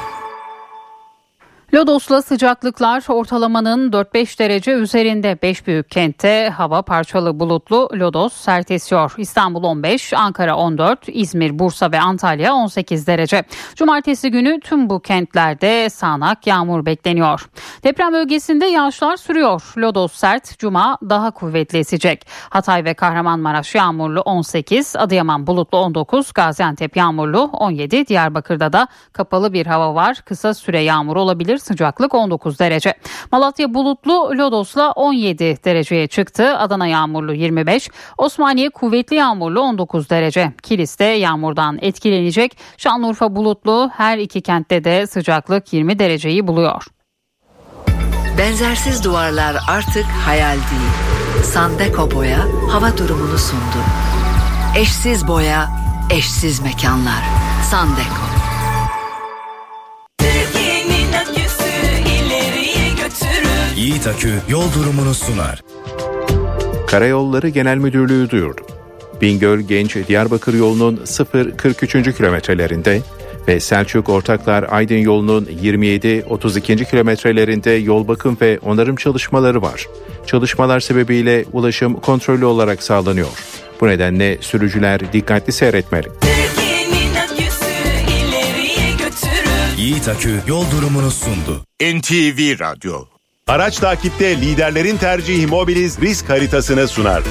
[1.74, 9.14] Lodos'la sıcaklıklar ortalamanın 4-5 derece üzerinde 5 büyük kentte hava parçalı bulutlu Lodos sert esiyor.
[9.18, 13.44] İstanbul 15, Ankara 14, İzmir, Bursa ve Antalya 18 derece.
[13.76, 17.50] Cumartesi günü tüm bu kentlerde sağanak yağmur bekleniyor.
[17.84, 19.74] Deprem bölgesinde yağışlar sürüyor.
[19.78, 22.28] Lodos sert, Cuma daha kuvvetli esecek.
[22.50, 29.66] Hatay ve Kahramanmaraş yağmurlu 18, Adıyaman bulutlu 19, Gaziantep yağmurlu 17, Diyarbakır'da da kapalı bir
[29.66, 30.22] hava var.
[30.26, 32.94] Kısa süre yağmur olabilir sıcaklık 19 derece.
[33.32, 36.58] Malatya bulutlu Lodos'la 17 dereceye çıktı.
[36.58, 40.54] Adana yağmurlu 25, Osmaniye kuvvetli yağmurlu 19 derece.
[40.64, 42.58] Kilis'te yağmurdan etkilenecek.
[42.78, 46.84] Şanlıurfa bulutlu her iki kentte de sıcaklık 20 dereceyi buluyor.
[48.38, 51.44] Benzersiz duvarlar artık hayal değil.
[51.44, 52.40] Sandeko Boya
[52.72, 53.84] hava durumunu sundu.
[54.78, 55.70] Eşsiz boya,
[56.12, 57.24] eşsiz mekanlar.
[57.64, 58.37] Sandeko.
[63.78, 65.64] Yiğit Akü yol durumunu sunar.
[66.88, 68.62] Karayolları Genel Müdürlüğü duyurdu.
[69.22, 72.14] Bingöl Genç Diyarbakır yolunun 0-43.
[72.14, 73.02] kilometrelerinde
[73.48, 76.90] ve Selçuk Ortaklar Aydın yolunun 27-32.
[76.90, 79.88] kilometrelerinde yol bakım ve onarım çalışmaları var.
[80.26, 83.28] Çalışmalar sebebiyle ulaşım kontrollü olarak sağlanıyor.
[83.82, 86.08] Bu nedenle sürücüler dikkatli seyretmeli.
[89.78, 91.64] Yiğit Akü yol durumunu sundu.
[91.82, 93.17] NTV Radyo
[93.48, 97.24] Araç takipte liderlerin tercihi Mobiliz risk haritasını sunar.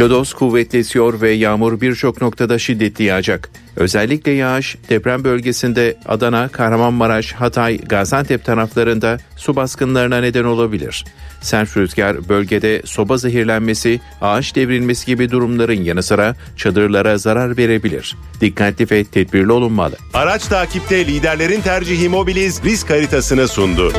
[0.00, 3.50] Lodos kuvvetli esiyor ve yağmur birçok noktada şiddetli yağacak.
[3.76, 11.04] Özellikle yağış deprem bölgesinde Adana, Kahramanmaraş, Hatay, Gaziantep taraflarında su baskınlarına neden olabilir.
[11.40, 18.16] Sert rüzgar bölgede soba zehirlenmesi, ağaç devrilmesi gibi durumların yanı sıra çadırlara zarar verebilir.
[18.40, 19.96] Dikkatli ve tedbirli olunmalı.
[20.14, 23.92] Araç takipte liderlerin tercihi Mobiliz risk haritasını sundu.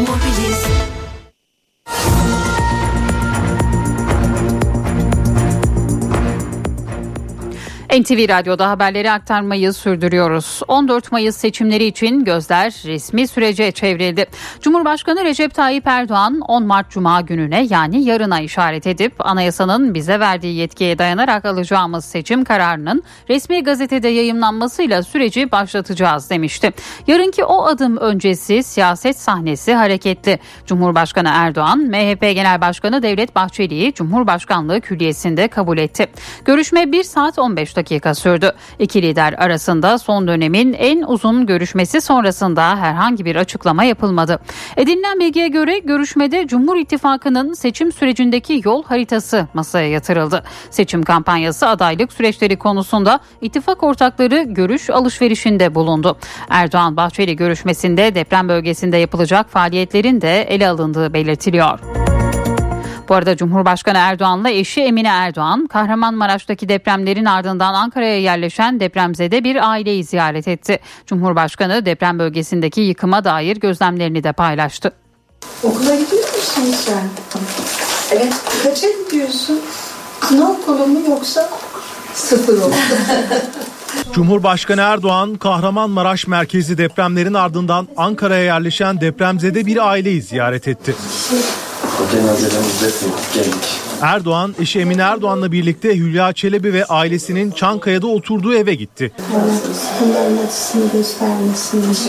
[7.99, 10.61] NTV Radyo'da haberleri aktarmayı sürdürüyoruz.
[10.67, 14.25] 14 Mayıs seçimleri için gözler resmi sürece çevrildi.
[14.61, 20.55] Cumhurbaşkanı Recep Tayyip Erdoğan 10 Mart Cuma gününe yani yarına işaret edip anayasanın bize verdiği
[20.55, 26.71] yetkiye dayanarak alacağımız seçim kararının resmi gazetede yayımlanmasıyla süreci başlatacağız demişti.
[27.07, 30.39] Yarınki o adım öncesi siyaset sahnesi hareketli.
[30.65, 36.07] Cumhurbaşkanı Erdoğan, MHP Genel Başkanı Devlet Bahçeli'yi Cumhurbaşkanlığı Külliyesi'nde kabul etti.
[36.45, 38.51] Görüşme 1 saat 15 dakika sürdü.
[38.79, 44.39] İki lider arasında son dönemin en uzun görüşmesi sonrasında herhangi bir açıklama yapılmadı.
[44.77, 50.43] Edinilen bilgiye göre görüşmede Cumhur İttifakı'nın seçim sürecindeki yol haritası masaya yatırıldı.
[50.69, 56.17] Seçim kampanyası adaylık süreçleri konusunda ittifak ortakları görüş alışverişinde bulundu.
[56.49, 61.98] Erdoğan Bahçeli görüşmesinde deprem bölgesinde yapılacak faaliyetlerin de ele alındığı belirtiliyor.
[63.09, 70.03] Bu arada Cumhurbaşkanı Erdoğan'la eşi Emine Erdoğan Kahramanmaraş'taki depremlerin ardından Ankara'ya yerleşen depremzede bir aileyi
[70.03, 70.79] ziyaret etti.
[71.05, 74.91] Cumhurbaşkanı deprem bölgesindeki yıkıma dair gözlemlerini de paylaştı.
[75.63, 77.09] Okula gidiyor musun sen?
[78.11, 78.33] Evet.
[78.63, 79.59] Kaça gidiyorsun?
[80.21, 81.49] Sınav okulu mu yoksa
[82.13, 82.71] sıfır okul?
[84.13, 90.95] Cumhurbaşkanı Erdoğan, Kahramanmaraş merkezi depremlerin ardından Ankara'ya yerleşen depremzede bir aileyi ziyaret etti.
[91.83, 93.88] Opinia 1 z 10, 5.
[94.01, 99.11] Erdoğan, eşi Emine Erdoğan'la birlikte Hülya Çelebi ve ailesinin Çankaya'da oturduğu eve gitti.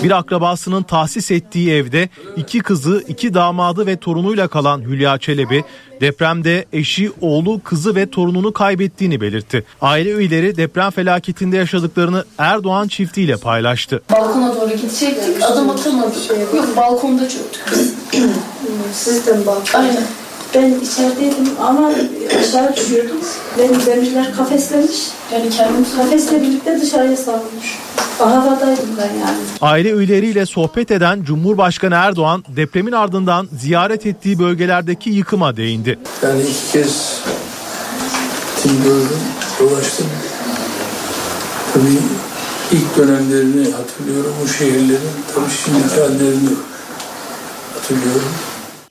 [0.03, 5.65] Bir akrabasının tahsis ettiği evde iki kızı, iki damadı ve torunuyla kalan Hülya Çelebi,
[6.01, 9.65] depremde eşi, oğlu, kızı ve torununu kaybettiğini belirtti.
[9.81, 14.03] Aile üyeleri deprem felaketinde yaşadıklarını Erdoğan çiftiyle paylaştı.
[14.12, 15.43] Balkona doğru gidecektik.
[15.43, 16.31] Adım atamadık.
[16.55, 17.95] Yok balkonda çöktük biz.
[18.93, 19.81] Sizden balkon.
[19.81, 20.19] Aynen.
[20.55, 21.90] Ben içerideydim ama
[22.40, 23.16] aşağı düşüyordum.
[23.59, 24.97] Beni demirler kafeslemiş.
[25.32, 27.78] Yani kendim kafesle birlikte dışarıya savurmuş.
[28.18, 29.39] Havadaydım ben yani.
[29.60, 35.98] Aile üyeleriyle sohbet eden Cumhurbaşkanı Erdoğan depremin ardından ziyaret ettiği bölgelerdeki yıkıma değindi.
[36.22, 37.20] Yani iki kez
[38.62, 39.20] tim gördüm,
[39.60, 40.06] dolaştım.
[41.74, 41.98] Tabii
[42.72, 45.01] ilk dönemlerini hatırlıyorum o şehirlerin.
[45.35, 46.51] Tabii şimdiki hallerini
[47.74, 48.32] hatırlıyorum.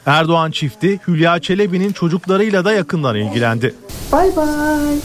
[0.10, 3.76] Erdoğan çifti Hülya Çelebi'nin çocuklarıyla da yakından ilgilendi.
[4.11, 4.95] Bay bay.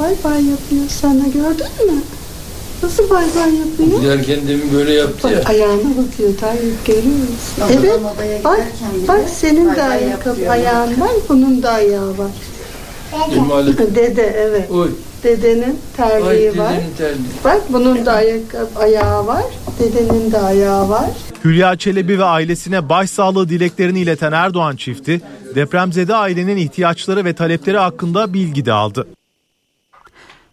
[0.00, 2.02] Bay bay yapıyor sana gördün mü?
[2.82, 4.00] Nasıl bay bay yapıyor?
[4.00, 5.38] Giderken demin böyle yaptı ya.
[5.38, 7.78] Bak ayağına bakıyor Tayyip görüyor musun?
[7.78, 8.00] Evet
[8.44, 8.60] bak,
[9.08, 12.30] bak senin de ayakkabı ayağın var bunun da ayağı var.
[13.94, 14.70] Dede evet.
[14.70, 14.90] Oy.
[15.22, 16.72] Dedenin terliği var.
[16.72, 17.26] dedenin terliği.
[17.44, 19.44] Bak bunun da ayakkabı, ayağı var.
[19.78, 21.10] Dedenin de ayağı var.
[21.44, 25.20] Hülya Çelebi ve ailesine başsağlığı dileklerini ileten Erdoğan çifti
[25.54, 29.06] depremzede ailenin ihtiyaçları ve talepleri hakkında bilgi de aldı.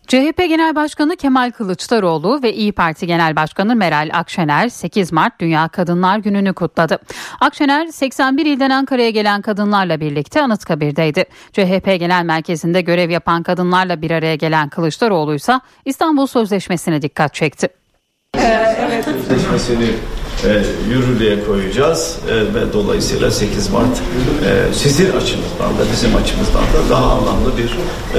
[0.08, 5.68] CHP Genel Başkanı Kemal Kılıçdaroğlu ve İyi Parti Genel Başkanı Meral Akşener 8 Mart Dünya
[5.68, 7.00] Kadınlar Günü'nü kutladı.
[7.40, 11.26] Akşener 81 ilden Ankara'ya gelen kadınlarla birlikte Anıtkabir'deydi.
[11.54, 17.68] CHP Genel Merkezi'nde görev yapan kadınlarla bir araya gelen Kılıçdaroğlu ise İstanbul Sözleşmesi'ne dikkat çekti.
[19.06, 19.90] Sözleşmesini
[20.46, 20.64] e,
[20.94, 27.12] yürürlüğe koyacağız e, ve dolayısıyla 8 Mart e, sizin açınızdan da bizim açımızdan da daha
[27.12, 27.70] anlamlı bir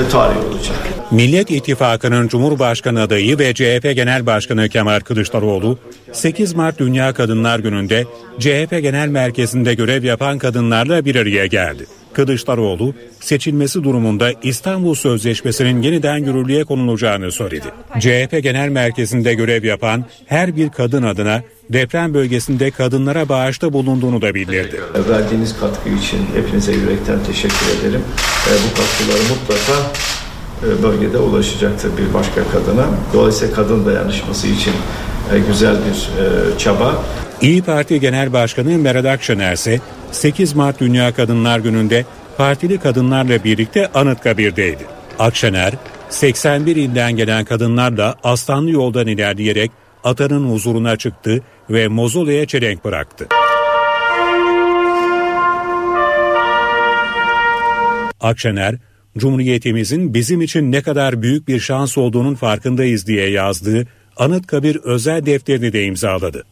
[0.01, 0.77] e, tarih olacak.
[1.11, 5.79] Millet İttifakı'nın Cumhurbaşkanı adayı ve CHP Genel Başkanı Kemal Kılıçdaroğlu
[6.13, 8.05] 8 Mart Dünya Kadınlar Günü'nde
[8.39, 11.87] CHP Genel Merkezi'nde görev yapan kadınlarla bir araya geldi.
[12.21, 17.67] Kılıçdaroğlu seçilmesi durumunda İstanbul Sözleşmesi'nin yeniden yürürlüğe konulacağını söyledi.
[17.99, 24.35] CHP Genel Merkezi'nde görev yapan her bir kadın adına deprem bölgesinde kadınlara bağışta bulunduğunu da
[24.35, 24.81] bildirdi.
[25.09, 28.03] Verdiğiniz katkı için hepinize yürekten teşekkür ederim.
[28.47, 29.91] E, bu katkılar mutlaka
[30.63, 32.87] e, bölgede ulaşacaktır bir başka kadına.
[33.15, 34.75] Dolayısıyla kadın dayanışması için
[35.35, 37.03] e, güzel bir e, çaba.
[37.43, 39.81] İyi Parti Genel Başkanı Meral Akşener ise
[40.13, 42.05] 8 Mart Dünya Kadınlar Günü'nde
[42.37, 44.87] partili kadınlarla birlikte Anıtkabir'deydi.
[45.19, 45.73] Akşener,
[46.09, 49.71] 81 ilden gelen kadınlarla Aslanlı yoldan ilerleyerek
[50.05, 51.41] atanın huzuruna çıktı
[51.71, 53.27] ve mozoleye çelenk bıraktı.
[58.21, 58.77] Akşener,
[59.19, 63.87] Cumhuriyetimizin bizim için ne kadar büyük bir şans olduğunun farkındayız diye yazdığı
[64.17, 66.45] Anıtkabir özel defterini de imzaladı.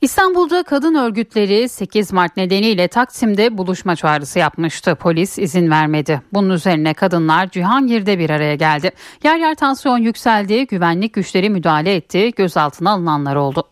[0.00, 4.94] İstanbul'da kadın örgütleri 8 Mart nedeniyle Taksim'de buluşma çağrısı yapmıştı.
[4.94, 6.22] Polis izin vermedi.
[6.32, 8.90] Bunun üzerine kadınlar Cihangir'de bir araya geldi.
[9.22, 13.64] Yer yer tansiyon yükseldi, güvenlik güçleri müdahale etti, gözaltına alınanlar oldu.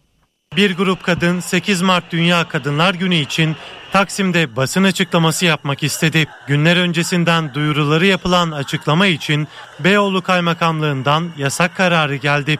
[0.57, 3.57] Bir grup kadın 8 Mart Dünya Kadınlar Günü için
[3.93, 6.27] Taksim'de basın açıklaması yapmak istedi.
[6.47, 9.49] Günler öncesinden duyuruları yapılan açıklama için
[9.81, 12.59] Beyoğlu Kaymakamlığından yasak kararı geldi.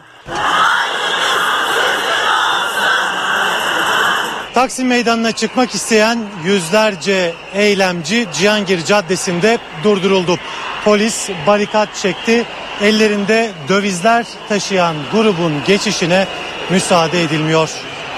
[4.53, 10.37] Taksim Meydanı'na çıkmak isteyen yüzlerce eylemci Cihangir Caddesi'nde durduruldu.
[10.85, 12.45] Polis barikat çekti.
[12.81, 16.27] Ellerinde dövizler taşıyan grubun geçişine
[16.69, 17.69] müsaade edilmiyor.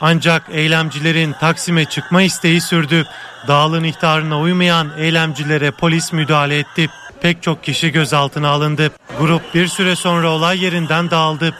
[0.01, 3.05] Ancak eylemcilerin Taksim'e çıkma isteği sürdü.
[3.47, 6.89] Dağılın ihtarına uymayan eylemcilere polis müdahale etti.
[7.21, 8.91] Pek çok kişi gözaltına alındı.
[9.19, 11.53] Grup bir süre sonra olay yerinden dağıldı.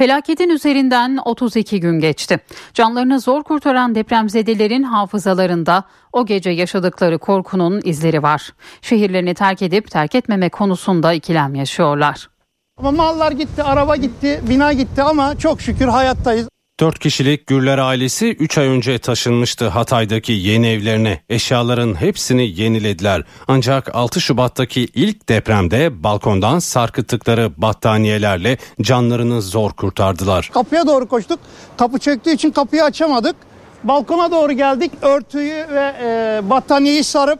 [0.00, 2.38] Felaketin üzerinden 32 gün geçti.
[2.74, 8.52] Canlarını zor kurtaran depremzedelerin hafızalarında o gece yaşadıkları korkunun izleri var.
[8.82, 12.30] Şehirlerini terk edip terk etmeme konusunda ikilem yaşıyorlar.
[12.78, 16.48] Ama mallar gitti, araba gitti, bina gitti ama çok şükür hayattayız.
[16.80, 21.20] 4 kişilik Gürler ailesi 3 ay önce taşınmıştı Hatay'daki yeni evlerine.
[21.28, 23.22] Eşyaların hepsini yenilediler.
[23.48, 30.50] Ancak 6 Şubat'taki ilk depremde balkondan sarkıttıkları battaniyelerle canlarını zor kurtardılar.
[30.54, 31.38] Kapıya doğru koştuk.
[31.78, 33.36] Kapı çöktüğü için kapıyı açamadık.
[33.84, 34.92] Balkona doğru geldik.
[35.02, 37.38] Örtüyü ve e, battaniyeyi sarıp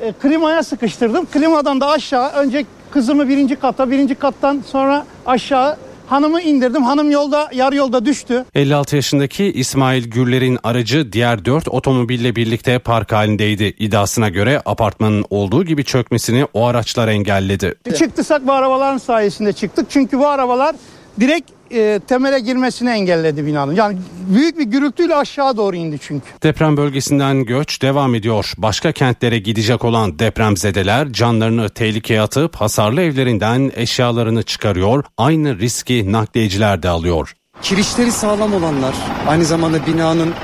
[0.00, 1.26] e, klimaya sıkıştırdım.
[1.26, 6.82] Klimadan da aşağı önce kızımı birinci kata, birinci kattan sonra aşağı Hanımı indirdim.
[6.82, 8.44] Hanım yolda yarı yolda düştü.
[8.54, 13.64] 56 yaşındaki İsmail Gürler'in aracı diğer 4 otomobille birlikte park halindeydi.
[13.78, 17.74] İddiasına göre apartmanın olduğu gibi çökmesini o araçlar engelledi.
[17.98, 19.86] Çıktıysak bu arabaların sayesinde çıktık.
[19.90, 20.76] Çünkü bu arabalar
[21.20, 23.74] direkt e, temele girmesini engelledi binanın.
[23.74, 23.98] Yani
[24.34, 26.24] büyük bir gürültüyle aşağı doğru indi çünkü.
[26.42, 28.52] Deprem bölgesinden göç devam ediyor.
[28.58, 35.04] Başka kentlere gidecek olan depremzedeler canlarını tehlikeye atıp hasarlı evlerinden eşyalarını çıkarıyor.
[35.18, 37.34] Aynı riski nakliyeciler de alıyor.
[37.62, 38.94] Kirişleri sağlam olanlar,
[39.28, 40.34] aynı zamanda binanın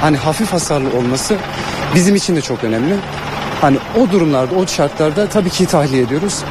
[0.00, 1.36] hani hafif hasarlı olması
[1.94, 2.96] bizim için de çok önemli.
[3.60, 6.44] Hani o durumlarda, o şartlarda tabii ki tahliye ediyoruz.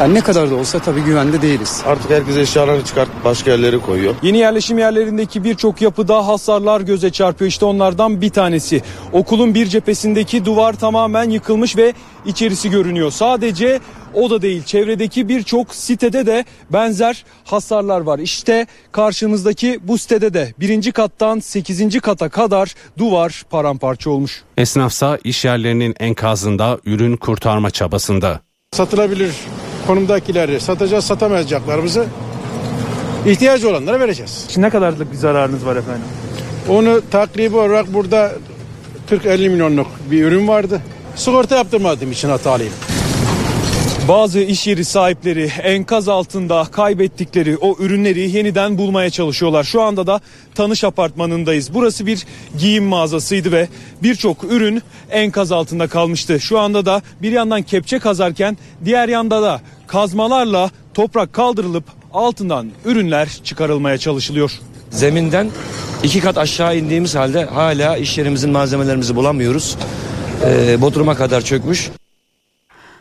[0.00, 1.82] Yani ne kadar da olsa tabii güvende değiliz.
[1.86, 4.14] Artık herkes eşyalarını çıkart başka yerlere koyuyor.
[4.22, 7.48] Yeni yerleşim yerlerindeki birçok yapıda hasarlar göze çarpıyor.
[7.48, 8.82] İşte onlardan bir tanesi.
[9.12, 11.92] Okulun bir cephesindeki duvar tamamen yıkılmış ve
[12.26, 13.10] içerisi görünüyor.
[13.10, 13.80] Sadece
[14.14, 18.18] o da değil çevredeki birçok sitede de benzer hasarlar var.
[18.18, 24.42] İşte karşımızdaki bu sitede de birinci kattan sekizinci kata kadar duvar paramparça olmuş.
[24.56, 28.40] Esnafsa iş yerlerinin enkazında ürün kurtarma çabasında.
[28.72, 29.34] Satılabilir
[29.86, 32.06] konumdakileri satacağız satamayacaklarımızı
[33.26, 34.46] ihtiyacı olanlara vereceğiz.
[34.56, 36.04] Ne kadarlık bir zararınız var efendim?
[36.68, 38.32] Onu takribi olarak burada
[39.10, 40.80] 40-50 milyonluk bir ürün vardı.
[41.16, 42.72] Sigorta yaptırmadığım için hatalıyım.
[44.08, 49.64] Bazı iş yeri sahipleri enkaz altında kaybettikleri o ürünleri yeniden bulmaya çalışıyorlar.
[49.64, 50.20] Şu anda da
[50.54, 51.74] Tanış Apartmanı'ndayız.
[51.74, 52.26] Burası bir
[52.58, 53.68] giyim mağazasıydı ve
[54.02, 56.40] birçok ürün enkaz altında kalmıştı.
[56.40, 63.28] Şu anda da bir yandan kepçe kazarken diğer yanda da kazmalarla toprak kaldırılıp altından ürünler
[63.44, 64.52] çıkarılmaya çalışılıyor.
[64.90, 65.50] Zeminden
[66.02, 69.76] iki kat aşağı indiğimiz halde hala iş yerimizin malzemelerimizi bulamıyoruz.
[70.44, 71.90] Ee, Bodrum'a kadar çökmüş.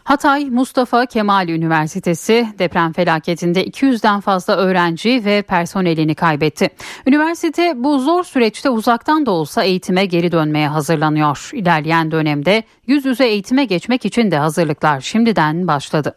[0.04, 6.70] Hatay Mustafa Kemal Üniversitesi deprem felaketinde 200'den fazla öğrenci ve personelini kaybetti.
[7.08, 11.50] Üniversite bu zor süreçte uzaktan da olsa eğitime geri dönmeye hazırlanıyor.
[11.54, 16.16] İlerleyen dönemde yüz yüze eğitime geçmek için de hazırlıklar şimdiden başladı.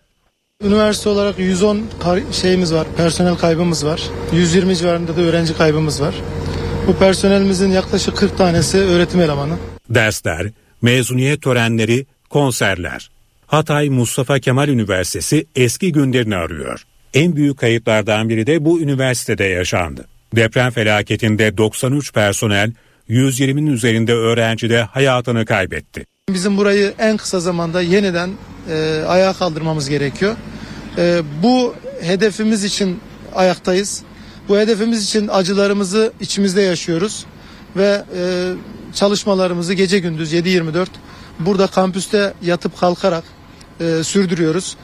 [0.62, 1.80] Üniversite olarak 110
[2.32, 4.02] şeyimiz var, personel kaybımız var.
[4.32, 6.14] 120 civarında da öğrenci kaybımız var.
[6.86, 9.54] Bu personelimizin yaklaşık 40 tanesi öğretim elemanı.
[9.90, 10.46] Dersler,
[10.82, 13.15] mezuniyet törenleri, konserler.
[13.46, 16.82] Hatay Mustafa Kemal Üniversitesi eski günlerini arıyor.
[17.14, 20.04] En büyük kayıplardan biri de bu üniversitede yaşandı.
[20.36, 22.72] Deprem felaketinde 93 personel,
[23.10, 26.06] 120'nin üzerinde öğrenci de hayatını kaybetti.
[26.30, 28.30] Bizim burayı en kısa zamanda yeniden
[28.70, 30.36] e, ayağa kaldırmamız gerekiyor.
[30.98, 33.00] E, bu hedefimiz için
[33.34, 34.02] ayaktayız.
[34.48, 37.26] Bu hedefimiz için acılarımızı içimizde yaşıyoruz
[37.76, 38.52] ve e,
[38.94, 40.86] çalışmalarımızı gece gündüz 7-24
[41.40, 43.35] burada kampüste yatıp kalkarak
[43.80, 44.76] e, sürdürüyoruz.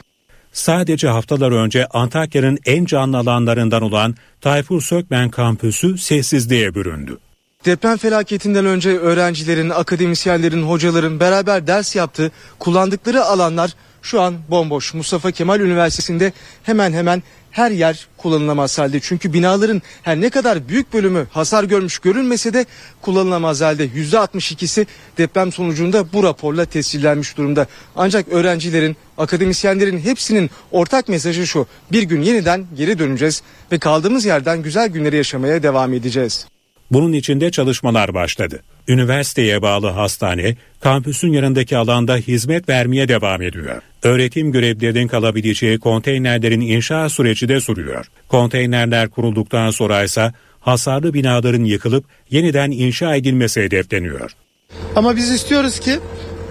[0.53, 7.17] Sadece haftalar önce Antakya'nın en canlı alanlarından olan Tayfur Sökmen kampüsü sessizliğe büründü.
[7.65, 13.73] Deprem felaketinden önce öğrencilerin, akademisyenlerin, hocaların beraber ders yaptığı, kullandıkları alanlar
[14.03, 14.93] şu an bomboş.
[14.93, 18.99] Mustafa Kemal Üniversitesi'nde hemen hemen her yer kullanılamaz halde.
[18.99, 22.65] Çünkü binaların her ne kadar büyük bölümü hasar görmüş görünmese de
[23.01, 23.87] kullanılamaz halde.
[23.87, 24.85] %62'si
[25.17, 27.67] deprem sonucunda bu raporla tescillenmiş durumda.
[27.95, 31.67] Ancak öğrencilerin, akademisyenlerin hepsinin ortak mesajı şu.
[31.91, 36.52] Bir gün yeniden geri döneceğiz ve kaldığımız yerden güzel günleri yaşamaya devam edeceğiz.
[36.93, 38.59] Bunun için de çalışmalar başladı.
[38.87, 43.81] Üniversiteye bağlı hastane, kampüsün yanındaki alanda hizmet vermeye devam ediyor.
[44.03, 48.05] Öğretim görevlilerinin kalabileceği konteynerlerin inşa süreci de sürüyor.
[48.27, 54.31] Konteynerler kurulduktan sonra ise hasarlı binaların yıkılıp yeniden inşa edilmesi hedefleniyor.
[54.95, 55.99] Ama biz istiyoruz ki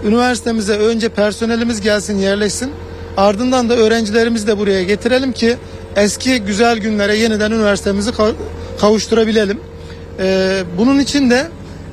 [0.05, 2.71] üniversitemize önce personelimiz gelsin yerleşsin.
[3.17, 5.55] Ardından da öğrencilerimizi de buraya getirelim ki
[5.95, 8.11] eski güzel günlere yeniden üniversitemizi
[8.81, 9.72] kavuşturabilelim.
[10.19, 11.47] Ee, bunun için de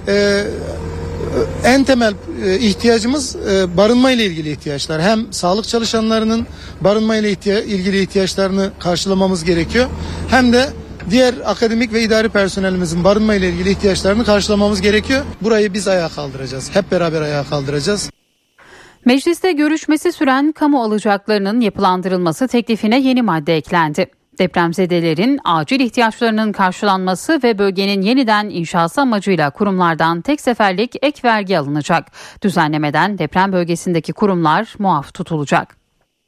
[0.08, 0.44] e,
[1.64, 2.14] en temel
[2.44, 5.02] e, ihtiyacımız e, barınma ile ilgili ihtiyaçlar.
[5.02, 6.46] Hem sağlık çalışanlarının
[6.80, 9.86] barınma ile ihtiya- ilgili ihtiyaçlarını karşılamamız gerekiyor.
[10.30, 10.66] Hem de
[11.10, 15.22] diğer akademik ve idari personelimizin barınma ile ilgili ihtiyaçlarını karşılamamız gerekiyor.
[15.42, 16.70] Burayı biz ayağa kaldıracağız.
[16.74, 18.10] Hep beraber ayağa kaldıracağız.
[19.04, 24.06] Mecliste görüşmesi süren kamu alacaklarının yapılandırılması teklifine yeni madde eklendi.
[24.38, 32.06] Depremzedelerin acil ihtiyaçlarının karşılanması ve bölgenin yeniden inşası amacıyla kurumlardan tek seferlik ek vergi alınacak.
[32.42, 35.79] Düzenlemeden deprem bölgesindeki kurumlar muaf tutulacak.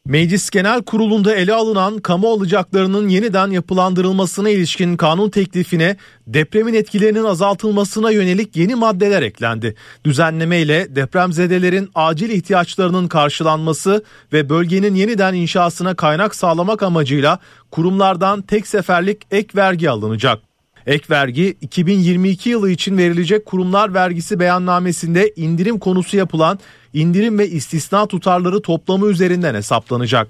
[0.07, 5.97] Meclis Genel Kurulu'nda ele alınan kamu alacaklarının yeniden yapılandırılmasına ilişkin kanun teklifine
[6.27, 9.74] depremin etkilerinin azaltılmasına yönelik yeni maddeler eklendi.
[10.05, 17.39] Düzenleme ile depremzedelerin acil ihtiyaçlarının karşılanması ve bölgenin yeniden inşasına kaynak sağlamak amacıyla
[17.70, 20.52] kurumlardan tek seferlik ek vergi alınacak.
[20.87, 26.59] Ek vergi 2022 yılı için verilecek kurumlar vergisi beyannamesinde indirim konusu yapılan
[26.95, 30.29] indirim ve istisna tutarları toplamı üzerinden hesaplanacak.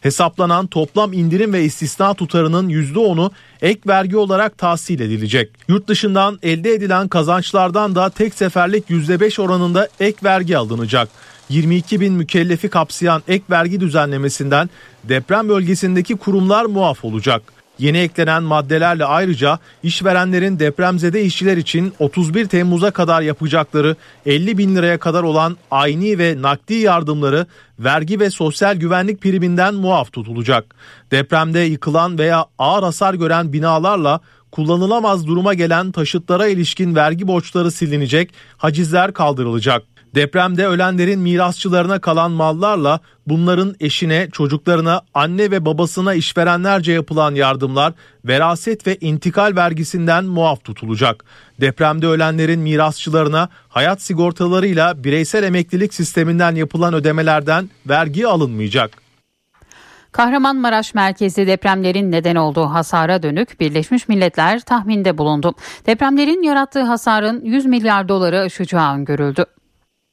[0.00, 3.30] Hesaplanan toplam indirim ve istisna tutarının %10'u
[3.62, 5.50] ek vergi olarak tahsil edilecek.
[5.68, 11.08] Yurt dışından elde edilen kazançlardan da tek seferlik %5 oranında ek vergi alınacak.
[11.48, 14.70] 22 bin mükellefi kapsayan ek vergi düzenlemesinden
[15.04, 17.61] deprem bölgesindeki kurumlar muaf olacak.
[17.82, 23.96] Yeni eklenen maddelerle ayrıca işverenlerin depremzede işçiler için 31 Temmuz'a kadar yapacakları
[24.26, 27.46] 50 bin liraya kadar olan ayni ve nakdi yardımları
[27.78, 30.74] vergi ve sosyal güvenlik priminden muaf tutulacak.
[31.10, 38.34] Depremde yıkılan veya ağır hasar gören binalarla kullanılamaz duruma gelen taşıtlara ilişkin vergi borçları silinecek,
[38.56, 39.91] hacizler kaldırılacak.
[40.14, 47.92] Depremde ölenlerin mirasçılarına kalan mallarla bunların eşine, çocuklarına, anne ve babasına işverenlerce yapılan yardımlar
[48.24, 51.24] veraset ve intikal vergisinden muaf tutulacak.
[51.60, 59.02] Depremde ölenlerin mirasçılarına hayat sigortalarıyla bireysel emeklilik sisteminden yapılan ödemelerden vergi alınmayacak.
[60.12, 65.54] Kahramanmaraş merkezli depremlerin neden olduğu hasara dönük Birleşmiş Milletler tahminde bulundu.
[65.86, 69.44] Depremlerin yarattığı hasarın 100 milyar doları aşacağı öngörüldü.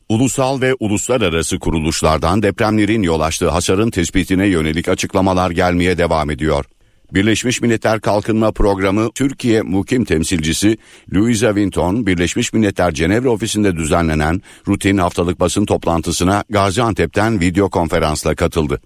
[0.10, 6.66] Ulusal ve uluslararası kuruluşlardan depremlerin yol açtığı hasarın tespitine yönelik açıklamalar gelmeye devam ediyor.
[7.14, 10.78] Birleşmiş Milletler Kalkınma Programı Türkiye Mukim Temsilcisi
[11.14, 18.82] Louisa Winton, Birleşmiş Milletler Cenevre Ofisi'nde düzenlenen rutin haftalık basın toplantısına Gaziantep'ten video konferansla katıldı.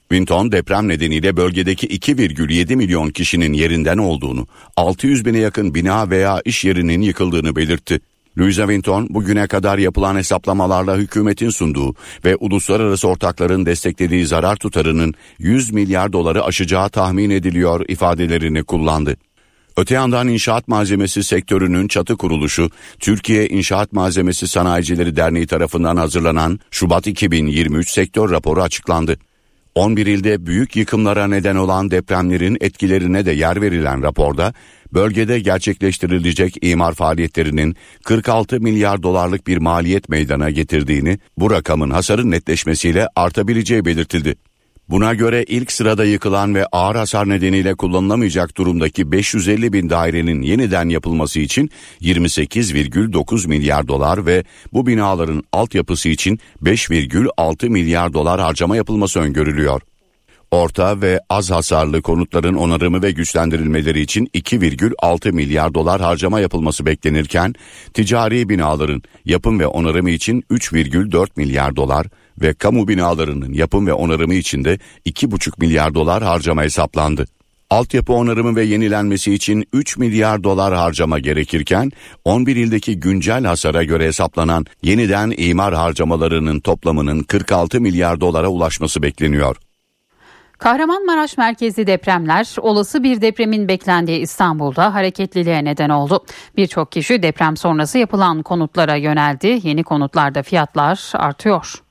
[0.00, 4.46] Winton deprem nedeniyle bölgedeki 2,7 milyon kişinin yerinden olduğunu,
[4.76, 8.00] 600 bine yakın bina veya iş yerinin yıkıldığını belirtti.
[8.38, 11.94] Louisa Winton bugüne kadar yapılan hesaplamalarla hükümetin sunduğu
[12.24, 19.16] ve uluslararası ortakların desteklediği zarar tutarının 100 milyar doları aşacağı tahmin ediliyor ifadelerini kullandı.
[19.76, 22.70] Öte yandan inşaat malzemesi sektörünün çatı kuruluşu
[23.00, 29.18] Türkiye İnşaat Malzemesi Sanayicileri Derneği tarafından hazırlanan Şubat 2023 sektör raporu açıklandı.
[29.74, 34.54] 11 ilde büyük yıkımlara neden olan depremlerin etkilerine de yer verilen raporda
[34.94, 43.08] bölgede gerçekleştirilecek imar faaliyetlerinin 46 milyar dolarlık bir maliyet meydana getirdiğini, bu rakamın hasarın netleşmesiyle
[43.16, 44.34] artabileceği belirtildi.
[44.88, 50.88] Buna göre ilk sırada yıkılan ve ağır hasar nedeniyle kullanılamayacak durumdaki 550 bin dairenin yeniden
[50.88, 51.70] yapılması için
[52.00, 59.82] 28,9 milyar dolar ve bu binaların altyapısı için 5,6 milyar dolar harcama yapılması öngörülüyor.
[60.50, 67.54] Orta ve az hasarlı konutların onarımı ve güçlendirilmeleri için 2,6 milyar dolar harcama yapılması beklenirken
[67.94, 72.06] ticari binaların yapım ve onarımı için 3,4 milyar dolar
[72.40, 77.26] ve kamu binalarının yapım ve onarımı için de 2,5 milyar dolar harcama hesaplandı.
[77.70, 81.92] Altyapı onarımı ve yenilenmesi için 3 milyar dolar harcama gerekirken
[82.24, 89.56] 11 ildeki güncel hasara göre hesaplanan yeniden imar harcamalarının toplamının 46 milyar dolara ulaşması bekleniyor.
[90.58, 96.24] Kahramanmaraş merkezli depremler olası bir depremin beklendiği İstanbul'da hareketliliğe neden oldu.
[96.56, 99.60] Birçok kişi deprem sonrası yapılan konutlara yöneldi.
[99.62, 101.82] Yeni konutlarda fiyatlar artıyor.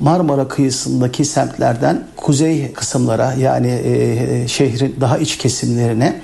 [0.00, 6.20] Marmara kıyısındaki semtlerden kuzey kısımlara yani e, şehrin daha iç kesimlerine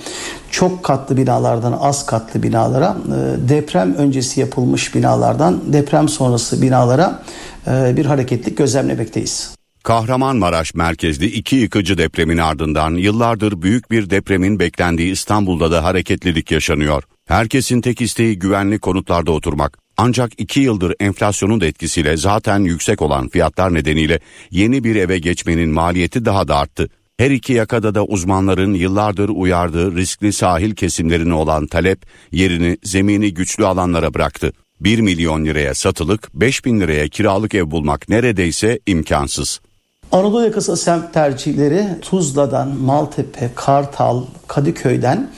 [0.50, 7.22] çok katlı binalardan az katlı binalara e, deprem öncesi yapılmış binalardan deprem sonrası binalara
[7.66, 9.54] e, bir hareketlik gözlemlemekteyiz.
[9.84, 17.02] Kahramanmaraş merkezli iki yıkıcı depremin ardından yıllardır büyük bir depremin beklendiği İstanbul'da da hareketlilik yaşanıyor.
[17.26, 19.78] Herkesin tek isteği güvenli konutlarda oturmak.
[19.96, 24.20] Ancak iki yıldır enflasyonun da etkisiyle zaten yüksek olan fiyatlar nedeniyle
[24.50, 26.88] yeni bir eve geçmenin maliyeti daha da arttı.
[27.16, 33.66] Her iki yakada da uzmanların yıllardır uyardığı riskli sahil kesimlerine olan talep yerini zemini güçlü
[33.66, 34.52] alanlara bıraktı.
[34.80, 39.60] 1 milyon liraya satılık 5 bin liraya kiralık ev bulmak neredeyse imkansız.
[40.14, 45.30] Anadolu yakası semt tercihleri Tuzla'dan, Maltepe, Kartal, Kadıköy'den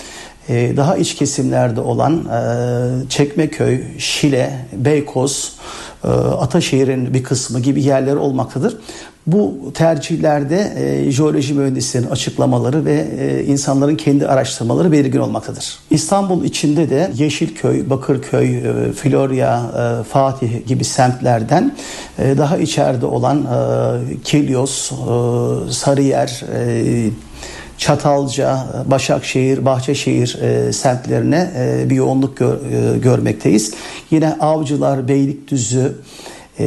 [0.49, 5.57] e, daha iç kesimlerde olan e, Çekmeköy, Şile, Beykoz,
[6.11, 8.77] Ataşehir'in bir kısmı gibi yerler olmaktadır.
[9.27, 15.79] Bu tercihlerde e, jeoloji mühendislerinin açıklamaları ve e, insanların kendi araştırmaları belirgin olmaktadır.
[15.91, 19.63] İstanbul içinde de Yeşilköy, Bakırköy, e, Florya,
[20.01, 21.77] e, Fatih gibi semtlerden
[22.19, 24.97] e, daha içeride olan e, Kilyos, e,
[25.73, 27.11] Sarıyer, e,
[27.79, 33.75] Çatalca, Başakşehir, Bahçeşehir e, semtlerine e, bir yoğunluk gör, e, görmekteyiz.
[34.11, 35.97] Yine Avcılar, Beylikdüzü,
[36.59, 36.67] e,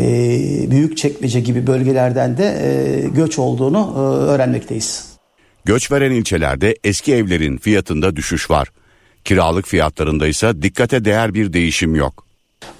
[0.72, 5.06] Büyükçekmece gibi bölgelerden de e, göç olduğunu e, öğrenmekteyiz.
[5.66, 8.68] Göç veren ilçelerde eski evlerin fiyatında düşüş var.
[9.24, 12.29] Kiralık fiyatlarında ise dikkate değer bir değişim yok.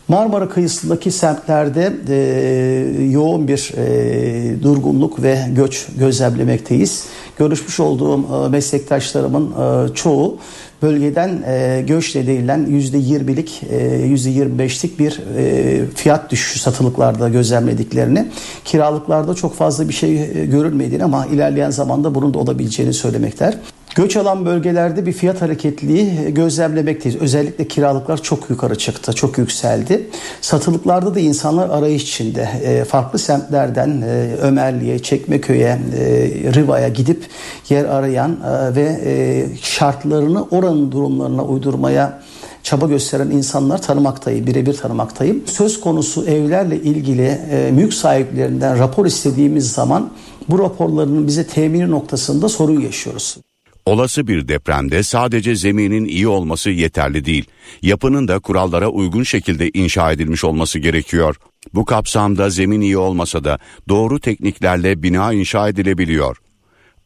[0.10, 7.06] Marmara kıyısındaki semtlerde e, yoğun bir e, durgunluk ve göç gözlemlemekteyiz.
[7.38, 10.38] Görüşmüş olduğum e, meslektaşlarımın e, çoğu
[10.82, 13.78] bölgeden e, göç nedeniyle %20'lik, e,
[14.14, 18.28] %25'lik bir e, fiyat düşüşü satılıklarda gözlemlediklerini,
[18.66, 23.58] kiralıklarda çok fazla bir şey e, görülmediğini ama ilerleyen zamanda bunun da olabileceğini söylemekler.
[24.00, 27.22] Göç alan bölgelerde bir fiyat hareketliği gözlemlemekteyiz.
[27.22, 30.10] Özellikle kiralıklar çok yukarı çıktı, çok yükseldi.
[30.42, 32.50] Satılıklarda da insanlar arayış içinde.
[32.64, 36.10] E, farklı semtlerden e, Ömerli'ye, Çekmeköy'e, e,
[36.54, 37.26] Riva'ya gidip
[37.70, 42.22] yer arayan e, ve e, şartlarını oranın durumlarına uydurmaya
[42.64, 45.44] çaba gösteren insanlar tanımaktayım, birebir tanımaktayım.
[45.46, 50.10] Söz konusu evlerle ilgili e, mülk sahiplerinden rapor istediğimiz zaman
[50.50, 53.38] bu raporlarının bize temini noktasında sorun yaşıyoruz.
[53.86, 57.46] Olası bir depremde sadece zeminin iyi olması yeterli değil.
[57.82, 61.36] Yapının da kurallara uygun şekilde inşa edilmiş olması gerekiyor.
[61.74, 66.38] Bu kapsamda zemin iyi olmasa da doğru tekniklerle bina inşa edilebiliyor.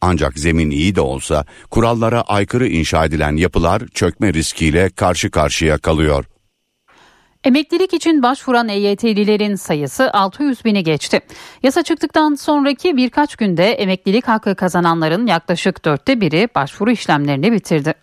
[0.01, 6.25] Ancak zemin iyi de olsa kurallara aykırı inşa edilen yapılar çökme riskiyle karşı karşıya kalıyor.
[7.43, 11.21] Emeklilik için başvuran EYT'lilerin sayısı 600 bini geçti.
[11.63, 17.93] Yasa çıktıktan sonraki birkaç günde emeklilik hakkı kazananların yaklaşık dörtte biri başvuru işlemlerini bitirdi.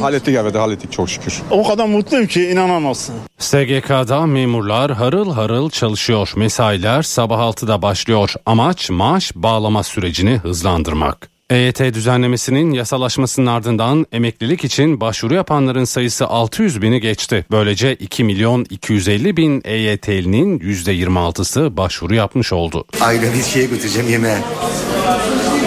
[0.00, 1.42] Hallettik evet hallettik çok şükür.
[1.50, 3.14] O kadar mutluyum ki inanamazsın.
[3.38, 6.32] SGK'da memurlar harıl harıl çalışıyor.
[6.36, 8.34] Mesailer sabah 6'da başlıyor.
[8.46, 11.37] Amaç maaş bağlama sürecini hızlandırmak.
[11.50, 17.44] EYT düzenlemesinin yasalaşmasının ardından emeklilik için başvuru yapanların sayısı 600 bini geçti.
[17.50, 22.84] Böylece 2 milyon 250 bin EYT'linin %26'sı başvuru yapmış oldu.
[23.00, 24.38] Aile bir şeye götüreceğim yemeğe.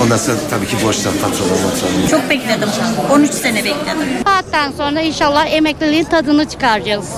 [0.02, 2.08] Ondan sonra tabii ki borçtan patrona patrona.
[2.08, 2.70] Çok bekledim.
[3.12, 4.08] 13 sene bekledim.
[4.26, 7.10] Saatten sonra inşallah emekliliğin tadını çıkaracağız.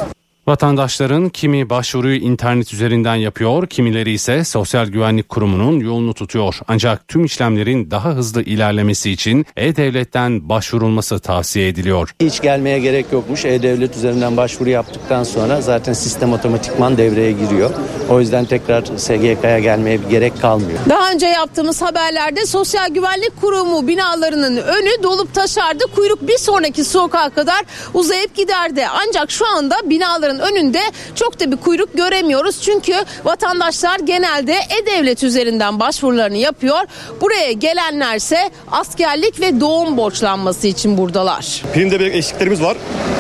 [0.48, 6.60] Vatandaşların kimi başvuruyu internet üzerinden yapıyor, kimileri ise Sosyal Güvenlik Kurumu'nun yolunu tutuyor.
[6.68, 12.16] Ancak tüm işlemlerin daha hızlı ilerlemesi için E-Devlet'ten başvurulması tavsiye ediliyor.
[12.22, 13.46] Hiç gelmeye gerek yokmuş.
[13.46, 17.70] E-Devlet üzerinden başvuru yaptıktan sonra zaten sistem otomatikman devreye giriyor.
[18.10, 20.80] O yüzden tekrar SGK'ya gelmeye gerek kalmıyor.
[20.90, 25.84] Daha önce yaptığımız haberlerde Sosyal Güvenlik Kurumu binalarının önü dolup taşardı.
[25.96, 27.62] Kuyruk bir sonraki sokağa kadar
[27.94, 28.86] uzayıp giderdi.
[29.08, 30.80] Ancak şu anda binaların önünde
[31.16, 32.62] çok da bir kuyruk göremiyoruz.
[32.62, 32.94] Çünkü
[33.26, 36.80] vatandaşlar genelde E-Devlet üzerinden başvurularını yapıyor.
[37.22, 41.64] Buraya gelenlerse askerlik ve doğum borçlanması için buradalar.
[41.74, 42.78] Primde bir eksiklerimiz var.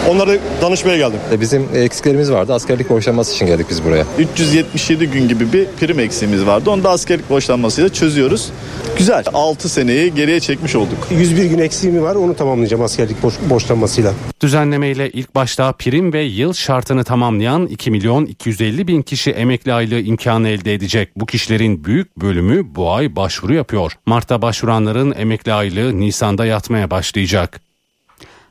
[0.10, 1.19] Onları danışmaya geldim.
[1.41, 2.53] Bizim eksiklerimiz vardı.
[2.53, 4.06] Askerlik borçlanması için geldik biz buraya.
[4.19, 6.69] 377 gün gibi bir prim eksiğimiz vardı.
[6.69, 8.49] Onu da askerlik borçlanmasıyla çözüyoruz.
[8.98, 9.23] Güzel.
[9.34, 11.07] 6 seneyi geriye çekmiş olduk.
[11.11, 12.15] 101 gün eksiğimi var.
[12.15, 14.14] Onu tamamlayacağım askerlik borç, borçlanmasıyla.
[14.41, 20.00] Düzenlemeyle ilk başta prim ve yıl şartını tamamlayan 2 milyon 250 bin kişi emekli aylığı
[20.00, 21.10] imkanı elde edecek.
[21.16, 23.98] Bu kişilerin büyük bölümü bu ay başvuru yapıyor.
[24.06, 27.62] Mart'ta başvuranların emekli aylığı Nisan'da yatmaya başlayacak.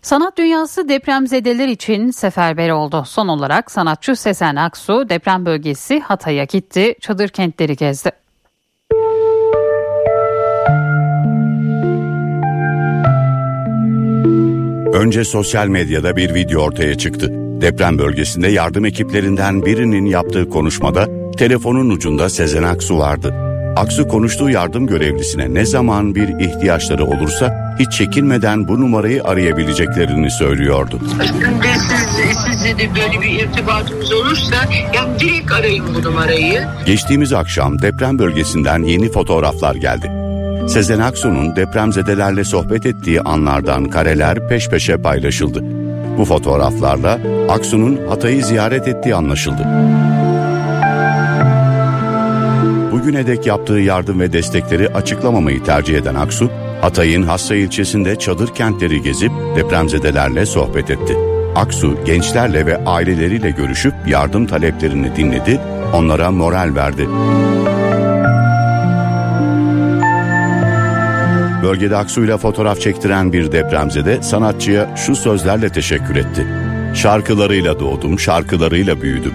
[0.03, 3.05] Sanat dünyası depremzedeler için seferber oldu.
[3.07, 8.11] Son olarak sanatçı Sezen Aksu deprem bölgesi Hatay'a gitti, çadır kentleri gezdi.
[14.93, 17.52] Önce sosyal medyada bir video ortaya çıktı.
[17.61, 21.07] Deprem bölgesinde yardım ekiplerinden birinin yaptığı konuşmada
[21.39, 23.35] telefonun ucunda Sezen Aksu vardı.
[23.77, 31.01] Aksu konuştuğu yardım görevlisine ne zaman bir ihtiyaçları olursa hiç çekinmeden bu numarayı arayabileceklerini söylüyordu.
[31.41, 34.57] Günde siz, sizle de böyle bir irtibatımız olursa
[34.95, 36.65] yani direkt arayın bu numarayı.
[36.87, 40.13] Geçtiğimiz akşam deprem bölgesinden yeni fotoğraflar geldi.
[40.69, 45.82] Sezen Aksu'nun depremzedelerle sohbet ettiği anlardan kareler peş peşe paylaşıldı.
[46.19, 47.19] Bu fotoğraflarla
[47.49, 49.67] Aksu'nun Hatay'ı ziyaret ettiği anlaşıldı.
[52.93, 59.03] Bugüne dek yaptığı yardım ve destekleri açıklamamayı tercih eden Aksu, Hatay'ın Hassa ilçesinde çadır kentleri
[59.03, 61.17] gezip depremzedelerle sohbet etti.
[61.57, 65.61] Aksu gençlerle ve aileleriyle görüşüp yardım taleplerini dinledi
[65.95, 67.09] onlara moral verdi.
[71.63, 76.47] Bölgede Aksu'yla fotoğraf çektiren bir depremzede sanatçıya şu sözlerle teşekkür etti.
[76.95, 79.33] Şarkılarıyla doğdum, şarkılarıyla büyüdüm.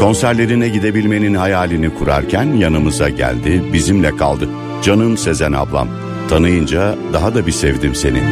[0.00, 4.48] Konserlerine gidebilmenin hayalini kurarken yanımıza geldi, bizimle kaldı.
[4.82, 5.88] Canım Sezen ablam.
[6.28, 8.22] Tanıyınca daha da bir sevdim seni.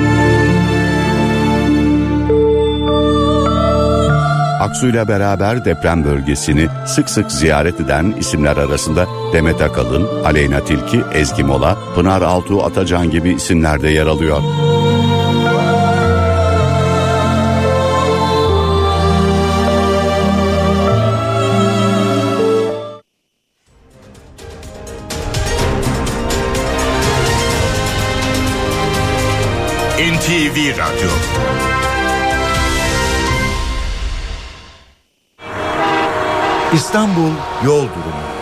[4.60, 11.44] Aksu'yla beraber deprem bölgesini sık sık ziyaret eden isimler arasında Demet Akalın, Aleyna Tilki, Ezgi
[11.44, 14.43] Mola, Pınar Altuğ Atacan gibi isimler de yer alıyor.
[29.98, 31.47] NTV Radyo
[36.72, 37.32] İstanbul
[37.64, 38.38] Yol Durumu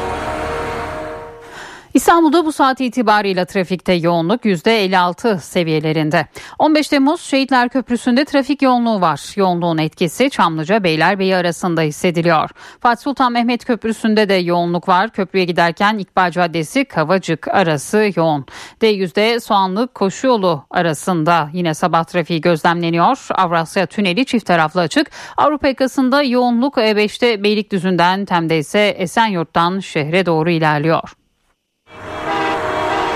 [2.07, 6.27] İstanbul'da bu saat itibariyle trafikte yoğunluk %56 seviyelerinde.
[6.59, 9.33] 15 Temmuz Şehitler Köprüsü'nde trafik yoğunluğu var.
[9.37, 12.51] Yoğunluğun etkisi Çamlıca Beylerbeyi arasında hissediliyor.
[12.81, 15.11] Fatih Sultan Mehmet Köprüsü'nde de yoğunluk var.
[15.11, 18.47] Köprüye giderken İkbal Caddesi Kavacık arası yoğun.
[18.81, 23.27] D100'de Soğanlı Koşuyolu arasında yine sabah trafiği gözlemleniyor.
[23.35, 25.11] Avrasya Tüneli çift taraflı açık.
[25.37, 31.26] Avrupa yakasında yoğunluk E5'te Beylikdüzü'nden Tem'de ise Esenyurt'tan şehre doğru ilerliyor.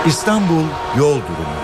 [0.05, 0.63] İstanbul
[0.97, 1.60] Yol Durumu